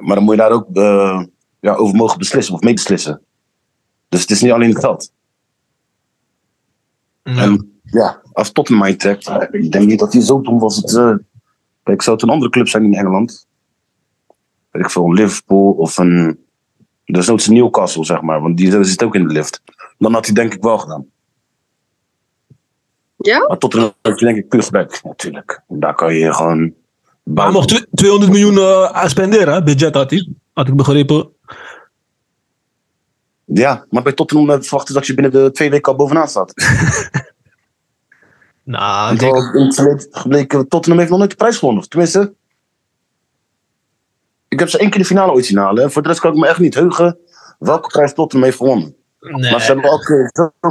Maar 0.00 0.14
dan 0.14 0.24
moet 0.24 0.34
je 0.34 0.40
daar 0.40 0.50
ook 0.50 0.66
eh, 0.72 1.24
ja, 1.60 1.74
over 1.74 1.96
mogen 1.96 2.18
beslissen 2.18 2.54
of 2.54 2.60
mee 2.60 2.74
beslissen. 2.74 3.20
Dus 4.08 4.20
het 4.20 4.30
is 4.30 4.42
niet 4.42 4.52
alleen 4.52 4.68
het 4.68 4.78
geld. 4.78 5.12
Ja. 7.22 7.42
En 7.42 7.80
ja, 7.82 8.22
als 8.32 8.52
Tottenham 8.52 8.84
mij 8.84 8.96
trekt, 8.96 9.30
ik 9.50 9.72
denk 9.72 9.86
niet 9.86 9.98
dat 9.98 10.12
hij 10.12 10.22
zo 10.22 10.40
dom 10.40 10.58
was. 10.58 10.76
Het, 10.76 10.96
eh, 10.96 11.14
kijk, 11.82 12.02
zou 12.02 12.16
het 12.16 12.24
een 12.24 12.32
andere 12.32 12.50
club 12.50 12.68
zijn 12.68 12.84
in 12.84 12.94
Engeland? 12.94 13.46
Weet 14.70 14.84
ik 14.84 14.90
veel, 14.90 15.12
Liverpool 15.12 15.72
of 15.72 15.98
een... 15.98 16.40
Dus 17.04 17.26
nooit 17.26 17.46
een 17.46 17.54
Newcastle, 17.54 18.04
zeg 18.04 18.20
maar. 18.20 18.40
Want 18.40 18.56
die 18.56 18.84
zit 18.84 19.02
ook 19.02 19.14
in 19.14 19.26
de 19.26 19.32
lift. 19.32 19.62
Dan 19.98 20.12
had 20.12 20.26
hij 20.26 20.34
denk 20.34 20.54
ik 20.54 20.62
wel 20.62 20.78
gedaan. 20.78 21.06
Ja? 23.26 23.46
Maar 23.48 23.58
Tottenham 23.58 23.92
heeft 24.02 24.18
denk 24.18 24.36
ik 24.36 24.62
gebruik, 24.64 25.00
natuurlijk. 25.04 25.62
Daar 25.68 25.94
kan 25.94 26.14
je 26.14 26.34
gewoon... 26.34 26.74
Maar 27.22 27.44
hij 27.44 27.52
mocht 27.52 27.68
tw- 27.68 27.94
200 27.94 28.32
miljoen 28.32 28.56
eh, 28.58 29.06
spenderen, 29.06 29.54
hè? 29.54 29.62
budget 29.62 29.94
had 29.94 30.10
hij. 30.10 30.28
Had 30.52 30.68
ik 30.68 30.76
begrepen. 30.76 31.30
Ja, 33.44 33.86
maar 33.90 34.02
bij 34.02 34.12
Tottenham 34.12 34.50
eh, 34.50 34.60
verwachten 34.60 34.94
dat 34.94 35.06
je 35.06 35.14
binnen 35.14 35.32
de 35.32 35.50
twee 35.50 35.70
weken 35.70 35.92
al 35.92 35.98
bovenaan 35.98 36.28
staat. 36.28 36.52
Nou, 38.64 39.16
denk, 39.16 39.54
in 39.54 39.64
het 39.64 39.74
verleden 39.74 40.06
gebleken, 40.10 40.68
Tottenham 40.68 40.98
heeft 40.98 41.10
nog 41.10 41.18
nooit 41.18 41.30
de 41.30 41.36
prijs 41.36 41.58
gewonnen. 41.58 41.88
Tenminste, 41.88 42.34
ik 44.48 44.58
heb 44.58 44.68
ze 44.68 44.78
één 44.78 44.90
keer 44.90 45.00
de 45.00 45.06
finale 45.06 45.32
ooit 45.32 45.46
zien 45.46 45.58
halen. 45.58 45.92
Voor 45.92 46.02
de 46.02 46.08
rest 46.08 46.20
kan 46.20 46.32
ik 46.32 46.38
me 46.38 46.46
echt 46.46 46.58
niet 46.58 46.74
heugen 46.74 47.18
welke 47.58 47.88
prijs 47.88 48.14
Tottenham 48.14 48.48
heeft 48.48 48.60
gewonnen. 48.60 48.96
nee. 49.20 49.50
Maar 49.50 49.60
ze 49.60 49.72
hebben 49.72 49.90
ook 49.90 50.06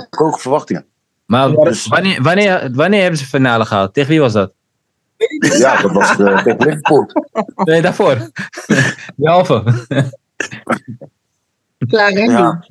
hoge 0.10 0.40
verwachtingen. 0.40 0.86
Maar 1.32 1.52
dus- 1.52 1.88
wanneer, 1.88 2.22
wanneer, 2.22 2.70
wanneer 2.74 3.02
hebben 3.02 3.20
ze 3.20 3.26
finale 3.26 3.65
gehaald? 3.65 3.94
Tegen 3.94 4.10
wie 4.10 4.20
was 4.20 4.34
dat? 4.34 4.54
Ja, 5.39 5.82
dat 5.82 5.91
was 5.91 6.10
eh, 6.10 6.44
tegen 6.44 6.58
Liverpool. 6.60 7.06
Nee, 7.56 7.82
daarvoor. 7.82 8.30
Die 9.15 9.28
halve. 9.28 9.63
Klaar, 11.88 12.12
hè? 12.12 12.24
Ja. 12.24 12.65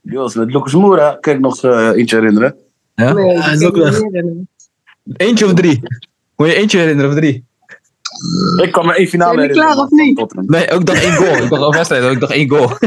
Die 0.00 0.18
was 0.18 0.34
met 0.34 0.52
Lucas 0.52 0.74
Moura, 0.74 1.16
kan 1.20 1.34
ik 1.34 1.40
nog 1.40 1.64
eh, 1.64 1.88
eentje 1.88 2.16
herinneren. 2.16 2.56
Ja? 2.94 3.12
Nee, 3.12 3.36
ik 3.36 3.74
hè. 3.74 4.32
Eentje 5.16 5.44
of 5.44 5.54
drie? 5.54 5.82
Moet 6.36 6.48
je 6.48 6.54
eentje 6.54 6.78
herinneren 6.78 7.10
of 7.10 7.16
drie? 7.16 7.44
Ik 8.62 8.72
kan 8.72 8.86
me 8.86 8.94
één 8.94 9.08
finale 9.08 9.34
Zijn 9.34 9.46
jullie 9.48 9.62
herinneren. 9.62 9.88
klaar 9.90 10.24
of 10.24 10.36
niet? 10.36 10.50
Nee, 10.50 10.70
ook 10.70 10.84
nog 10.84 10.96
één 10.96 11.14
goal. 11.14 11.42
Ik 11.42 11.50
dacht 11.50 11.62
een 11.62 11.70
wedstrijd, 11.70 12.04
ook 12.04 12.18
nog 12.18 12.32
één 12.32 12.48
goal. 12.48 12.70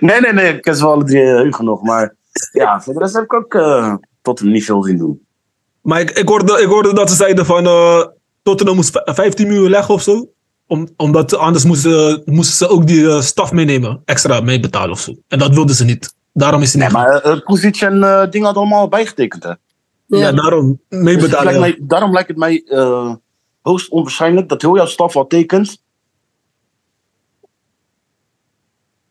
Nee, 0.00 0.20
nee, 0.20 0.32
nee, 0.32 0.54
ik 0.54 0.62
ken 0.62 0.76
ze 0.76 0.82
wel 0.82 0.92
alle 0.92 1.04
drie 1.04 1.62
nog. 1.62 1.82
Maar 1.82 2.14
ja, 2.52 2.80
voor 2.80 2.92
de 2.92 2.98
rest 2.98 3.14
heb 3.14 3.24
ik 3.24 3.32
ook... 3.32 3.54
eh, 4.26 4.32
Tottenham 4.32 4.54
niet 4.54 4.64
veel 4.64 4.82
zien 4.82 4.98
doen. 4.98 5.26
Maar 5.82 6.00
ik, 6.00 6.10
ik, 6.10 6.28
hoorde, 6.28 6.60
ik 6.60 6.66
hoorde 6.68 6.94
dat 6.94 7.10
ze 7.10 7.16
zeiden 7.16 7.46
van 7.46 7.66
eh 7.66 8.06
Tottenham 8.42 8.76
moest 8.76 8.90
v- 8.90 9.14
15 9.14 9.46
miljoen 9.46 9.70
leggen 9.70 9.94
of 9.94 10.02
zo. 10.02 10.30
Om, 10.66 10.88
omdat 10.96 11.36
anders 11.36 11.64
moesten, 11.64 12.22
moesten 12.24 12.56
ze 12.56 12.68
ook 12.68 12.86
die 12.86 13.08
eh, 13.08 13.20
staf 13.20 13.52
meenemen. 13.52 14.02
Extra 14.04 14.40
meebetalen 14.40 14.90
of 14.90 15.00
zo. 15.00 15.14
En 15.28 15.38
dat 15.38 15.54
wilden 15.54 15.74
ze 15.76 15.84
niet. 15.84 16.14
Daarom 16.32 16.62
is 16.62 16.72
hij 16.72 16.80
Nee, 16.80 16.88
niet. 16.90 16.96
maar 16.98 17.26
uh, 17.26 17.40
Kuzic 17.44 17.76
en 17.80 18.02
eh 18.02 18.30
Ding 18.30 18.44
hadden 18.44 18.62
allemaal 18.62 18.88
bijgetekend, 18.88 19.42
hè. 19.42 19.52
ja. 20.06 20.32
daarom 20.32 20.66
Dus 20.88 20.98
het 20.98 21.02
meebetalen. 21.02 21.44
lijkt 21.58 21.78
mij, 21.78 21.86
daarom 21.88 22.12
lijkt 22.12 22.28
het 22.28 22.36
mij 22.36 22.62
eh, 22.66 23.14
hoogst 23.62 23.90
onwaarschijnlijk 23.90 24.48
dat 24.48 24.62
heel 24.62 24.76
jouw 24.76 24.86
staf 24.86 25.16
al 25.16 25.26
tekent. 25.26 25.82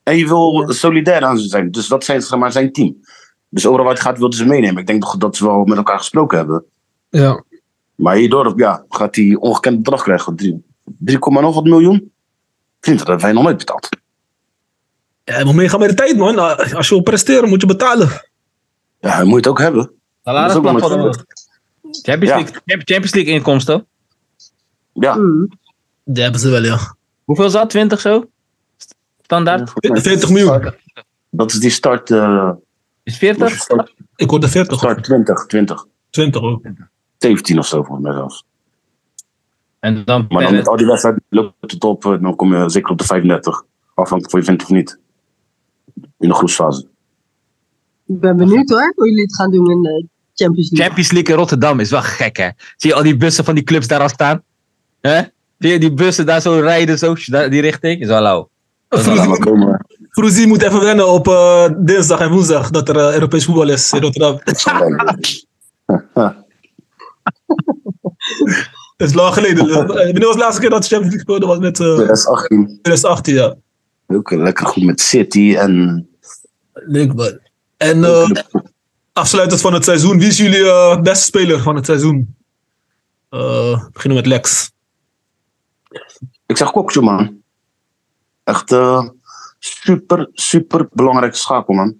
En 0.04 0.18
je 0.18 0.28
wil 0.28 0.66
solidair 0.74 1.24
aan 1.24 1.38
ze 1.38 1.48
zijn. 1.48 1.72
Dus 1.72 1.88
dat 1.88 2.04
zijn 2.04 2.22
zeg 2.22 2.40
maar 2.40 2.52
zijn 2.52 2.72
team. 2.72 2.98
Dus 3.56 3.66
overal 3.66 3.86
waar 3.86 3.94
het 3.94 4.04
gaat 4.04 4.18
wilden 4.18 4.38
ze 4.38 4.46
meenemen. 4.46 4.78
Ik 4.82 4.88
denk 4.88 5.02
toch 5.02 5.18
dat 5.18 5.36
ze 5.36 5.46
wel 5.46 5.64
met 5.66 5.78
elkaar 5.78 5.98
gesproken 5.98 6.38
hebben. 6.38 6.66
Ja. 7.10 7.44
Maar 7.96 8.16
hierdoor 8.16 8.54
ja, 8.56 8.86
gaat 8.90 9.16
hij 9.16 9.36
ongekend 9.40 9.78
bedrag 9.78 10.04
krijgen. 10.04 10.36
3, 10.36 10.66
3, 10.98 11.20
nog 11.20 11.56
wat 11.56 11.64
miljoen. 11.64 12.12
Vriend, 12.80 12.98
dat 12.98 13.08
hebben 13.08 13.26
wij 13.26 13.34
nog 13.34 13.44
nooit 13.44 13.58
betaald. 13.58 13.90
ja, 15.24 15.40
je 15.40 15.46
moet 15.46 15.56
meegaan 15.56 15.80
met 15.80 15.90
de 15.90 15.96
tijd, 15.96 16.18
man. 16.18 16.36
Uh, 16.36 16.74
Als 16.74 16.88
je 16.88 16.94
wil 16.96 17.04
presteren, 17.04 17.50
moet 17.50 17.62
je 17.62 17.68
betalen. 17.68 18.10
Ja, 19.00 19.20
moet 19.24 19.30
je 19.30 19.36
het 19.36 19.48
ook 19.48 19.60
hebben. 19.60 19.92
Dat 20.24 20.50
is 20.50 20.56
ook 20.56 20.64
Champions 20.64 22.30
Ja. 22.30 22.36
League, 22.36 22.62
Champions 22.66 23.14
League 23.14 23.34
inkomsten. 23.34 23.88
Ja, 24.94 25.16
Mm. 25.16 25.50
Dat 26.04 26.18
hebben 26.24 26.42
ze 26.42 26.50
wel, 26.50 26.64
ja. 26.64 26.96
Hoeveel 27.24 27.46
is 27.46 27.52
dat? 27.52 27.70
20 27.70 28.00
zo? 28.00 28.30
Standaard? 29.22 29.72
40 29.76 30.30
miljoen. 30.30 30.74
dat 31.30 31.52
is 31.52 31.60
die 31.60 31.70
start, 31.70 32.12
eh, 32.12 32.52
Is 33.06 33.18
40? 33.18 33.50
start, 33.50 33.94
Ik 34.16 34.30
hoorde 34.30 34.48
40. 34.48 34.78
start 34.78 35.04
20, 35.04 35.46
20. 35.46 35.86
20 36.10 36.42
ook. 36.42 36.66
17 37.18 37.60
of 37.60 37.66
zo 37.68 37.84
volgens 37.84 38.08
mij 38.08 38.16
zelfs. 38.16 38.44
En 39.80 40.02
dan 40.06 40.26
Maar 40.30 40.44
dan 40.44 40.54
met 40.54 40.68
al 40.68 40.78
die 40.78 40.86
wedstrijden 40.86 41.24
loopt 41.30 41.72
het 41.72 41.84
op, 41.84 42.06
eh, 42.06 42.22
dan 42.22 42.36
kom 42.36 42.56
je 42.56 42.70
zeker 42.70 42.92
op 42.92 42.98
de 42.98 43.04
35. 43.04 43.64
Afhankelijk 43.94 44.30
van 44.30 44.40
je 44.40 44.46
vindt 44.46 44.64
of 44.64 44.70
niet. 44.70 45.00
In 46.20 46.28
de 46.28 46.34
groepsfase. 46.34 46.88
Ik 48.08 48.20
ben 48.20 48.38
benieuwd 48.38 48.70
hoor, 48.70 48.94
hoe 48.96 49.08
jullie 49.10 49.22
het 49.24 49.36
gaan 49.36 49.52
doen 49.52 49.72
in 49.72 49.82
de 49.82 50.08
Champions 50.34 50.70
League. 50.70 50.86
Champions 50.86 51.12
League 51.12 51.34
in 51.34 51.40
Rotterdam 51.40 51.80
is 51.80 51.90
wel 51.90 52.02
gek, 52.02 52.38
hè? 52.38 52.50
Zie 52.76 52.90
je 52.90 52.96
al 52.96 53.04
die 53.04 53.18
bussen 53.18 53.44
van 53.46 53.56
die 53.56 53.64
clubs 53.64 53.88
daar 53.88 54.02
al 54.02 54.10
staan? 54.10 54.44
Hè? 55.02 55.22
Zie 55.58 55.72
je 55.72 55.80
die 55.80 55.94
bussen 55.94 56.26
daar 56.26 56.42
zo 56.42 56.60
rijden, 56.60 56.98
zo, 56.98 57.14
die 57.50 57.62
richting? 57.62 58.02
Is 58.02 58.08
wel 58.08 58.22
lauw. 58.22 58.50
Maar 58.90 59.38
komen, 59.40 59.85
Vroezie 60.16 60.48
moet 60.48 60.62
even 60.62 60.82
wennen 60.82 61.08
op 61.08 61.28
eh, 61.28 61.70
dinsdag 61.78 62.20
en 62.20 62.32
woensdag 62.32 62.70
dat 62.70 62.90
er 62.90 62.98
eh, 62.98 63.14
Europees 63.14 63.46
voetbal 63.46 63.70
is 63.70 63.92
in 63.92 64.02
Rotterdam. 64.02 64.40
Dat 68.98 69.08
is 69.08 69.14
lang 69.14 69.34
geleden. 69.34 69.70
Eh, 69.70 69.76
Wanneer 69.86 70.26
was 70.26 70.34
de 70.34 70.40
laatste 70.40 70.62
keer 70.62 70.70
dat 70.70 70.82
de 70.82 70.88
Champions 70.88 71.16
League 71.16 71.20
speelde? 71.20 71.46
Was 71.46 71.58
met 71.58 71.80
eh 71.80 71.94
2018. 71.94 72.66
2018, 72.66 73.34
ja. 73.34 73.56
Ook 74.08 74.32
lekker 74.32 74.66
goed 74.66 74.84
met 74.84 75.02
City 75.02 75.56
en... 75.56 76.08
Leuk 76.74 77.14
man. 77.14 77.40
En 77.78 78.04
afsluitend 79.14 79.62
van 79.62 79.74
het 79.74 79.84
seizoen, 79.84 80.20
wie 80.20 80.28
is 80.28 80.38
jullie 80.38 81.02
beste 81.02 81.26
speler 81.26 81.62
van 81.62 81.76
het 81.76 81.86
seizoen? 81.86 82.36
We 83.30 83.90
beginnen 83.94 84.20
met 84.20 84.28
Lex. 84.28 84.72
Ik 86.46 86.58
zeg 86.58 86.72
Kokje, 86.72 87.02
man. 87.02 87.42
Echt 88.44 88.70
super, 89.66 90.30
super 90.34 90.88
belangrijke 90.92 91.38
schakel, 91.38 91.74
man. 91.74 91.96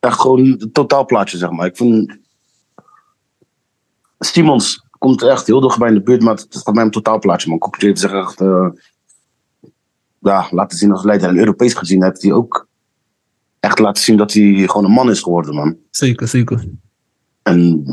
Echt 0.00 0.20
gewoon 0.20 0.46
het 0.46 0.74
totaalplaatje, 0.74 1.38
zeg 1.38 1.50
maar. 1.50 1.66
Ik 1.66 1.76
vind... 1.76 2.18
Simons 4.18 4.84
komt 4.98 5.22
echt 5.22 5.46
heel 5.46 5.60
dichtbij 5.60 5.88
in 5.88 5.94
de 5.94 6.02
buurt, 6.02 6.22
maar 6.22 6.34
het 6.34 6.46
gaat 6.50 6.74
mij 6.74 6.84
om 6.84 6.90
totaalplaatje, 6.90 7.48
man. 7.48 7.72
Heeft 7.78 8.00
zich 8.00 8.12
echt... 8.12 8.40
eh, 8.40 8.68
ja, 10.18 10.46
laten 10.50 10.78
zien 10.78 10.92
als 10.92 11.04
leider. 11.04 11.28
En 11.28 11.38
Europees 11.38 11.74
gezien 11.74 12.04
heeft 12.04 12.22
hij 12.22 12.32
ook 12.32 12.68
echt 13.60 13.78
laten 13.78 14.02
zien 14.02 14.16
dat 14.16 14.32
hij 14.32 14.42
gewoon 14.42 14.84
een 14.84 14.90
man 14.90 15.10
is 15.10 15.20
geworden, 15.20 15.54
man. 15.54 15.78
Zeker, 15.90 16.28
zeker. 16.28 16.68
En 17.42 17.84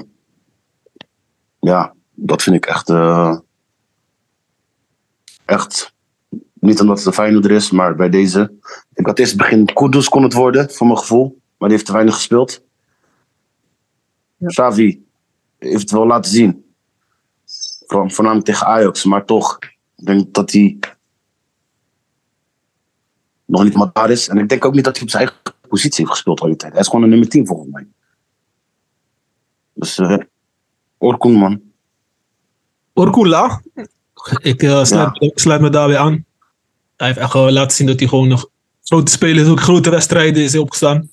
ja, 1.60 1.96
dat 2.16 2.44
vind 2.44 2.56
ik 2.56 2.66
echt. 2.66 2.90
eh, 2.90 3.40
echt. 5.46 5.94
Niet 6.62 6.80
omdat 6.80 6.98
het 6.98 7.06
een 7.06 7.14
Feyenoorder 7.14 7.52
is, 7.52 7.72
maar 7.72 7.96
bij 7.96 8.10
deze. 8.10 8.54
Ik 8.94 9.06
had 9.06 9.20
eerst 9.20 9.32
het 9.32 9.42
begin 9.42 9.66
Kudus 9.66 10.10
kon 10.10 10.24
het 10.24 10.34
worden, 10.34 10.72
voor 10.72 10.88
mijn 10.88 11.00
gevoel. 11.00 11.42
Maar 11.58 11.70
die 11.70 11.78
heeft 11.78 11.86
te 11.86 11.94
weinig 11.94 12.16
gespeeld. 12.16 12.64
Ja. 14.38 14.48
Xavi 14.48 15.06
heeft 15.58 15.82
het 15.82 15.92
wel 15.92 16.08
laten 16.08 16.32
zien. 16.32 16.74
Voornamelijk 17.88 18.46
tegen 18.46 18.68
Ajax, 18.68 19.04
maar 19.04 19.26
toch. 19.26 19.58
Ik 19.98 20.06
denk 20.06 20.34
dat 20.34 20.52
hij 20.52 20.80
nog 23.46 23.64
niet 23.64 23.76
maar 23.76 23.90
daar 23.94 24.10
is. 24.10 24.28
En 24.28 24.38
ik 24.38 24.50
denk 24.50 24.66
ook 24.66 24.74
niet 24.74 24.84
dat 24.84 24.96
hij 24.96 25.04
op 25.04 25.10
zijn 25.10 25.24
eigen 25.24 25.42
positie 25.68 26.00
heeft 26.00 26.12
gespeeld 26.12 26.40
al 26.42 26.48
die 26.48 26.56
tijd. 26.56 26.72
Hij 26.72 26.82
is 26.82 26.88
gewoon 26.88 27.04
een 27.04 27.10
nummer 27.10 27.30
10 27.30 27.48
volgens 27.48 27.72
mij. 27.72 27.88
Dus 29.74 29.98
eh 29.98 30.18
Orkun, 30.98 31.34
man. 31.34 31.62
Orkula. 32.94 33.62
Ik 34.42 34.64
eh, 34.64 34.84
sluit, 34.84 35.22
ik 35.22 35.40
sluit 35.40 35.62
me 35.62 35.70
daarbij 35.70 35.98
aan. 35.98 36.26
Hij 37.02 37.10
heeft 37.10 37.20
echt 37.20 37.34
laten 37.52 37.76
zien 37.76 37.88
dat 37.88 38.00
hij 38.00 38.08
gewoon 38.08 38.28
nog 38.28 38.50
grote 38.84 39.12
speler 39.12 39.44
is. 39.44 39.50
Ook 39.50 39.60
grote 39.62 39.90
wedstrijden 39.90 40.44
is 40.44 40.52
hij 40.52 40.62
opgestaan. 40.62 41.10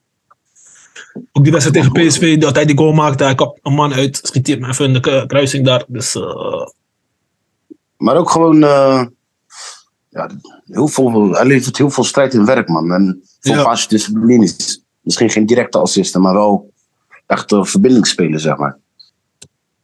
Ook 1.33 1.43
die 1.43 1.53
wedstrijd 1.53 1.87
tegen 1.87 2.07
PSV, 2.07 2.39
dat 2.39 2.55
hij 2.55 2.65
die 2.65 2.77
goal 2.79 2.93
maakte. 2.93 3.25
Hij 3.25 3.35
kapt 3.35 3.61
een 3.63 3.73
man 3.73 3.93
uit, 3.95 4.21
schiet 4.23 4.47
hij 4.47 4.57
hem 4.57 4.71
even 4.71 4.85
in 4.85 4.93
de 4.93 5.25
kruising 5.27 5.65
daar. 5.65 5.85
Dus 5.89 6.15
eh, 6.15 6.67
Maar 7.97 8.17
ook 8.17 8.31
gewoon. 8.31 8.63
eh, 8.63 9.05
ja, 10.09 10.31
heel 10.67 10.89
veel, 10.89 11.31
hij 11.33 11.45
levert 11.47 11.79
heel 11.79 11.91
veel 11.91 12.05
strijd 12.05 12.35
in 12.35 12.45
werk, 12.45 12.69
man. 12.69 12.93
En 12.93 13.23
veel 13.41 13.55
Ja. 13.55 13.63
fase 13.63 13.89
disciplines. 13.89 14.83
Misschien 15.01 15.31
geen 15.31 15.47
directe 15.47 15.79
assisten, 15.79 16.21
maar 16.21 16.35
wel 16.35 16.73
echt 17.27 17.53
uh, 17.53 17.65
verbindingsspelen, 17.65 18.41
zeg 18.41 18.57
maar. 18.57 18.79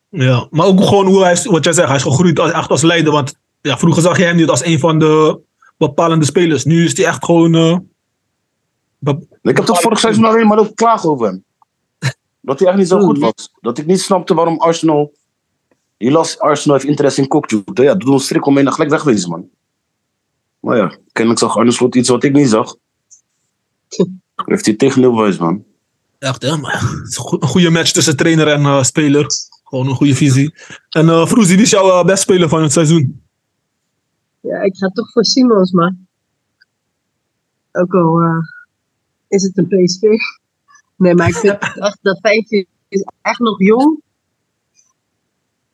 ja. 0.09 0.47
Maar 0.51 0.67
ook 0.67 0.85
gewoon 0.85 1.07
hoe 1.07 1.23
hij 1.23 1.33
is, 1.33 1.45
wat 1.47 1.64
jij 1.64 1.73
zegt, 1.73 1.87
hij 1.88 1.97
is 1.97 2.03
gegroeid 2.03 2.38
als, 2.38 2.51
echt 2.51 2.71
als 2.71 2.83
leider. 2.83 3.12
Want 3.12 3.35
ja, 3.61 3.79
vroeger 3.79 4.03
zag 4.03 4.19
je 4.19 4.25
hem 4.25 4.37
niet 4.37 4.49
als 4.49 4.64
een 4.64 4.79
van 4.79 4.99
de 4.99 5.40
bepalende 5.88 6.25
spelers. 6.25 6.64
Nu 6.64 6.85
is 6.85 6.97
hij 6.97 7.07
echt 7.07 7.25
gewoon. 7.25 7.55
eh, 7.55 7.79
Ik 9.42 9.57
heb 9.57 9.64
toch 9.64 9.81
vorig 9.81 9.99
seizoen 9.99 10.25
alleen 10.25 10.47
maar 10.47 10.59
ook 10.59 10.75
klagen 10.77 11.11
over 11.11 11.27
hem. 11.27 11.44
Dat 12.40 12.59
hij 12.59 12.68
echt 12.68 12.77
niet 12.79 12.88
zo 12.88 12.99
goed 13.01 13.18
was. 13.18 13.53
Dat 13.61 13.79
ik 13.79 13.87
niet 13.87 14.01
snapte 14.01 14.35
waarom 14.35 14.59
Arsenal. 14.61 15.12
Je 15.97 16.11
las 16.11 16.38
Arsenal 16.38 16.77
heeft 16.77 16.88
interesse 16.88 17.20
in 17.20 17.29
Kokju. 17.29 17.62
Ja, 17.75 17.94
doe 17.94 18.12
een 18.14 18.20
strik 18.20 18.47
omheen 18.47 18.66
en 18.66 18.73
gelijk 18.73 18.90
wegwezen, 18.90 19.31
man. 19.31 19.49
Maar 20.61 20.77
ja, 20.77 20.97
kennelijk 21.12 21.40
zag 21.42 21.57
Arne 21.57 21.70
Slot 21.70 21.94
iets 21.94 22.09
wat 22.09 22.25
ik 22.25 22.33
niet 22.33 22.49
zag. 22.49 22.77
Heeft 24.44 24.66
hij 24.66 24.75
tegen 24.75 25.01
bewijs, 25.01 25.38
man. 25.38 25.64
Echt, 26.18 26.42
hè? 26.42 26.57
Maar 26.57 26.83
een 26.83 27.14
goe- 27.14 27.42
een 27.42 27.49
goede 27.49 27.70
match 27.70 27.90
tussen 27.92 28.16
trainer 28.16 28.49
en 28.49 28.64
eh, 28.64 28.83
speler. 28.83 29.27
Gewoon 29.64 29.88
een 29.88 29.94
goede 29.94 30.14
visie. 30.14 30.55
En 30.88 31.07
uh, 31.07 31.27
Vroezie, 31.27 31.55
wie 31.57 31.64
is 31.64 31.70
jouw 31.70 31.87
uh, 31.87 32.05
best 32.05 32.23
speler 32.23 32.49
van 32.49 32.62
het 32.62 32.73
seizoen? 32.73 33.23
Ja, 34.48 34.61
ik 34.62 34.76
ga 34.76 34.88
toch 34.88 35.12
voor 35.12 35.24
Simons, 35.24 35.72
man. 35.72 36.07
Ook 37.72 37.94
al 37.94 38.20
eh, 38.20 38.38
is 39.28 39.42
het 39.42 39.59
een 39.59 39.68
PSV. 39.68 40.02
Nee, 40.96 41.14
maar 41.14 41.28
ik 41.28 41.35
vind 41.35 41.59
echt 41.59 41.98
dat 42.09 42.18
vijfje 42.20 42.66
is 42.88 43.04
echt 43.22 43.38
nog 43.38 43.59
jong. 43.62 44.02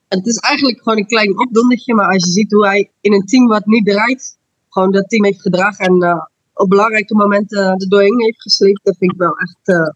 Het 0.09 0.27
is 0.27 0.37
eigenlijk 0.37 0.83
gewoon 0.83 0.99
een 0.99 1.07
klein 1.07 1.39
opdondertje, 1.39 1.95
maar 1.95 2.07
als 2.13 2.25
je 2.25 2.31
ziet 2.31 2.53
hoe 2.53 2.67
hij 2.67 2.91
in 3.01 3.13
een 3.13 3.25
team 3.27 3.47
wat 3.47 3.67
niet 3.67 3.87
draait, 3.87 4.39
gewoon 4.69 4.93
dat 4.93 5.09
team 5.09 5.25
heeft 5.25 5.41
gedragen 5.41 5.85
en 5.87 6.03
eh, 6.03 6.25
op 6.55 6.69
belangrijke 6.69 7.15
momenten 7.15 7.59
er 7.65 7.89
doorheen 7.89 8.21
heeft 8.21 8.43
gesleept, 8.43 8.85
dat 8.85 8.97
vind 8.97 9.13
ik 9.13 9.19
wel 9.19 9.37
echt. 9.39 9.59
eh, 9.63 9.89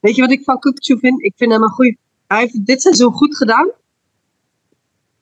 Weet 0.00 0.14
je 0.16 0.22
wat 0.22 0.30
ik 0.30 0.44
van 0.44 0.58
Kukcu 0.58 0.98
vind? 0.98 1.22
Ik 1.22 1.32
vind 1.36 1.52
hem 1.52 1.62
een 1.62 1.68
goede. 1.68 1.96
Hij 2.26 2.40
heeft 2.40 2.66
dit 2.66 2.82
seizoen 2.82 3.12
goed 3.12 3.36
gedaan, 3.36 3.70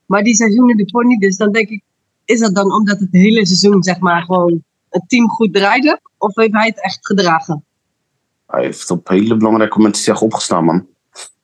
maar 0.07 0.22
die 0.22 0.35
seizoenen 0.35 0.79
ervoor 0.79 1.07
niet. 1.07 1.20
Dus 1.20 1.37
dan 1.37 1.53
denk 1.53 1.68
ik, 1.68 1.83
is 2.25 2.41
dat 2.41 2.55
dan 2.55 2.73
omdat 2.73 2.99
het 2.99 3.09
hele 3.13 3.47
seizoen, 3.47 3.83
zeg 3.83 3.99
maar, 3.99 4.23
gewoon 4.23 4.65
het 4.89 5.03
team 5.09 5.29
goed 5.29 5.55
draaide? 5.55 6.01
Of 6.19 6.35
heeft 6.35 6.53
hij 6.53 6.67
het 6.67 6.83
echt 6.83 7.07
gedragen? 7.07 7.65
Hij 8.47 8.63
heeft 8.63 8.91
op 8.91 9.09
hele 9.09 9.37
belangrijke 9.37 9.77
momenten 9.77 10.03
zich 10.03 10.21
opgestaan, 10.21 10.65
man. 10.65 10.87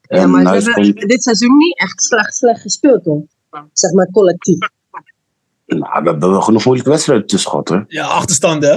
Ja, 0.01 0.16
En 0.16 0.31
maar 0.31 0.40
ze 0.43 0.49
hebben 0.71 0.73
gewoon- 0.85 1.09
dit 1.09 1.23
seizoen 1.23 1.57
niet 1.57 1.79
echt 1.79 2.03
slecht, 2.03 2.35
slecht 2.37 2.61
gespeeld, 2.61 3.05
hoor. 3.05 3.23
Zeg 3.73 3.93
maar 3.93 4.11
collectief. 4.11 4.59
Nou, 5.66 6.03
we 6.03 6.11
hebben 6.11 6.31
wel 6.31 6.40
genoeg 6.40 6.64
moeilijke 6.64 6.90
wedstrijden 6.90 7.27
tussen 7.27 7.51
gehad, 7.51 7.69
hoor. 7.69 7.85
Ja, 7.88 8.07
achterstanden, 8.07 8.71
hè? 8.71 8.77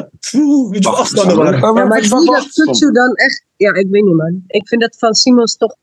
Weet 0.70 0.84
je 0.84 0.89
wat 0.89 1.00
afstanden 1.00 1.38
waren? 1.38 1.60
Ja, 1.60 1.86
maar 1.86 2.04
zie 2.04 2.20
je 2.20 2.26
dat 2.26 2.52
Kukcu 2.54 2.92
dan 2.92 3.13
echt... 3.16 3.46
Ja, 3.56 3.74
ik 3.74 3.88
weet 3.89 4.04
niet, 4.04 4.16
man. 4.16 4.44
Ik 4.48 4.68
vind 4.68 4.82
dat 4.82 4.96
van 4.98 5.13
Simons 5.13 5.58
toch... 5.58 5.76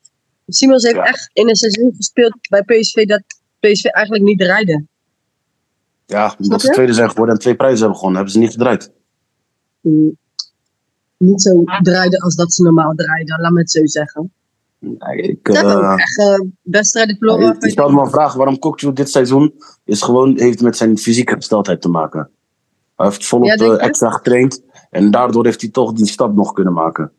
Simons 0.47 0.83
heeft 0.83 0.95
Ja. 0.97 1.05
echt 1.05 1.31
in 1.33 1.49
een 1.49 1.57
seizoen 1.57 1.93
gespeeld 1.97 2.37
bij 2.51 2.63
PSV 2.63 3.05
dat 3.07 3.23
PSV 3.61 3.85
eigenlijk 3.85 4.25
niet 4.25 4.39
draaide. 4.39 4.87
Ja, 6.11 6.35
omdat 6.39 6.61
ze 6.61 6.69
tweede 6.69 6.93
zijn 6.93 7.09
geworden 7.11 7.35
en 7.35 7.41
twee 7.41 7.55
prijzen 7.57 7.79
hebben 7.79 7.97
gewonnen, 7.97 8.17
hebben 8.23 8.35
ze 8.35 8.41
niet 8.47 8.53
gedraaid. 8.53 8.93
Mm. 9.81 10.17
niet 11.17 11.43
zo 11.43 11.65
draaiden 11.83 12.21
als 12.21 12.35
dat 12.35 12.53
ze 12.53 12.63
normaal 12.63 12.93
draaiden, 12.95 13.41
laat 13.41 13.53
me 13.53 13.59
het 13.61 13.71
zo 13.71 13.87
zeggen. 13.87 14.33
Nee, 14.79 15.17
ik, 15.23 15.39
Ze 15.43 15.53
hebben 15.53 15.83
eh, 15.83 15.93
ook 15.93 15.99
echt 15.99 16.19
uh, 16.19 16.41
wedstrijdendiploma. 16.63 17.53
ik, 17.55 17.63
ik 17.63 17.71
stelde 17.71 17.95
me 17.95 18.01
een 18.01 18.11
vraag 18.11 18.35
waarom 18.35 18.59
Kokju 18.59 18.93
dit 18.93 19.11
seizoen 19.11 19.55
is 19.85 20.03
gewoon, 20.03 20.39
heeft 20.39 20.63
met 20.63 20.77
zijn 20.77 20.99
fysieke 20.99 21.35
gesteldheid 21.35 21.81
te 21.83 21.89
maken. 21.89 22.31
Hij 22.97 23.07
heeft 23.07 23.27
volop 23.27 23.47
Ja, 23.47 23.55
eh, 23.55 23.61
je? 23.67 23.77
extra 23.79 24.11
getraind 24.11 24.63
en 24.91 25.11
daardoor 25.11 25.45
heeft 25.45 25.61
hij 25.61 25.71
toch 25.71 25.93
die 25.93 26.07
stap 26.07 26.35
nog 26.35 26.53
kunnen 26.53 26.73
maken. 26.73 27.13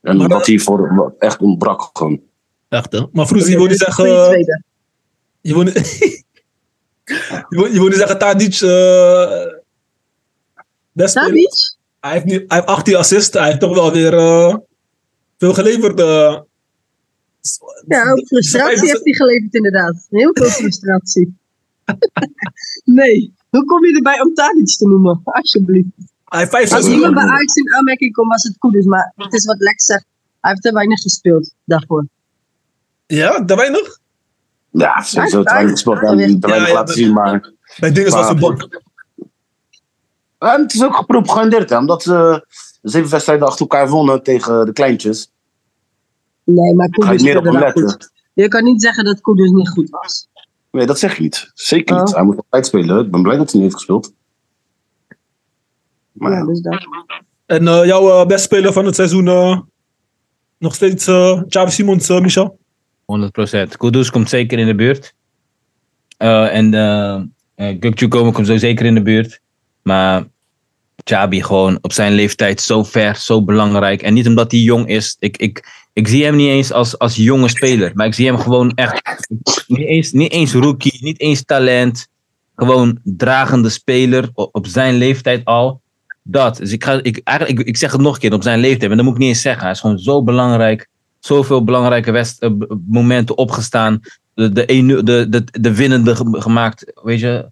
En 0.00 0.16
Maar 0.16 0.28
wat 0.28 0.38
dat- 0.38 0.46
hij 0.46 0.58
voor 0.58 1.14
echt 1.18 1.40
ontbrak 1.40 1.90
gewoon. 1.92 2.20
Echt, 2.68 2.92
hè? 2.92 3.06
Maar 3.12 3.26
Vroeger, 3.26 3.50
je 3.50 3.56
wil 3.56 3.66
niet 3.66 3.82
Goeie 3.84 4.10
zeggen... 4.14 4.54
Je 5.40 5.54
wil 5.54 5.62
niet, 5.62 5.74
je 7.48 7.68
wil 7.70 7.86
niet 7.88 7.94
zeggen 7.94 8.18
Tadic... 8.18 8.54
speler. 8.54 9.60
Tadic? 11.12 11.78
Hij 12.00 12.12
heeft, 12.12 12.24
nu, 12.24 12.34
hij 12.34 12.56
heeft 12.56 12.66
18 12.66 12.96
assists. 12.96 13.34
Hij 13.38 13.46
heeft 13.46 13.60
toch 13.60 13.74
wel 13.74 13.92
weer 13.92 14.14
eh, 14.14 14.56
veel 15.38 15.54
geleverd. 15.54 16.00
eh. 16.00 16.38
Ja, 17.86 18.10
ook 18.10 18.26
frustratie 18.26 18.88
heeft 18.88 19.04
hij 19.04 19.12
geleverd 19.12 19.54
inderdaad. 19.54 20.06
Heel 20.10 20.30
veel 20.32 20.48
frustratie. 20.48 21.34
nee, 23.00 23.34
hoe 23.50 23.64
kom 23.64 23.84
je 23.86 23.94
erbij 23.96 24.20
om 24.20 24.34
Tadic 24.34 24.76
te 24.76 24.86
noemen? 24.88 25.20
Alsjeblieft. 25.24 25.88
Hij 26.24 26.48
heeft 26.50 26.72
Als 26.72 26.86
iemand 26.86 27.14
bij 27.14 27.22
Ajax 27.24 27.54
in 27.54 27.74
aanmerking 27.74 28.12
komt, 28.12 28.28
was 28.28 28.42
het 28.42 28.56
goed 28.58 28.74
is. 28.74 28.84
Maar 28.84 29.12
het 29.16 29.32
is 29.34 29.44
wat 29.44 29.58
Lex 29.58 29.84
zegt. 29.84 30.04
Hij 30.40 30.50
heeft 30.50 30.62
te 30.62 30.72
weinig 30.72 31.00
gespeeld 31.00 31.54
daarvoor. 31.64 32.06
Ja, 33.06 33.44
te 33.44 33.56
weinig. 33.56 33.99
Ja, 34.70 34.96
en 34.96 35.20
hij- 35.20 35.28
te 35.30 35.42
weinig 35.42 35.80
Ja, 36.40 36.54
ja, 36.54 36.60
laten 36.60 36.74
dat- 36.74 36.90
zien, 36.90 37.12
maar... 37.12 37.52
Bij 37.80 37.92
dingen 37.92 38.10
zoals 38.10 38.28
een 38.28 38.38
bank. 38.38 38.80
En 40.38 40.62
het 40.62 40.74
is 40.74 40.84
ook 40.84 40.94
gepropagandeerd, 40.96 41.70
hè, 41.70 41.78
omdat 41.78 42.02
ze 42.02 42.46
zeven 42.82 43.10
wedstrijden 43.10 43.46
achter 43.46 43.60
elkaar 43.60 43.88
wonnen 43.88 44.22
tegen 44.22 44.66
de 44.66 44.72
kleintjes. 44.72 45.30
Nee, 46.44 46.74
maar 46.74 46.88
Ga 46.90 47.00
je 47.00 47.06
Kudus 47.06 47.22
meer 47.22 47.38
op 47.38 47.44
letten. 47.60 47.88
goed. 47.90 48.10
Je 48.32 48.48
kan 48.48 48.64
niet 48.64 48.82
zeggen 48.82 49.04
dat 49.04 49.20
Kudus 49.20 49.50
niet 49.50 49.68
goed 49.68 49.90
was. 49.90 50.26
Nee, 50.70 50.86
dat 50.86 50.98
zeg 50.98 51.16
je 51.16 51.22
niet. 51.22 51.50
Zeker 51.54 51.96
niet. 51.96 52.08
Oh. 52.08 52.14
Hij 52.14 52.24
moet 52.24 52.36
altijd 52.36 52.66
spelen. 52.66 53.04
Ik 53.04 53.10
ben 53.10 53.22
blij 53.22 53.36
dat 53.36 53.50
hij 53.52 53.60
niet 53.60 53.62
heeft 53.62 53.74
gespeeld. 53.74 54.12
Maar 56.12 56.32
Ja, 56.32 56.38
ja, 56.38 56.44
dus 56.44 56.60
dat. 56.60 56.86
En 57.46 57.68
eh, 57.68 57.84
jouw 57.84 58.08
eh, 58.10 58.26
beste 58.26 58.42
speler 58.42 58.72
van 58.72 58.84
het 58.84 58.94
seizoen... 58.94 59.28
eh, 59.28 59.60
nog 60.58 60.74
steeds 60.74 61.06
uh, 61.08 61.42
Xavi 61.48 61.70
Simons, 61.70 62.08
Michel? 62.08 62.58
100%. 63.10 63.76
Kudus 63.76 64.10
komt 64.10 64.28
zeker 64.28 64.58
in 64.58 64.66
de 64.66 64.74
buurt. 64.74 65.14
Eh, 66.16 66.54
en 66.56 66.72
uh, 66.74 67.74
Gukju 67.80 68.08
komen 68.08 68.32
komt 68.32 68.46
zo 68.46 68.56
zeker 68.56 68.86
in 68.86 68.94
de 68.94 69.02
buurt. 69.02 69.40
Maar 69.82 70.24
Chabi 71.04 71.42
gewoon 71.42 71.78
op 71.80 71.92
zijn 71.92 72.12
leeftijd 72.12 72.60
zo 72.60 72.82
ver, 72.82 73.16
zo 73.16 73.44
belangrijk. 73.44 74.02
En 74.02 74.14
niet 74.14 74.26
omdat 74.26 74.50
hij 74.50 74.60
jong 74.60 74.88
is. 74.88 75.16
Ik, 75.18 75.36
ik, 75.36 75.64
ik 75.92 76.08
zie 76.08 76.24
hem 76.24 76.36
niet 76.36 76.48
eens 76.48 76.72
als, 76.72 76.98
als 76.98 77.16
jonge 77.16 77.48
speler. 77.48 77.90
Maar 77.94 78.06
ik 78.06 78.14
zie 78.14 78.26
hem 78.26 78.38
gewoon 78.38 78.72
echt... 78.74 79.28
Niet 79.66 79.86
eens, 79.86 80.12
niet 80.12 80.32
eens 80.32 80.52
rookie, 80.52 80.98
niet 81.00 81.20
eens 81.20 81.44
talent. 81.44 82.08
Gewoon 82.56 82.98
dragende 83.02 83.68
speler 83.68 84.30
op, 84.34 84.54
op 84.54 84.66
zijn 84.66 84.94
leeftijd 84.94 85.44
al. 85.44 85.80
Dat. 86.22 86.56
Dus 86.56 86.72
ik, 86.72 86.84
ga, 86.84 87.02
ik, 87.02 87.20
eigenlijk, 87.24 87.60
ik, 87.60 87.66
ik 87.66 87.76
zeg 87.76 87.92
het 87.92 88.00
nog 88.00 88.14
een 88.14 88.20
keer 88.20 88.32
op 88.32 88.42
zijn 88.42 88.60
leeftijd. 88.60 88.88
Maar 88.88 88.96
dat 88.96 89.04
moet 89.04 89.14
ik 89.14 89.20
niet 89.20 89.28
eens 89.28 89.42
zeggen. 89.42 89.62
Hij 89.62 89.70
is 89.70 89.80
gewoon 89.80 89.98
zo 89.98 90.22
belangrijk 90.22 90.88
zoveel 91.20 91.64
belangrijke 91.64 92.10
west, 92.10 92.42
eh, 92.42 92.50
momenten 92.86 93.38
opgestaan. 93.38 94.00
De, 94.34 94.52
de, 94.52 95.02
de, 95.04 95.28
de, 95.28 95.44
de 95.60 95.74
winnende 95.74 96.16
ge- 96.16 96.40
gemaakt, 96.40 96.92
weet 97.02 97.20
je. 97.20 97.50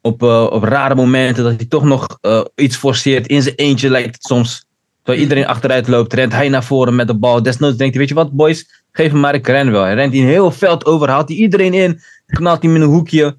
Op, 0.00 0.22
eh, 0.22 0.46
op 0.50 0.62
rare 0.62 0.94
momenten 0.94 1.44
dat 1.44 1.56
hij 1.56 1.66
toch 1.66 1.84
nog 1.84 2.18
eh, 2.20 2.44
iets 2.54 2.76
forceert. 2.76 3.26
In 3.26 3.42
zijn 3.42 3.54
eentje 3.54 3.90
lijkt 3.90 4.14
het 4.14 4.22
soms. 4.24 4.66
Terwijl 5.02 5.22
iedereen 5.28 5.46
achteruit 5.46 5.88
loopt, 5.88 6.12
rent 6.12 6.32
hij 6.32 6.48
naar 6.48 6.64
voren 6.64 6.94
met 6.96 7.06
de 7.06 7.14
bal. 7.14 7.42
Desnoods 7.42 7.76
denkt 7.76 7.94
hij, 7.94 8.00
weet 8.02 8.08
je 8.08 8.14
wat 8.24 8.32
boys, 8.32 8.82
geef 8.92 9.10
hem 9.10 9.20
maar, 9.20 9.34
ik 9.34 9.46
ren 9.46 9.70
wel. 9.70 9.82
Hij 9.82 9.94
rent 9.94 10.14
een 10.14 10.24
heel 10.24 10.50
veld 10.50 10.84
over, 10.86 11.08
haalt 11.08 11.28
hij 11.28 11.36
iedereen 11.36 11.74
in. 11.74 12.00
Knalt 12.26 12.62
hij 12.62 12.70
met 12.70 12.82
een 12.82 12.88
hoekje. 12.88 13.36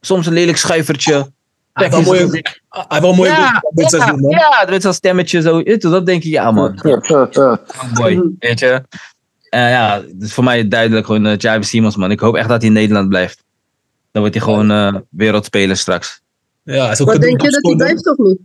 Soms 0.00 0.26
een 0.26 0.32
lelijk 0.32 0.56
schuivertje. 0.56 1.32
Hij 1.80 1.88
heeft 1.96 2.08
wel 2.08 2.14
mooie- 2.14 2.30
zijn- 2.30 2.44
Hij 2.68 2.84
heeft 2.88 3.00
wel 3.00 3.10
een 3.10 3.16
mooie 3.16 3.28
Ja, 3.30 3.62
dit 3.70 3.90
ja, 3.90 3.98
seizoen, 3.98 4.36
met 4.70 4.82
zo'n 4.82 4.92
stemmetje 4.92 5.40
zo. 5.40 5.62
Dat 5.62 6.06
denk 6.06 6.22
je, 6.22 6.28
ja 6.30 6.50
man. 6.50 6.78
Boy, 7.94 8.22
weet 8.38 8.58
je. 8.58 8.82
Eh, 9.48 9.70
ja, 9.70 9.94
het 10.00 10.22
is 10.22 10.32
voor 10.32 10.44
mij 10.44 10.68
duidelijk 10.68 11.06
gewoon 11.06 11.26
uh, 11.26 11.36
Javi 11.36 11.62
Simons, 11.64 11.96
man. 11.96 12.10
Ik 12.10 12.20
hoop 12.20 12.34
echt 12.36 12.48
dat 12.48 12.58
hij 12.58 12.66
in 12.68 12.72
Nederland 12.74 13.08
blijft. 13.08 13.44
Dan 14.12 14.22
wordt 14.22 14.36
hij 14.36 14.44
gewoon 14.44 14.70
eh, 14.70 14.94
wereldspeler 15.10 15.76
straks. 15.76 16.20
Ja, 16.62 16.82
hij 16.82 16.92
is 16.92 17.00
ook 17.00 17.06
Wat 17.06 17.14
een 17.16 17.20
denk 17.20 17.40
je 17.42 17.50
dat 17.50 17.62
hij 17.62 17.74
blijft 17.76 18.10
of 18.10 18.16
niet? 18.16 18.38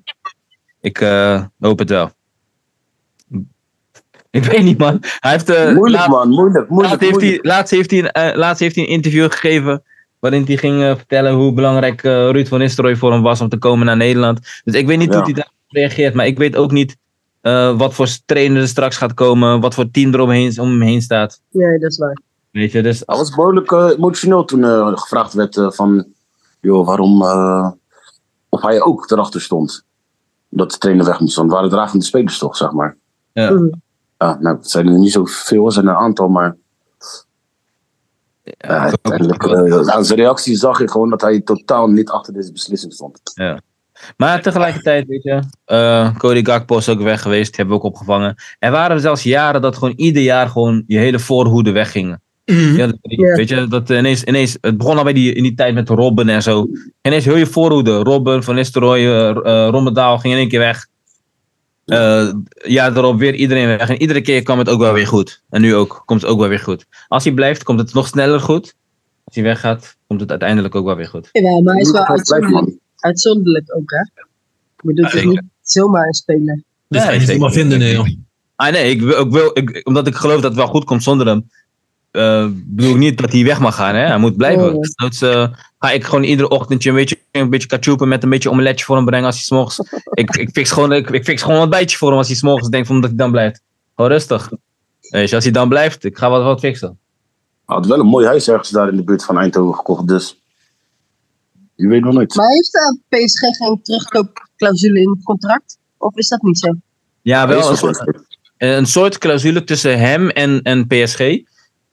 Ik 0.82 1.02
eh, 1.02 1.44
hoop 1.60 1.80
het 1.80 1.90
wel. 1.90 2.12
Ik 4.30 4.44
weet 4.44 4.64
niet, 4.64 4.78
man. 4.78 5.04
Hij 5.20 5.32
heeft, 5.32 5.48
moeilijk 5.48 5.90
laat- 5.90 6.08
man, 6.08 6.30
moeilijk, 6.30 6.70
moeilijk. 6.70 7.02
laatst, 7.02 7.20
heeft 7.20 7.22
hij, 7.32 7.40
laatst, 7.52 7.72
heeft 7.72 7.92
hij, 7.92 8.00
een, 8.00 8.12
eh, 8.12 8.38
laatst 8.38 8.60
heeft 8.60 8.76
hij 8.76 8.84
een 8.84 8.90
interview 8.90 9.32
gegeven. 9.32 9.84
Waarin 10.26 10.46
hij 10.46 10.58
ging 10.58 10.82
eh, 10.82 10.96
vertellen 10.96 11.34
hoe 11.34 11.54
belangrijk 11.54 12.04
eh, 12.04 12.30
Ruud 12.30 12.48
van 12.48 12.60
Nistelrooy 12.60 12.96
voor 12.96 13.12
hem 13.12 13.22
was 13.22 13.42
om 13.42 13.50
te 13.50 13.58
komen 13.58 13.86
naar 13.86 13.98
Nederland. 13.98 14.40
Dus 14.64 14.74
ik 14.76 14.88
weet 14.88 14.98
niet 14.98 15.10
Ja. 15.10 15.16
hoe 15.16 15.24
hij 15.24 15.34
daarop 15.34 15.54
reageert. 15.68 16.14
Maar 16.14 16.26
ik 16.26 16.38
weet 16.38 16.56
ook 16.56 16.72
niet 16.72 16.98
eh, 17.42 17.78
wat 17.78 17.94
voor 17.94 18.08
trainer 18.26 18.62
er 18.62 18.68
straks 18.68 18.98
gaat 18.98 19.14
komen. 19.14 19.60
Wat 19.62 19.74
voor 19.74 19.92
team 19.92 20.14
er 20.14 20.20
omheen, 20.20 20.60
om 20.60 20.70
hem 20.70 20.82
heen 20.82 21.02
staat. 21.02 21.42
Nee, 21.52 21.80
dat 21.80 21.92
is 21.92 21.98
waar. 21.98 22.22
Weet 22.52 22.72
je, 22.72 22.82
dus 22.82 23.04
Hij 23.06 23.18
was 23.18 23.30
behoorlijk 23.36 23.72
eh, 23.72 23.90
emotioneel 23.98 24.46
toen 24.46 24.64
eh, 24.64 24.92
gevraagd 24.98 25.34
werd 25.34 25.60
van... 25.68 26.06
Joh, 26.62 26.86
waarom... 26.86 27.22
eh, 27.22 27.72
of 28.50 28.62
hij 28.62 28.82
ook 28.82 29.12
erachter 29.12 29.42
stond. 29.42 29.84
Dat 30.50 30.72
de 30.72 30.78
trainer 30.78 31.06
weg 31.06 31.20
moest. 31.20 31.36
Want 31.36 31.48
het 31.50 31.58
waren 31.60 31.74
dragende 31.76 32.06
spelers 32.06 32.38
toch, 32.38 32.56
zeg 32.58 32.72
maar. 32.72 32.98
Ja. 33.34 33.52
Mhm. 33.52 33.68
Ja, 34.18 34.38
nou, 34.40 34.56
het 34.58 34.70
zijn 34.70 34.88
er 34.88 35.00
niet 35.00 35.12
zoveel, 35.12 35.66
het 35.66 35.74
zijn 35.74 35.86
er 35.88 35.92
een 35.92 36.00
aantal, 36.00 36.28
maar... 36.28 36.56
Ja, 38.46 38.54
Ja, 38.76 38.80
uiteindelijk, 38.80 39.44
eh, 39.44 39.88
aan 39.96 40.06
zijn 40.06 40.20
reactie 40.20 40.56
zag 40.56 40.80
je 40.80 40.90
gewoon 40.90 41.10
dat 41.10 41.22
hij 41.22 41.42
totaal 41.42 41.88
niet 41.88 42.10
achter 42.10 42.34
deze 42.34 42.52
beslissing 42.52 42.94
stond. 42.94 43.20
Maar 44.18 44.42
tegelijkertijd, 44.42 45.08
weet 45.08 45.24
je, 45.24 45.40
eh, 45.66 46.16
Cody 46.18 46.44
Gakpo 46.46 46.78
is 46.78 46.90
ook 46.90 47.02
weg 47.02 47.22
geweest, 47.22 47.46
die 47.48 47.56
hebben 47.56 47.76
we 47.78 47.82
ook 47.84 47.90
opgevangen. 47.92 48.36
Er 48.60 48.72
waren 48.72 49.00
zelfs 49.00 49.24
jaren 49.24 49.62
dat 49.62 49.78
gewoon 49.78 49.94
ieder 49.96 50.22
jaar 50.22 50.48
gewoon 50.50 50.84
je 50.88 50.98
hele 50.98 51.20
voorhoede 51.20 51.72
weggingen. 51.72 52.22
Mhm. 52.46 52.76
Ja, 52.76 52.86
dat- 52.88 52.98
Ja. 53.02 53.36
Weet 53.36 53.50
je, 53.50 53.68
dat 53.68 53.90
ineens, 53.90 54.24
ineens, 54.24 54.58
het 54.62 54.78
begon 54.78 54.98
al 54.98 55.04
bij 55.04 55.14
die, 55.14 55.34
in 55.34 55.44
die 55.44 55.54
tijd 55.56 55.74
met 55.74 55.90
Robben 55.90 56.30
en 56.30 56.42
zo. 56.44 56.68
Ineens 57.02 57.26
heel 57.26 57.36
je 57.36 57.46
voorhoede, 57.46 57.98
Robben, 57.98 58.44
Van 58.44 58.56
Nistelrooy, 58.56 59.00
eh, 59.06 59.68
Rommedaal 59.72 60.18
ging 60.20 60.34
in 60.34 60.40
één 60.40 60.50
keer 60.50 60.60
weg. 60.60 60.88
Eh, 61.86 62.34
ja, 62.64 62.90
erop 62.96 63.20
weer 63.20 63.34
iedereen 63.36 63.68
weg. 63.68 63.90
En 63.90 64.02
iedere 64.02 64.22
keer 64.22 64.44
kwam 64.44 64.58
het 64.60 64.70
ook 64.70 64.80
wel 64.80 64.94
weer 64.94 65.08
goed. 65.08 65.42
En 65.50 65.62
nu 65.62 65.76
ook, 65.76 66.02
komt 66.06 66.22
het 66.22 66.30
ook 66.32 66.40
wel 66.40 66.48
weer 66.50 66.60
goed. 66.60 66.86
Als 67.08 67.24
hij 67.24 67.34
blijft, 67.34 67.64
komt 67.64 67.80
het 67.80 67.94
nog 67.94 68.08
sneller 68.08 68.40
goed. 68.40 68.74
Als 69.24 69.36
hij 69.36 69.44
weggaat, 69.44 69.98
komt 70.08 70.20
het 70.22 70.30
uiteindelijk 70.30 70.76
ook 70.76 70.86
wel 70.86 70.96
weer 70.96 71.08
goed. 71.08 71.30
Ja, 71.32 71.62
maar 71.62 71.74
hij 71.74 71.82
is 71.82 71.92
wel 71.92 72.06
Hij 72.06 72.78
uitzonderlijk, 72.96 73.76
ook, 73.76 73.92
hè? 73.92 74.00
Ik 74.00 74.84
bedoel, 74.84 75.04
het 75.04 75.14
zeker. 75.14 75.30
niet 75.30 75.42
zomaar 75.62 76.08
een 76.08 76.14
speler. 76.14 76.64
Dus 76.88 77.04
je 77.04 77.10
zeker. 77.10 77.26
zomaar 77.26 77.52
vinden, 77.52 77.80
nee, 77.80 77.94
joh. 77.94 78.08
Ah 78.56 78.72
nee, 78.72 78.90
ik, 78.90 79.02
wil- 79.02 79.20
ik 79.26 79.32
wil, 79.32 79.52
ik, 79.54 79.82
omdat 79.84 80.08
ik 80.08 80.16
geloof 80.16 80.36
dat 80.36 80.44
het 80.44 80.56
wel 80.56 80.68
goed 80.68 80.84
komt 80.84 81.04
zonder 81.04 81.28
hem. 81.28 81.50
Eh, 82.16 82.48
bedoel 82.66 82.92
ik 82.92 82.98
niet 82.98 83.18
dat 83.18 83.32
hij 83.32 83.44
weg 83.44 83.60
mag 83.60 83.76
gaan. 83.76 83.96
Hè? 83.96 84.06
Hij 84.06 84.18
moet 84.18 84.38
blijven. 84.38 84.76
Oh. 84.76 84.82
Dus 84.96 85.22
eh, 85.22 85.48
ga 85.80 85.92
ik 85.92 86.04
gewoon 86.04 86.24
iedere 86.24 86.50
ochtendje 86.50 86.90
een 86.90 86.96
beetje, 86.96 87.18
een 87.32 87.50
beetje 87.50 87.68
kachoepen 87.68 88.08
met 88.08 88.24
een 88.24 88.30
beetje 88.30 88.50
omeletje 88.50 88.86
voor 88.86 88.96
hem 88.96 89.06
brengen 89.06 89.26
als 89.26 89.36
hij 89.36 89.44
s'morgens... 89.44 89.80
ik, 90.12 90.36
ik, 90.36 90.50
fix 90.50 90.72
gewoon, 90.72 90.92
ik, 90.92 91.10
ik 91.10 91.24
fix 91.24 91.42
gewoon 91.42 91.62
een 91.62 91.70
bijtje 91.70 91.98
voor 91.98 92.10
hem 92.10 92.18
als 92.18 92.28
hij 92.28 92.36
s'morgens 92.36 92.70
denkt 92.70 92.88
van 92.88 93.02
dat 93.02 93.10
hij 93.10 93.20
dan 93.20 93.32
blijft. 93.32 93.62
Gewoon 93.96 94.12
rustig. 94.12 94.52
Weet 95.00 95.30
je, 95.30 95.36
als 95.36 95.44
hij 95.44 95.54
dan 95.54 95.70
blijft, 95.70 96.04
ik 96.04 96.18
ga 96.18 96.30
wat, 96.30 96.44
wat 96.44 96.60
fixen. 96.60 97.00
Hij 97.66 97.76
had 97.76 97.86
wel 97.86 98.00
een 98.00 98.06
mooi 98.06 98.26
huis 98.26 98.48
ergens 98.48 98.70
daar 98.70 98.90
in 98.90 98.96
de 98.96 99.04
buurt 99.04 99.24
van 99.24 99.38
Eindhoven 99.38 99.76
gekocht, 99.76 100.08
dus... 100.08 100.44
Je 101.76 101.88
weet 101.88 102.02
nog 102.02 102.14
nooit. 102.14 102.36
Maar 102.36 102.48
heeft 102.48 102.76
uh, 102.76 103.26
PSG 103.26 103.40
geen 103.40 103.80
terugkoopclausule 103.82 105.00
in 105.00 105.10
het 105.10 105.24
contract? 105.24 105.78
Of 105.98 106.16
is 106.16 106.28
dat 106.28 106.42
niet 106.42 106.60
zo? 106.60 106.74
Ja, 107.22 107.48
wel 107.48 107.70
een 107.70 108.24
een 108.58 108.86
soort 108.86 109.18
clausule 109.18 109.64
tussen 109.64 110.00
hem 110.00 110.30
en, 110.30 110.62
en 110.62 110.88
PSG. 110.88 111.20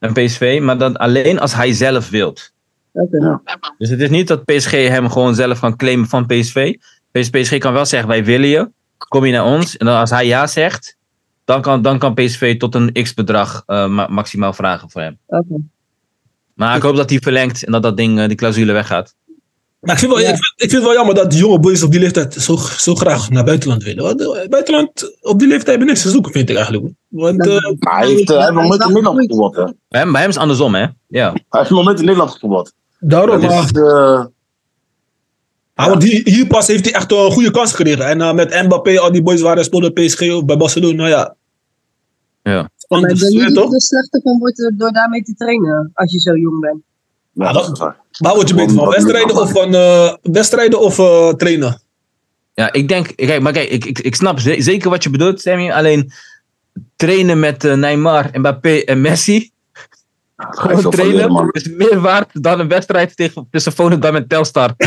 En 0.02 0.12
PSV, 0.12 0.58
maar 0.62 0.78
dan 0.78 0.96
alleen 0.96 1.38
als 1.40 1.54
hij 1.54 1.72
zelf 1.72 2.10
wilt. 2.10 2.52
Oké. 2.92 3.40
Dus 3.78 3.88
het 3.88 4.00
is 4.00 4.10
niet 4.10 4.28
dat 4.28 4.44
PSG 4.44 4.70
hem 4.70 5.10
gewoon 5.10 5.34
zelf 5.34 5.60
kan 5.60 5.76
claimen 5.76 6.06
van 6.06 6.26
PSV. 6.26 6.74
PS- 7.12 7.30
PSG 7.30 7.58
kan 7.58 7.72
wel 7.72 7.86
zeggen, 7.86 8.08
wij 8.08 8.24
willen 8.24 8.48
je. 8.48 8.70
Kom 9.08 9.24
je 9.24 9.32
naar 9.32 9.44
ons. 9.44 9.76
En 9.76 9.86
dan 9.86 9.96
als 9.96 10.10
hij 10.10 10.26
ja 10.26 10.46
zegt, 10.46 10.96
dan 11.44 11.62
kan, 11.62 11.82
dan 11.82 11.98
kan 11.98 12.14
PSV 12.14 12.58
tot 12.58 12.74
een 12.74 12.92
x-bedrag 12.92 13.62
eh, 13.66 13.86
ma- 13.88 14.06
maximaal 14.06 14.52
vragen 14.52 14.90
voor 14.90 15.00
hem. 15.00 15.18
Oké. 15.26 15.54
Maar 16.54 16.76
ik 16.76 16.82
hoop 16.82 16.96
dat 16.96 17.10
hij 17.10 17.18
verlengt 17.18 17.64
en 17.64 17.72
dat 17.72 17.82
dat 17.82 17.96
ding, 17.96 18.18
eh, 18.20 18.26
die 18.26 18.36
clausule 18.36 18.72
weggaat. 18.72 19.14
Maar 19.82 19.94
ik 19.94 20.00
vind, 20.00 20.12
wel, 20.12 20.20
Ja. 20.20 20.28
ik, 20.28 20.34
vind, 20.34 20.52
ik 20.56 20.70
vind 20.70 20.72
het 20.72 20.82
wel 20.82 20.92
jammer 20.92 21.14
dat 21.14 21.30
die 21.30 21.38
jonge 21.40 21.58
boys 21.60 21.82
op 21.82 21.90
die 21.90 22.00
leeftijd 22.00 22.34
zo, 22.34 22.56
zo 22.56 22.94
graag 22.94 23.30
naar 23.30 23.44
buitenland 23.44 23.82
willen. 23.82 24.02
Want 24.04 24.48
buitenland 24.50 25.18
op 25.20 25.38
die 25.38 25.48
leeftijd 25.48 25.68
hebben 25.68 25.86
niks 25.86 26.02
te 26.02 26.10
zoeken, 26.10 26.32
vind 26.32 26.48
ik 26.50 26.56
eigenlijk. 26.56 26.94
Want 27.08 27.46
eh, 27.46 27.60
Maar 27.78 27.98
hij 27.98 28.08
heeft, 28.08 28.28
hij 28.28 28.38
heeft 28.38 28.52
nog 28.52 28.64
nooit 28.68 28.80
in 28.82 28.86
Nederland 28.92 29.20
gevoetbald, 29.20 29.56
hè? 29.56 29.64
Bij 29.88 30.00
hem, 30.00 30.10
bij 30.12 30.20
hem 30.20 30.28
is 30.30 30.34
het 30.34 30.42
andersom, 30.42 30.74
hè? 30.74 30.86
Ja. 31.08 31.32
Hij 31.32 31.42
heeft 31.48 31.70
nog 31.70 31.84
nooit 31.84 31.98
in 31.98 32.04
Nederland 32.04 32.30
gevoetbald. 32.30 32.72
daarom, 32.98 33.40
Dat 33.40 33.50
maar 33.50 33.64
is, 33.64 33.70
eh, 33.70 34.24
Ah, 35.74 35.86
want 35.88 36.02
hier, 36.02 36.20
hier 36.24 36.46
pas 36.46 36.66
heeft 36.66 36.84
hij 36.84 36.94
echt 36.94 37.12
een 37.12 37.30
goede 37.30 37.50
kans 37.50 37.72
gekregen. 37.72 38.06
En 38.06 38.20
eh, 38.20 38.32
met 38.32 38.62
Mbappé, 38.62 38.98
al 39.00 39.12
die 39.12 39.22
boys 39.22 39.40
hij 39.40 39.62
speelde, 39.62 39.92
PSG 39.92 40.32
of 40.32 40.44
bij 40.44 40.56
Barcelona, 40.56 40.94
nou 40.94 41.08
ja. 41.08 41.34
Ja. 42.42 42.52
Maar 42.52 42.70
Anders, 42.88 43.12
ik 43.12 43.18
denk 43.20 43.32
je 43.32 43.46
niet 43.46 43.54
toch? 43.54 43.72
er 43.74 43.80
slechter 43.80 44.20
van 44.22 44.38
wordt 44.38 44.72
door 44.76 44.92
daarmee 44.92 45.22
te 45.22 45.34
trainen. 45.34 45.90
Als 45.94 46.12
je 46.12 46.20
zo 46.20 46.36
jong 46.36 46.60
bent. 46.60 46.82
Ja, 47.32 47.52
dat 47.52 47.78
waar. 47.78 47.96
Waar 48.18 48.34
word 48.34 48.48
je 48.48 48.54
beter 48.54 48.74
van? 48.74 48.84
Wat- 48.84 48.94
Wedstrijden 48.94 49.36
of 49.36 49.50
van 49.50 49.74
eh, 49.74 50.14
wedstrijden 50.22 50.80
of 50.80 50.98
eh, 50.98 51.28
trainen? 51.28 51.80
Ja, 52.54 52.72
ik 52.72 52.88
denk, 52.88 53.12
kijk, 53.16 53.42
maar 53.42 53.52
kijk, 53.52 53.68
ik, 53.68 53.84
ik, 53.84 53.98
ik 53.98 54.14
snap 54.14 54.38
ze- 54.40 54.62
zeker 54.62 54.90
wat 54.90 55.02
je 55.02 55.10
bedoelt, 55.10 55.40
Sammy. 55.40 55.70
Alleen 55.70 56.12
trainen 56.96 57.40
met 57.40 57.64
eh, 57.64 57.74
Neymar, 57.74 58.30
Mbappé 58.32 58.78
en 58.78 59.00
Messi. 59.00 59.50
Gewoon 60.36 60.76
leren, 60.76 60.90
trainen 60.90 61.48
is 61.50 61.68
meer 61.68 62.00
waard 62.00 62.42
dan 62.42 62.60
een 62.60 62.68
wedstrijd 62.68 63.16
tegen, 63.16 63.48
tussen 63.50 63.72
Volendam 63.72 64.16
en 64.16 64.28
Telstar. 64.28 64.74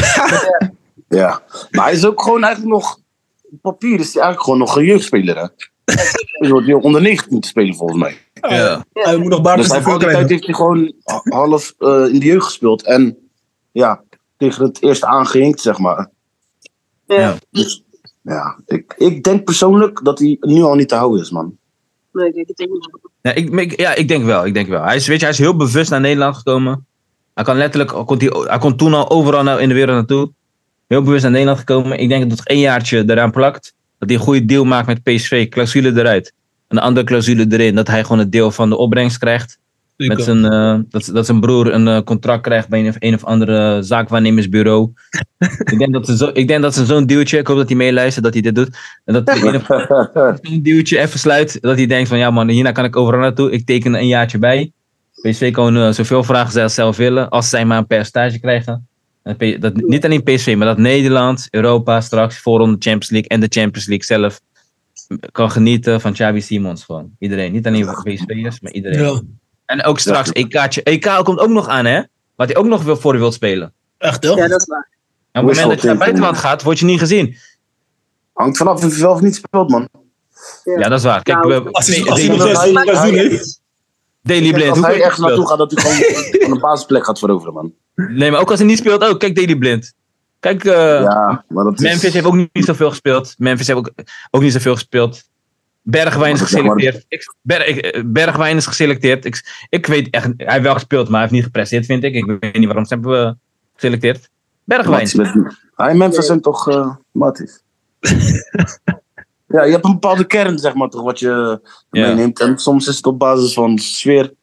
Ja. 1.09 1.41
Maar 1.71 1.85
hij 1.85 1.93
is 1.93 2.05
ook 2.05 2.21
gewoon 2.21 2.43
eigenlijk 2.43 2.73
nog... 2.75 2.99
Op 3.51 3.61
papier 3.61 3.99
is 3.99 4.13
hij 4.13 4.23
eigenlijk 4.23 4.41
gewoon 4.43 4.59
nog 4.59 4.75
een 4.75 4.85
jeugdspeler, 4.85 5.35
hè? 5.35 5.45
Hij 6.39 6.49
wordt 6.49 6.65
hier 6.65 6.77
onder 6.77 7.01
19 7.01 7.27
moeten 7.31 7.49
spelen, 7.49 7.75
volgens 7.75 7.99
mij. 7.99 8.17
Ja. 8.41 8.85
Hij 8.93 9.17
moet 9.17 9.29
nog 9.29 9.41
baard 9.41 9.57
Dus 9.57 9.67
voor 9.67 9.99
die 9.99 10.07
krijgen. 10.07 10.27
heeft 10.27 10.45
hij 10.45 10.53
gewoon 10.53 10.93
half 11.23 11.73
eh, 11.77 12.05
in 12.13 12.19
de 12.19 12.25
jeugd 12.25 12.45
gespeeld. 12.45 12.83
En 12.83 13.17
ja, 13.71 14.03
tegen 14.37 14.63
het 14.63 14.81
eerste 14.81 15.05
aangehinkt, 15.05 15.59
zeg 15.61 15.79
maar. 15.79 16.09
Ja. 17.07 17.19
Ja. 17.19 17.35
Dus 17.51 17.83
ja, 18.21 18.59
ik, 18.65 18.93
ik 18.97 19.23
denk 19.23 19.43
persoonlijk 19.43 20.03
dat 20.03 20.19
hij 20.19 20.37
nu 20.39 20.61
al 20.61 20.75
niet 20.75 20.87
te 20.89 20.95
houden 20.95 21.21
is, 21.21 21.29
man. 21.31 21.57
Nee, 22.11 22.33
ik 22.33 22.55
denk 22.55 22.69
niet. 22.71 22.89
Ja, 23.21 23.33
ik, 23.33 23.49
ik- 23.49 23.79
ja, 23.79 23.95
ik 23.95 24.07
denk 24.07 24.25
wel. 24.25 24.45
Ik 24.45 24.53
denk 24.53 24.67
wel. 24.69 24.83
Hij 24.83 24.95
is, 24.95 25.07
weet 25.07 25.17
je, 25.19 25.23
hij 25.25 25.33
is 25.33 25.39
heel 25.39 25.55
bewust 25.55 25.89
naar 25.89 26.01
Nederland 26.01 26.35
gekomen. 26.35 26.85
Hij 27.33 27.43
kan 27.43 27.57
letterlijk, 27.57 27.91
hij 27.93 28.03
kon, 28.03 28.17
hij, 28.17 28.31
hij 28.47 28.57
kon 28.57 28.75
toen 28.75 28.93
al 28.93 29.09
overal 29.09 29.43
nou 29.43 29.61
in 29.61 29.67
de 29.69 29.73
wereld 29.75 29.95
naartoe. 29.95 30.31
Heel 30.87 31.01
bewust 31.01 31.21
naar 31.23 31.31
Nederland 31.31 31.59
gekomen. 31.59 31.99
Ik 31.99 32.09
denk 32.09 32.29
dat 32.29 32.39
het 32.39 32.47
één 32.47 32.59
jaartje 32.59 33.03
eraan 33.07 33.31
plakt. 33.31 33.73
Dat 33.99 34.09
hij 34.09 34.17
een 34.17 34.23
goede 34.23 34.45
deal 34.45 34.63
maakt 34.65 34.87
met 34.87 35.03
PSV. 35.03 35.49
Clausule 35.49 35.99
eruit. 35.99 36.33
Een 36.67 36.79
andere 36.79 37.05
clausule 37.05 37.45
erin. 37.49 37.75
Dat 37.75 37.87
hij 37.87 38.03
gewoon 38.03 38.19
een 38.19 38.29
deel 38.29 38.51
van 38.51 38.69
de 38.69 38.77
opbrengst 38.77 39.17
krijgt. 39.17 39.59
Met 39.97 40.23
zijn, 40.23 40.45
eh, 40.45 40.79
dat, 40.89 41.09
dat 41.13 41.25
zijn 41.25 41.39
broer 41.39 41.73
een 41.73 41.87
eh, 41.87 42.01
contract 42.01 42.41
krijgt 42.41 42.67
bij 42.67 42.79
een 42.79 42.87
of, 42.87 42.95
een 42.99 43.13
of 43.13 43.23
andere 43.23 43.83
zaakwaarnemersbureau. 43.83 44.91
ik, 45.71 45.77
denk 45.77 45.93
dat 45.93 46.05
ze 46.05 46.17
zo, 46.17 46.29
ik 46.33 46.47
denk 46.47 46.61
dat 46.61 46.73
ze 46.73 46.85
zo'n 46.85 47.05
dealtje, 47.05 47.37
ik 47.37 47.47
hoop 47.47 47.57
dat 47.57 47.67
hij 47.67 47.77
meeluistert, 47.77 48.23
dat 48.23 48.33
hij 48.33 48.41
dit 48.41 48.55
doet. 48.55 48.77
En 49.05 49.13
dat 49.13 49.29
hij 49.29 49.61
een 50.41 50.63
duwtje 50.63 50.99
even 50.99 51.19
sluit. 51.19 51.61
Dat 51.61 51.77
hij 51.77 51.85
denkt 51.85 52.09
van 52.09 52.17
ja 52.17 52.31
man, 52.31 52.49
hierna 52.49 52.71
kan 52.71 52.85
ik 52.85 52.95
overal 52.95 53.19
naartoe. 53.19 53.51
Ik 53.51 53.65
teken 53.65 53.93
een 53.93 54.07
jaartje 54.07 54.37
bij. 54.37 54.71
PSV 55.21 55.51
kan 55.51 55.77
eh, 55.77 55.91
zoveel 55.91 56.23
vragen 56.23 56.51
zij 56.51 56.67
zelf 56.67 56.97
willen. 56.97 57.29
Als 57.29 57.49
zij 57.49 57.65
maar 57.65 57.77
een 57.77 57.87
percentage 57.87 58.39
krijgen. 58.39 58.87
Dat, 59.59 59.73
niet 59.75 60.05
alleen 60.05 60.23
PSV, 60.23 60.55
maar 60.57 60.67
dat 60.67 60.77
Nederland, 60.77 61.47
Europa 61.51 62.01
straks 62.01 62.37
voorronde 62.37 62.75
Champions 62.79 63.09
League 63.09 63.29
en 63.29 63.39
de 63.39 63.47
Champions 63.49 63.87
League 63.87 64.05
zelf 64.05 64.41
kan 65.31 65.51
genieten 65.51 66.01
van 66.01 66.13
Xavi 66.13 66.41
Simons 66.41 66.83
gewoon. 66.83 67.15
Iedereen. 67.19 67.51
Niet 67.51 67.67
alleen 67.67 67.85
PSV'ers, 68.03 68.59
maar 68.59 68.71
iedereen. 68.71 69.03
Ja, 69.03 69.21
En 69.65 69.83
ook 69.83 69.99
straks 69.99 70.31
EK'tje. 70.31 70.83
EK 70.83 71.09
komt 71.23 71.39
ook 71.39 71.49
nog 71.49 71.67
aan 71.67 71.85
hè. 71.85 72.01
Wat 72.35 72.47
hij 72.47 72.55
ook 72.57 72.65
nog 72.65 72.83
wil 72.83 72.97
voor 72.97 73.17
wil 73.17 73.31
spelen. 73.31 73.73
echt 73.97 74.23
hè? 74.23 74.29
Ja, 74.29 74.47
dat 74.47 74.59
is 74.59 74.65
waar. 74.67 74.89
En 75.31 75.41
op 75.41 75.47
het 75.47 75.55
moment 75.57 75.73
dat 75.75 75.81
je 75.81 75.87
naar 75.87 75.97
buitenland 75.97 76.37
gaat, 76.37 76.63
word 76.63 76.79
je 76.79 76.85
niet 76.85 76.99
gezien. 76.99 77.35
Hangt 78.33 78.57
vanaf 78.57 78.83
of 78.83 78.91
hij 78.91 79.01
wel 79.01 79.11
of 79.11 79.21
niet 79.21 79.35
speelt, 79.35 79.69
man. 79.69 79.89
Ja, 80.63 80.89
dat 80.89 80.99
is 80.99 81.05
waar. 81.05 81.23
Kijk, 81.23 81.37
Nou, 81.43 81.63
we- 81.63 81.71
Als 81.71 81.87
hij, 81.87 81.95
Daily 82.03 82.29
als 82.29 82.41
zes 82.41 82.61
heeft. 83.09 83.61
Blind. 84.53 84.69
als 84.69 84.79
hij 84.79 84.95
je 84.95 85.03
echt 85.03 85.17
naartoe 85.17 85.47
gaat, 85.47 85.57
dat 85.57 85.71
hij 85.75 85.83
gewoon 85.83 86.53
een 86.53 86.59
basisplek 86.59 87.05
gaat 87.05 87.19
veroveren, 87.19 87.53
man. 87.53 87.73
Nee, 87.95 88.31
maar 88.31 88.39
ook 88.39 88.49
als 88.49 88.59
hij 88.59 88.67
niet 88.67 88.77
speelt, 88.77 89.03
ook. 89.03 89.19
Kijk, 89.19 89.35
Daily 89.35 89.55
Blind. 89.55 89.93
Kijk, 90.45 90.63
eh, 90.65 91.01
Ja, 91.01 91.45
maar 91.47 91.63
dat 91.63 91.73
is... 91.73 91.79
Memphis 91.79 92.13
heeft 92.13 92.25
ook 92.25 92.35
niet 92.35 92.65
zoveel 92.65 92.89
gespeeld. 92.89 93.35
Memphis 93.37 93.67
heeft 93.67 93.79
ook, 93.79 93.91
ook 94.31 94.41
niet 94.41 94.51
zoveel 94.51 94.73
gespeeld. 94.73 95.23
Bergwijn 95.81 96.33
is 96.33 96.41
geselecteerd. 96.41 97.05
Ik, 97.07 97.35
Ber- 97.41 97.67
ik- 97.67 97.77
eh, 97.85 98.03
Bergwijn 98.05 98.57
is 98.57 98.65
geselecteerd. 98.65 99.25
Ik, 99.25 99.65
ik 99.69 99.85
weet 99.85 100.09
echt, 100.09 100.25
hij 100.37 100.45
heeft 100.51 100.61
wel 100.63 100.73
gespeeld, 100.73 101.03
maar 101.03 101.11
hij 101.11 101.21
heeft 101.21 101.33
niet 101.33 101.43
gepresteerd, 101.43 101.85
vind 101.85 102.03
ik. 102.03 102.13
Ik 102.13 102.25
weet 102.39 102.57
niet 102.57 102.65
waarom 102.65 102.85
ze 102.85 102.93
hebben 102.93 103.11
we 103.11 103.35
geselecteerd. 103.73 104.29
Bergwijn. 104.63 105.07
Hij 105.75 105.89
en 105.89 105.97
Memphis 105.97 106.25
zijn 106.25 106.41
toch 106.41 106.69
uh, 106.69 106.95
matties. 107.11 107.61
ja, 109.47 109.63
je 109.63 109.71
hebt 109.71 109.85
een 109.85 109.91
bepaalde 109.91 110.25
kern, 110.25 110.59
zeg 110.59 110.73
maar, 110.73 110.89
toch, 110.89 111.03
wat 111.03 111.19
je 111.19 111.59
Ja. 111.91 112.07
meeneemt. 112.07 112.39
En 112.39 112.57
soms 112.57 112.87
is 112.87 112.95
het 112.95 113.05
op 113.05 113.19
basis 113.19 113.53
van 113.53 113.77
sfeer. 113.77 114.33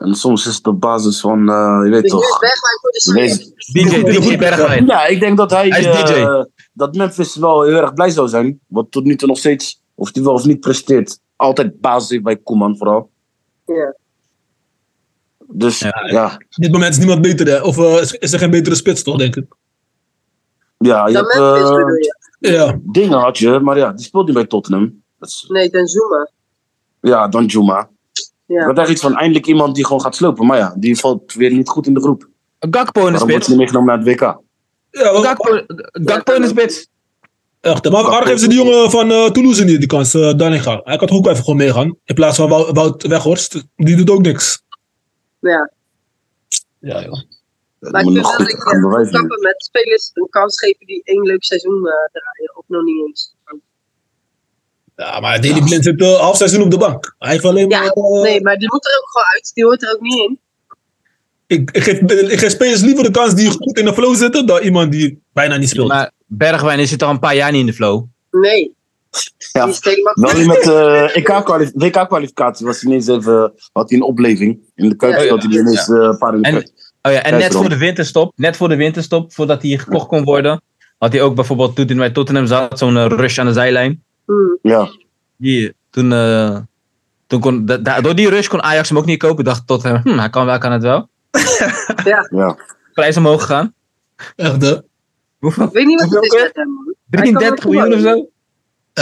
En 0.00 0.14
soms 0.14 0.46
is 0.46 0.56
het 0.56 0.66
op 0.66 0.80
basis 0.80 1.20
van, 1.20 1.48
eh, 1.48 1.80
je 1.84 1.90
weet 1.90 2.08
toch... 2.08 2.38
Bergwijn 2.40 2.78
voor 2.80 2.90
de 2.90 3.52
DJ, 3.72 4.20
DJ 4.20 4.36
Bergwijn. 4.38 4.86
ja, 4.86 5.06
ik 5.06 5.20
denk 5.20 5.36
dat 5.36 5.50
hij, 5.50 5.68
Hij 5.68 5.80
is 5.80 5.86
eh, 5.86 6.04
DJ. 6.04 6.44
dat 6.72 6.94
Memphis 6.94 7.36
wel 7.36 7.62
heel 7.62 7.76
erg 7.76 7.94
blij 7.94 8.10
zou 8.10 8.28
zijn. 8.28 8.60
Wat 8.66 8.90
tot 8.90 9.04
nu 9.04 9.16
toe 9.16 9.28
nog 9.28 9.38
steeds, 9.38 9.82
of 9.94 10.10
hij 10.14 10.22
wel 10.22 10.32
of 10.32 10.44
niet 10.44 10.60
presteert, 10.60 11.18
altijd 11.36 11.80
basis 11.80 12.10
heeft 12.10 12.22
bij 12.22 12.36
Koeman 12.36 12.76
vooral. 12.76 13.10
Ja. 13.66 13.94
Dus 15.46 15.78
Ja. 15.78 16.06
ja, 16.10 16.34
Op 16.34 16.62
dit 16.62 16.72
moment 16.72 16.90
is 16.92 16.98
niemand 16.98 17.22
beter 17.22 17.46
hè? 17.46 17.60
Of 17.60 17.78
eh, 17.78 18.00
is, 18.00 18.12
is 18.12 18.32
er 18.32 18.38
geen 18.38 18.50
betere 18.50 18.74
spits 18.74 19.02
toch, 19.02 19.16
denk 19.18 19.36
ik? 19.36 19.44
ja 20.78 21.06
je 21.06 21.12
Dan 21.12 21.24
hebt 21.24 21.38
Memphis 21.40 21.62
eh, 21.68 21.74
bedoel 21.76 21.94
je? 21.96 22.14
Ja, 22.38 22.78
dingen 22.82 23.18
had 23.18 23.38
je, 23.38 23.58
maar 23.60 23.78
ja, 23.78 23.92
die 23.92 24.04
speelt 24.04 24.24
niet 24.26 24.34
bij 24.34 24.46
Tottenham. 24.46 25.02
Dat 25.18 25.28
is, 25.28 25.44
Nee, 25.48 25.70
dan 25.70 25.86
Zuma. 25.86 26.30
ja, 27.00 27.28
dan 27.28 27.50
Juma. 28.50 28.60
Ik 28.60 28.68
Ja. 28.68 28.74
had 28.74 28.78
echt 28.78 28.88
iets 28.90 29.00
van 29.00 29.16
eindelijk 29.16 29.46
iemand 29.46 29.74
die 29.74 29.86
gewoon 29.86 30.00
gaat 30.02 30.14
slopen. 30.16 30.46
Maar 30.46 30.58
ja, 30.58 30.74
die 30.76 30.98
valt 30.98 31.32
weer 31.34 31.50
niet 31.52 31.68
goed 31.68 31.86
in 31.86 31.94
de 31.94 32.00
groep. 32.00 32.28
Gakpo 32.58 33.06
in 33.06 33.12
de 33.12 33.18
wordt 33.18 33.30
spits. 33.32 33.46
hij 33.46 33.56
niet 33.56 33.58
meegenomen 33.58 33.88
naar 33.88 34.06
het 34.06 34.20
WK? 34.20 34.20
ja 34.90 35.20
Gakpo, 35.22 35.60
Gakpo 35.92 36.32
in 36.34 36.42
de 36.42 36.48
spits. 36.48 36.86
echt. 37.60 37.90
Maar 37.90 38.02
waarom 38.02 38.22
geven 38.22 38.38
ze 38.38 38.48
die 38.48 38.58
jongen 38.58 38.90
van 38.90 39.10
eh, 39.10 39.26
Toulouse 39.30 39.64
niet 39.64 39.78
die 39.78 39.86
kans, 39.88 40.14
uh, 40.14 40.34
Daninga? 40.34 40.80
Hij 40.84 40.96
kan 40.96 41.08
toch 41.08 41.16
ook 41.18 41.26
even 41.26 41.42
gewoon 41.44 41.56
meegaan? 41.56 41.96
In 42.04 42.14
plaats 42.14 42.36
van 42.36 42.48
Wout, 42.48 42.70
Wout 42.76 43.02
Weghorst. 43.06 43.64
Die 43.76 43.96
doet 43.96 44.10
ook 44.10 44.22
niks. 44.22 44.62
ja. 45.40 45.70
Ja, 46.78 47.02
joh. 47.02 47.20
Dat 47.80 47.92
Maar 47.92 48.00
ik 48.02 48.08
vind 48.10 48.20
wel 48.26 48.38
dat 48.38 48.48
gaan 48.48 49.10
kappen 49.10 49.40
met 49.40 49.54
spelers 49.64 50.10
een 50.14 50.26
kans 50.30 50.58
geven 50.58 50.86
die 50.86 51.00
één 51.04 51.22
leuk 51.22 51.44
seizoen 51.44 51.76
eh, 51.86 51.92
draaien. 52.12 52.56
Of 52.56 52.64
nog 52.66 52.82
niet 52.84 53.06
eens. 53.06 53.34
Ja, 55.00 55.20
maar 55.20 55.40
Daley 55.40 55.62
Blind 55.62 55.84
zit 55.84 56.00
uh, 56.00 56.18
half 56.18 56.36
seizoen 56.36 56.62
op 56.62 56.70
de 56.70 56.78
bank. 56.78 57.14
Hij 57.18 57.30
heeft 57.30 57.44
alleen 57.44 57.68
Ja, 57.68 57.78
maar... 57.78 57.88
eh, 57.88 58.22
Nee, 58.22 58.42
maar 58.42 58.56
die 58.56 58.68
moet 58.70 58.86
er 58.86 58.98
ook 59.00 59.10
gewoon 59.10 59.26
uit. 59.34 59.50
Die 59.54 59.64
hoort 59.64 59.82
er 59.82 59.92
ook 59.94 60.00
niet 60.00 60.18
in. 60.18 60.38
ik, 61.46 61.70
ik, 61.70 61.82
geef, 61.82 62.00
ik 62.30 62.38
geef 62.38 62.50
spelers 62.50 62.80
liever 62.80 63.04
de 63.04 63.10
kans 63.10 63.34
die 63.34 63.50
goed 63.50 63.78
in 63.78 63.84
de 63.84 63.94
flow 63.94 64.14
zitten... 64.14 64.46
dan 64.46 64.62
iemand 64.62 64.92
die 64.92 65.22
bijna 65.32 65.56
niet 65.56 65.68
speelt. 65.68 65.88
Maar 65.88 66.10
Bergwijn 66.26 66.88
zit 66.88 67.02
al 67.02 67.10
een 67.10 67.18
paar 67.18 67.34
jaar 67.34 67.50
niet 67.50 67.60
in 67.60 67.66
de 67.66 67.72
flow. 67.72 68.04
Nee, 68.30 68.74
Ja, 69.52 69.68
Wel 70.14 70.36
niet 70.36 70.46
met 70.46 70.66
uh, 70.66 71.72
WK-kwalificatie 71.74 72.66
was 72.66 72.80
hij 72.80 72.90
ineens 72.90 73.08
even, 73.08 73.52
had 73.72 73.90
hij 73.90 73.98
een 73.98 74.04
opleving. 74.04 74.58
In 74.74 74.88
de 74.88 74.96
Kuip 74.96 75.12
Ja, 75.12 75.36
hij 75.36 75.58
ineens 75.58 75.88
eh, 75.88 75.96
een 75.96 76.18
paar 76.18 76.32
de 76.32 76.40
En, 76.40 76.56
oh 77.02 77.12
ja, 77.12 77.22
en 77.22 77.38
net 77.38 77.52
voor 77.52 77.68
de 77.68 77.78
winterstop, 77.78 78.32
net 78.36 78.56
voor 78.56 78.68
de 78.68 78.76
winterstop, 78.76 79.32
voordat 79.32 79.62
hij 79.62 79.78
gekocht 79.78 80.06
kon 80.06 80.24
worden, 80.24 80.62
had 80.98 81.12
hij 81.12 81.22
ook 81.22 81.34
bijvoorbeeld 81.34 81.76
toen 81.76 81.86
hij 81.86 81.96
bij 81.96 82.10
Tottenham 82.10 82.46
zat, 82.46 82.78
zo'n 82.78 82.96
eh, 82.96 83.06
rush 83.06 83.38
aan 83.38 83.46
de 83.46 83.52
zijlijn. 83.52 84.02
Hmm. 84.30 84.58
Ja, 84.62 84.88
Die, 85.36 85.74
toen, 85.90 86.12
eh, 86.12 86.58
toen 87.26 87.40
kon, 87.40 87.64
da- 87.66 87.76
da- 87.76 88.00
door 88.00 88.14
die 88.14 88.28
rush 88.28 88.46
kon 88.48 88.62
Ajax 88.62 88.88
hem 88.88 88.98
ook 88.98 89.04
niet 89.04 89.18
kopen. 89.18 89.44
Dacht 89.44 89.66
Tottenham, 89.66 90.00
hm, 90.02 90.18
hij 90.18 90.30
kan 90.30 90.46
wel, 90.46 90.58
kan 90.58 90.72
het 90.72 90.82
wel. 90.82 91.08
ja. 92.30 92.56
Prijs 92.94 93.16
omhoog 93.16 93.40
gegaan. 93.40 93.74
Echt, 94.36 94.62
hè? 94.62 94.76
Hoeveel? 95.38 95.64
Ik 95.66 95.72
weet 95.72 95.86
niet 95.86 96.00
wat 96.00 96.10
het 96.24 96.32
is 96.34 96.42
met 96.42 96.50
hem, 96.54 96.68
man. 96.72 96.94
33 97.10 97.64
Hij 97.64 97.72
kan 97.74 97.88
miljoen 97.88 97.94
of 97.94 98.00
zo? 98.18 98.28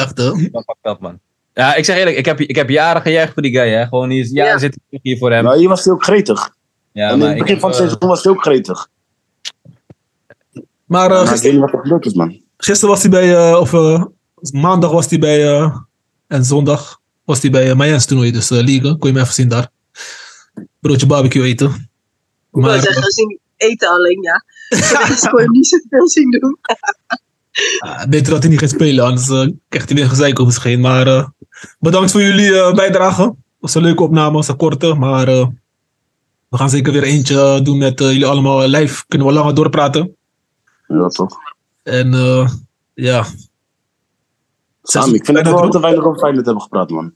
Echt, 0.00 0.18
hè? 0.18 0.48
Dat 0.50 0.64
pakt 0.64 0.78
dat, 0.82 1.00
man. 1.00 1.18
Ja, 1.54 1.74
ik 1.74 1.84
zeg 1.84 1.96
eerlijk, 1.96 2.16
ik 2.16 2.24
heb, 2.24 2.40
ik 2.40 2.56
heb 2.56 2.68
jaren 2.68 3.02
gejuicht 3.02 3.32
voor 3.32 3.42
die 3.42 3.52
guy, 3.52 3.68
hè. 3.70 3.86
Gewoon, 3.86 4.10
is 4.10 4.30
jaren 4.30 4.52
Ja. 4.52 4.58
zit 4.58 4.78
ik 4.88 4.98
hier 5.02 5.18
voor 5.18 5.32
hem. 5.32 5.44
Nou, 5.44 5.58
hier 5.58 5.68
was 5.68 5.84
hij 5.84 5.92
ook 5.94 6.04
gretig. 6.04 6.50
Ja, 6.92 7.06
en 7.06 7.12
in 7.12 7.18
maar 7.18 7.28
het 7.28 7.36
ik 7.36 7.42
begin 7.42 7.60
van 7.60 7.70
het 7.70 7.78
eh, 7.78 7.84
seizoen 7.86 8.08
was 8.08 8.22
hij 8.22 8.32
ook 8.32 8.42
gretig. 8.42 8.88
Maar 10.84 11.04
eh, 11.04 11.08
Maar 11.10 11.22
ik 11.22 11.28
gisteren, 11.28 11.42
weet 11.42 11.52
niet 11.52 11.60
wat 11.60 11.72
er 11.72 11.86
gebeurd 11.86 12.06
is, 12.06 12.12
man. 12.14 12.40
gisteren 12.56 12.94
was 12.94 13.02
hij 13.02 13.10
bij... 13.10 13.36
eh, 13.36 13.60
of 13.60 13.72
eh, 13.72 14.04
maandag 14.52 14.90
was 14.90 15.10
hij 15.10 15.18
bij... 15.18 15.48
eh, 15.58 15.76
en 16.26 16.44
zondag 16.44 17.00
was 17.24 17.40
hij 17.42 17.50
bij 17.50 17.68
uh, 17.70 17.74
Mayens 17.76 18.06
toernooi. 18.06 18.32
Dus 18.32 18.50
eh 18.50 18.58
Liga. 18.58 18.88
Kon 18.98 19.08
je 19.10 19.14
hem 19.14 19.16
even 19.22 19.34
zien 19.34 19.48
daar. 19.48 19.68
Broodje 20.80 21.06
barbecue 21.06 21.42
eten. 21.44 21.68
Ik 21.68 21.84
wil 22.50 22.62
Maar 22.62 22.80
zeggen, 22.80 23.02
gezien 23.02 23.38
eten 23.56 23.88
alleen, 23.88 24.22
ja. 24.22 24.44
Rest 25.08 25.28
kon 25.28 25.38
je 25.38 25.44
hem 25.44 25.52
niet 25.52 25.66
zoveel 25.66 26.08
zien 26.08 26.30
doen. 26.30 26.58
eh, 27.78 28.04
beter 28.08 28.32
dat 28.32 28.42
hij 28.42 28.50
niet 28.50 28.60
gaat 28.60 28.70
spelen. 28.70 29.04
Anders 29.04 29.28
eh, 29.28 29.48
krijgt 29.68 29.88
hij 29.88 29.98
weer 29.98 30.08
gezeik 30.08 30.40
over 30.40 30.52
zich 30.52 30.62
heen. 30.62 30.80
Maar 30.80 31.06
eh, 31.06 31.26
bedankt 31.78 32.10
voor 32.10 32.22
jullie 32.22 32.54
eh, 32.60 32.74
bijdrage. 32.74 33.34
Was 33.58 33.74
een 33.74 33.82
leuke 33.82 34.02
opname. 34.02 34.32
Was 34.32 34.48
een 34.48 34.56
korte. 34.56 34.94
Maar 34.94 35.28
eh, 35.28 35.46
we 36.48 36.56
gaan 36.56 36.70
zeker 36.70 36.92
weer 36.92 37.02
eentje 37.02 37.60
doen 37.62 37.78
met 37.78 37.98
jullie 37.98 38.26
allemaal 38.26 38.68
live. 38.68 39.04
Kunnen 39.08 39.26
we 39.26 39.32
langer 39.32 39.54
doorpraten. 39.54 40.16
Ja, 40.86 41.08
toch? 41.08 41.36
En 41.82 42.14
eh, 42.14 42.50
ja. 42.94 43.26
Sam, 44.90 45.14
ik 45.14 45.24
vind 45.24 45.38
het 45.38 45.46
wel 45.48 45.68
te 45.68 45.80
weinig 45.80 46.04
over 46.04 46.18
Feyenoord 46.18 46.44
hebben 46.44 46.62
gepraat, 46.62 46.90
man. 46.90 47.12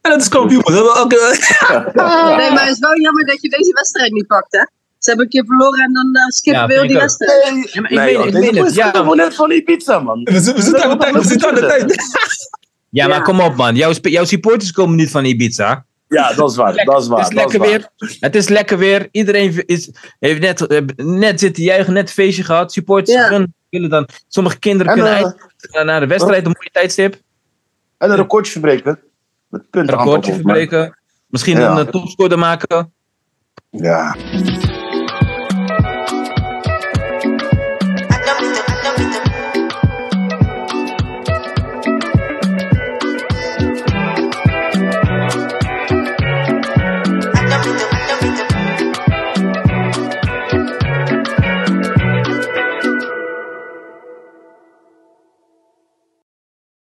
En 0.00 0.10
het 0.10 0.20
is 0.20 0.28
kampioen. 0.28 0.62
We 0.64 0.72
Nee, 2.36 2.50
maar 2.50 2.64
het 2.64 2.70
is 2.74 2.78
wel 2.78 3.00
jammer 3.00 3.26
dat 3.26 3.42
je 3.42 3.48
deze 3.48 3.72
wedstrijd 3.74 4.12
niet 4.12 4.26
pakt, 4.26 4.52
hè? 4.52 4.58
Ze 4.98 5.08
hebben 5.10 5.24
een 5.24 5.30
keer 5.30 5.44
verloren 5.46 5.84
en 5.84 5.92
dan 5.92 6.06
uh, 6.16 6.22
skippen 6.28 6.62
Ja, 6.62 6.68
we 6.68 6.74
heel 6.74 6.86
die 6.88 6.96
wedstrijd. 6.98 7.42
Ja, 7.72 7.80
maar 7.80 7.90
ik 7.90 7.96
Nee, 7.98 8.04
meen, 8.04 8.12
joh, 8.12 8.26
ik 8.26 8.32
het. 8.54 8.62
boys 8.62 8.74
Ja, 8.74 8.90
komen 8.90 9.16
net 9.16 9.34
van 9.34 9.50
Ibiza, 9.50 9.98
man. 9.98 10.22
We, 10.24 10.32
zitten- 10.32 10.54
we 10.54 10.62
zitten 10.62 10.82
aan 10.82 10.90
de 10.90 10.96
tijd, 10.96 11.14
we 11.14 11.24
zitten 11.26 11.48
aan 11.48 11.54
de 11.54 11.60
tijd. 11.66 11.94
ja, 12.90 13.06
maar 13.06 13.16
Ja. 13.16 13.22
kom 13.22 13.40
op 13.40 13.56
man. 13.56 13.74
Jouw, 13.76 13.92
supporters 14.24 14.72
komen 14.72 14.96
niet 14.96 15.10
van 15.10 15.24
Ibiza. 15.24 15.84
Ja, 16.08 16.32
dat 16.32 16.50
is 16.50 16.56
waar, 16.56 16.84
dat 16.84 17.02
is 17.02 17.08
waar. 17.08 17.18
het 17.20 17.28
is 17.30 17.34
dat 17.34 17.52
is 17.52 17.52
lekker 17.52 17.58
waar. 17.58 17.68
weer. 17.98 18.16
Het 18.20 18.34
is 18.34 18.48
lekker 18.48 18.78
weer. 18.78 19.08
Iedereen 19.10 19.62
is, 19.66 19.90
heeft 20.18 20.40
net, 20.40 20.66
eh, 20.66 20.80
net 20.96 21.40
zitten 21.40 21.62
juichen, 21.62 21.92
net 21.92 22.02
een 22.08 22.14
feestje 22.14 22.44
gehad. 22.44 22.72
Supporters 22.72 23.16
Ja. 23.16 23.26
gunnen- 23.26 23.54
willen 23.70 23.90
dan. 23.90 24.08
Sommige 24.28 24.58
kinderen 24.58 24.92
En, 24.92 24.98
kunnen 24.98 25.18
eh, 25.18 25.32
eind 25.60 25.86
naar 25.86 26.00
de 26.00 26.06
wedstrijd, 26.06 26.46
een 26.46 26.52
mooie 26.56 26.70
tijdstip. 26.72 27.20
En 27.98 28.10
een 28.10 28.16
recordje 28.16 28.52
verbreken. 28.52 28.98
Met 29.48 29.66
Een 29.70 29.86
recordje 29.90 30.34
verbreken. 30.34 30.98
Misschien 31.26 31.58
Ja. 31.58 31.70
een 31.70 31.86
uh, 31.86 31.92
topscorer 31.92 32.38
maken. 32.38 32.92
Ja. 33.70 34.16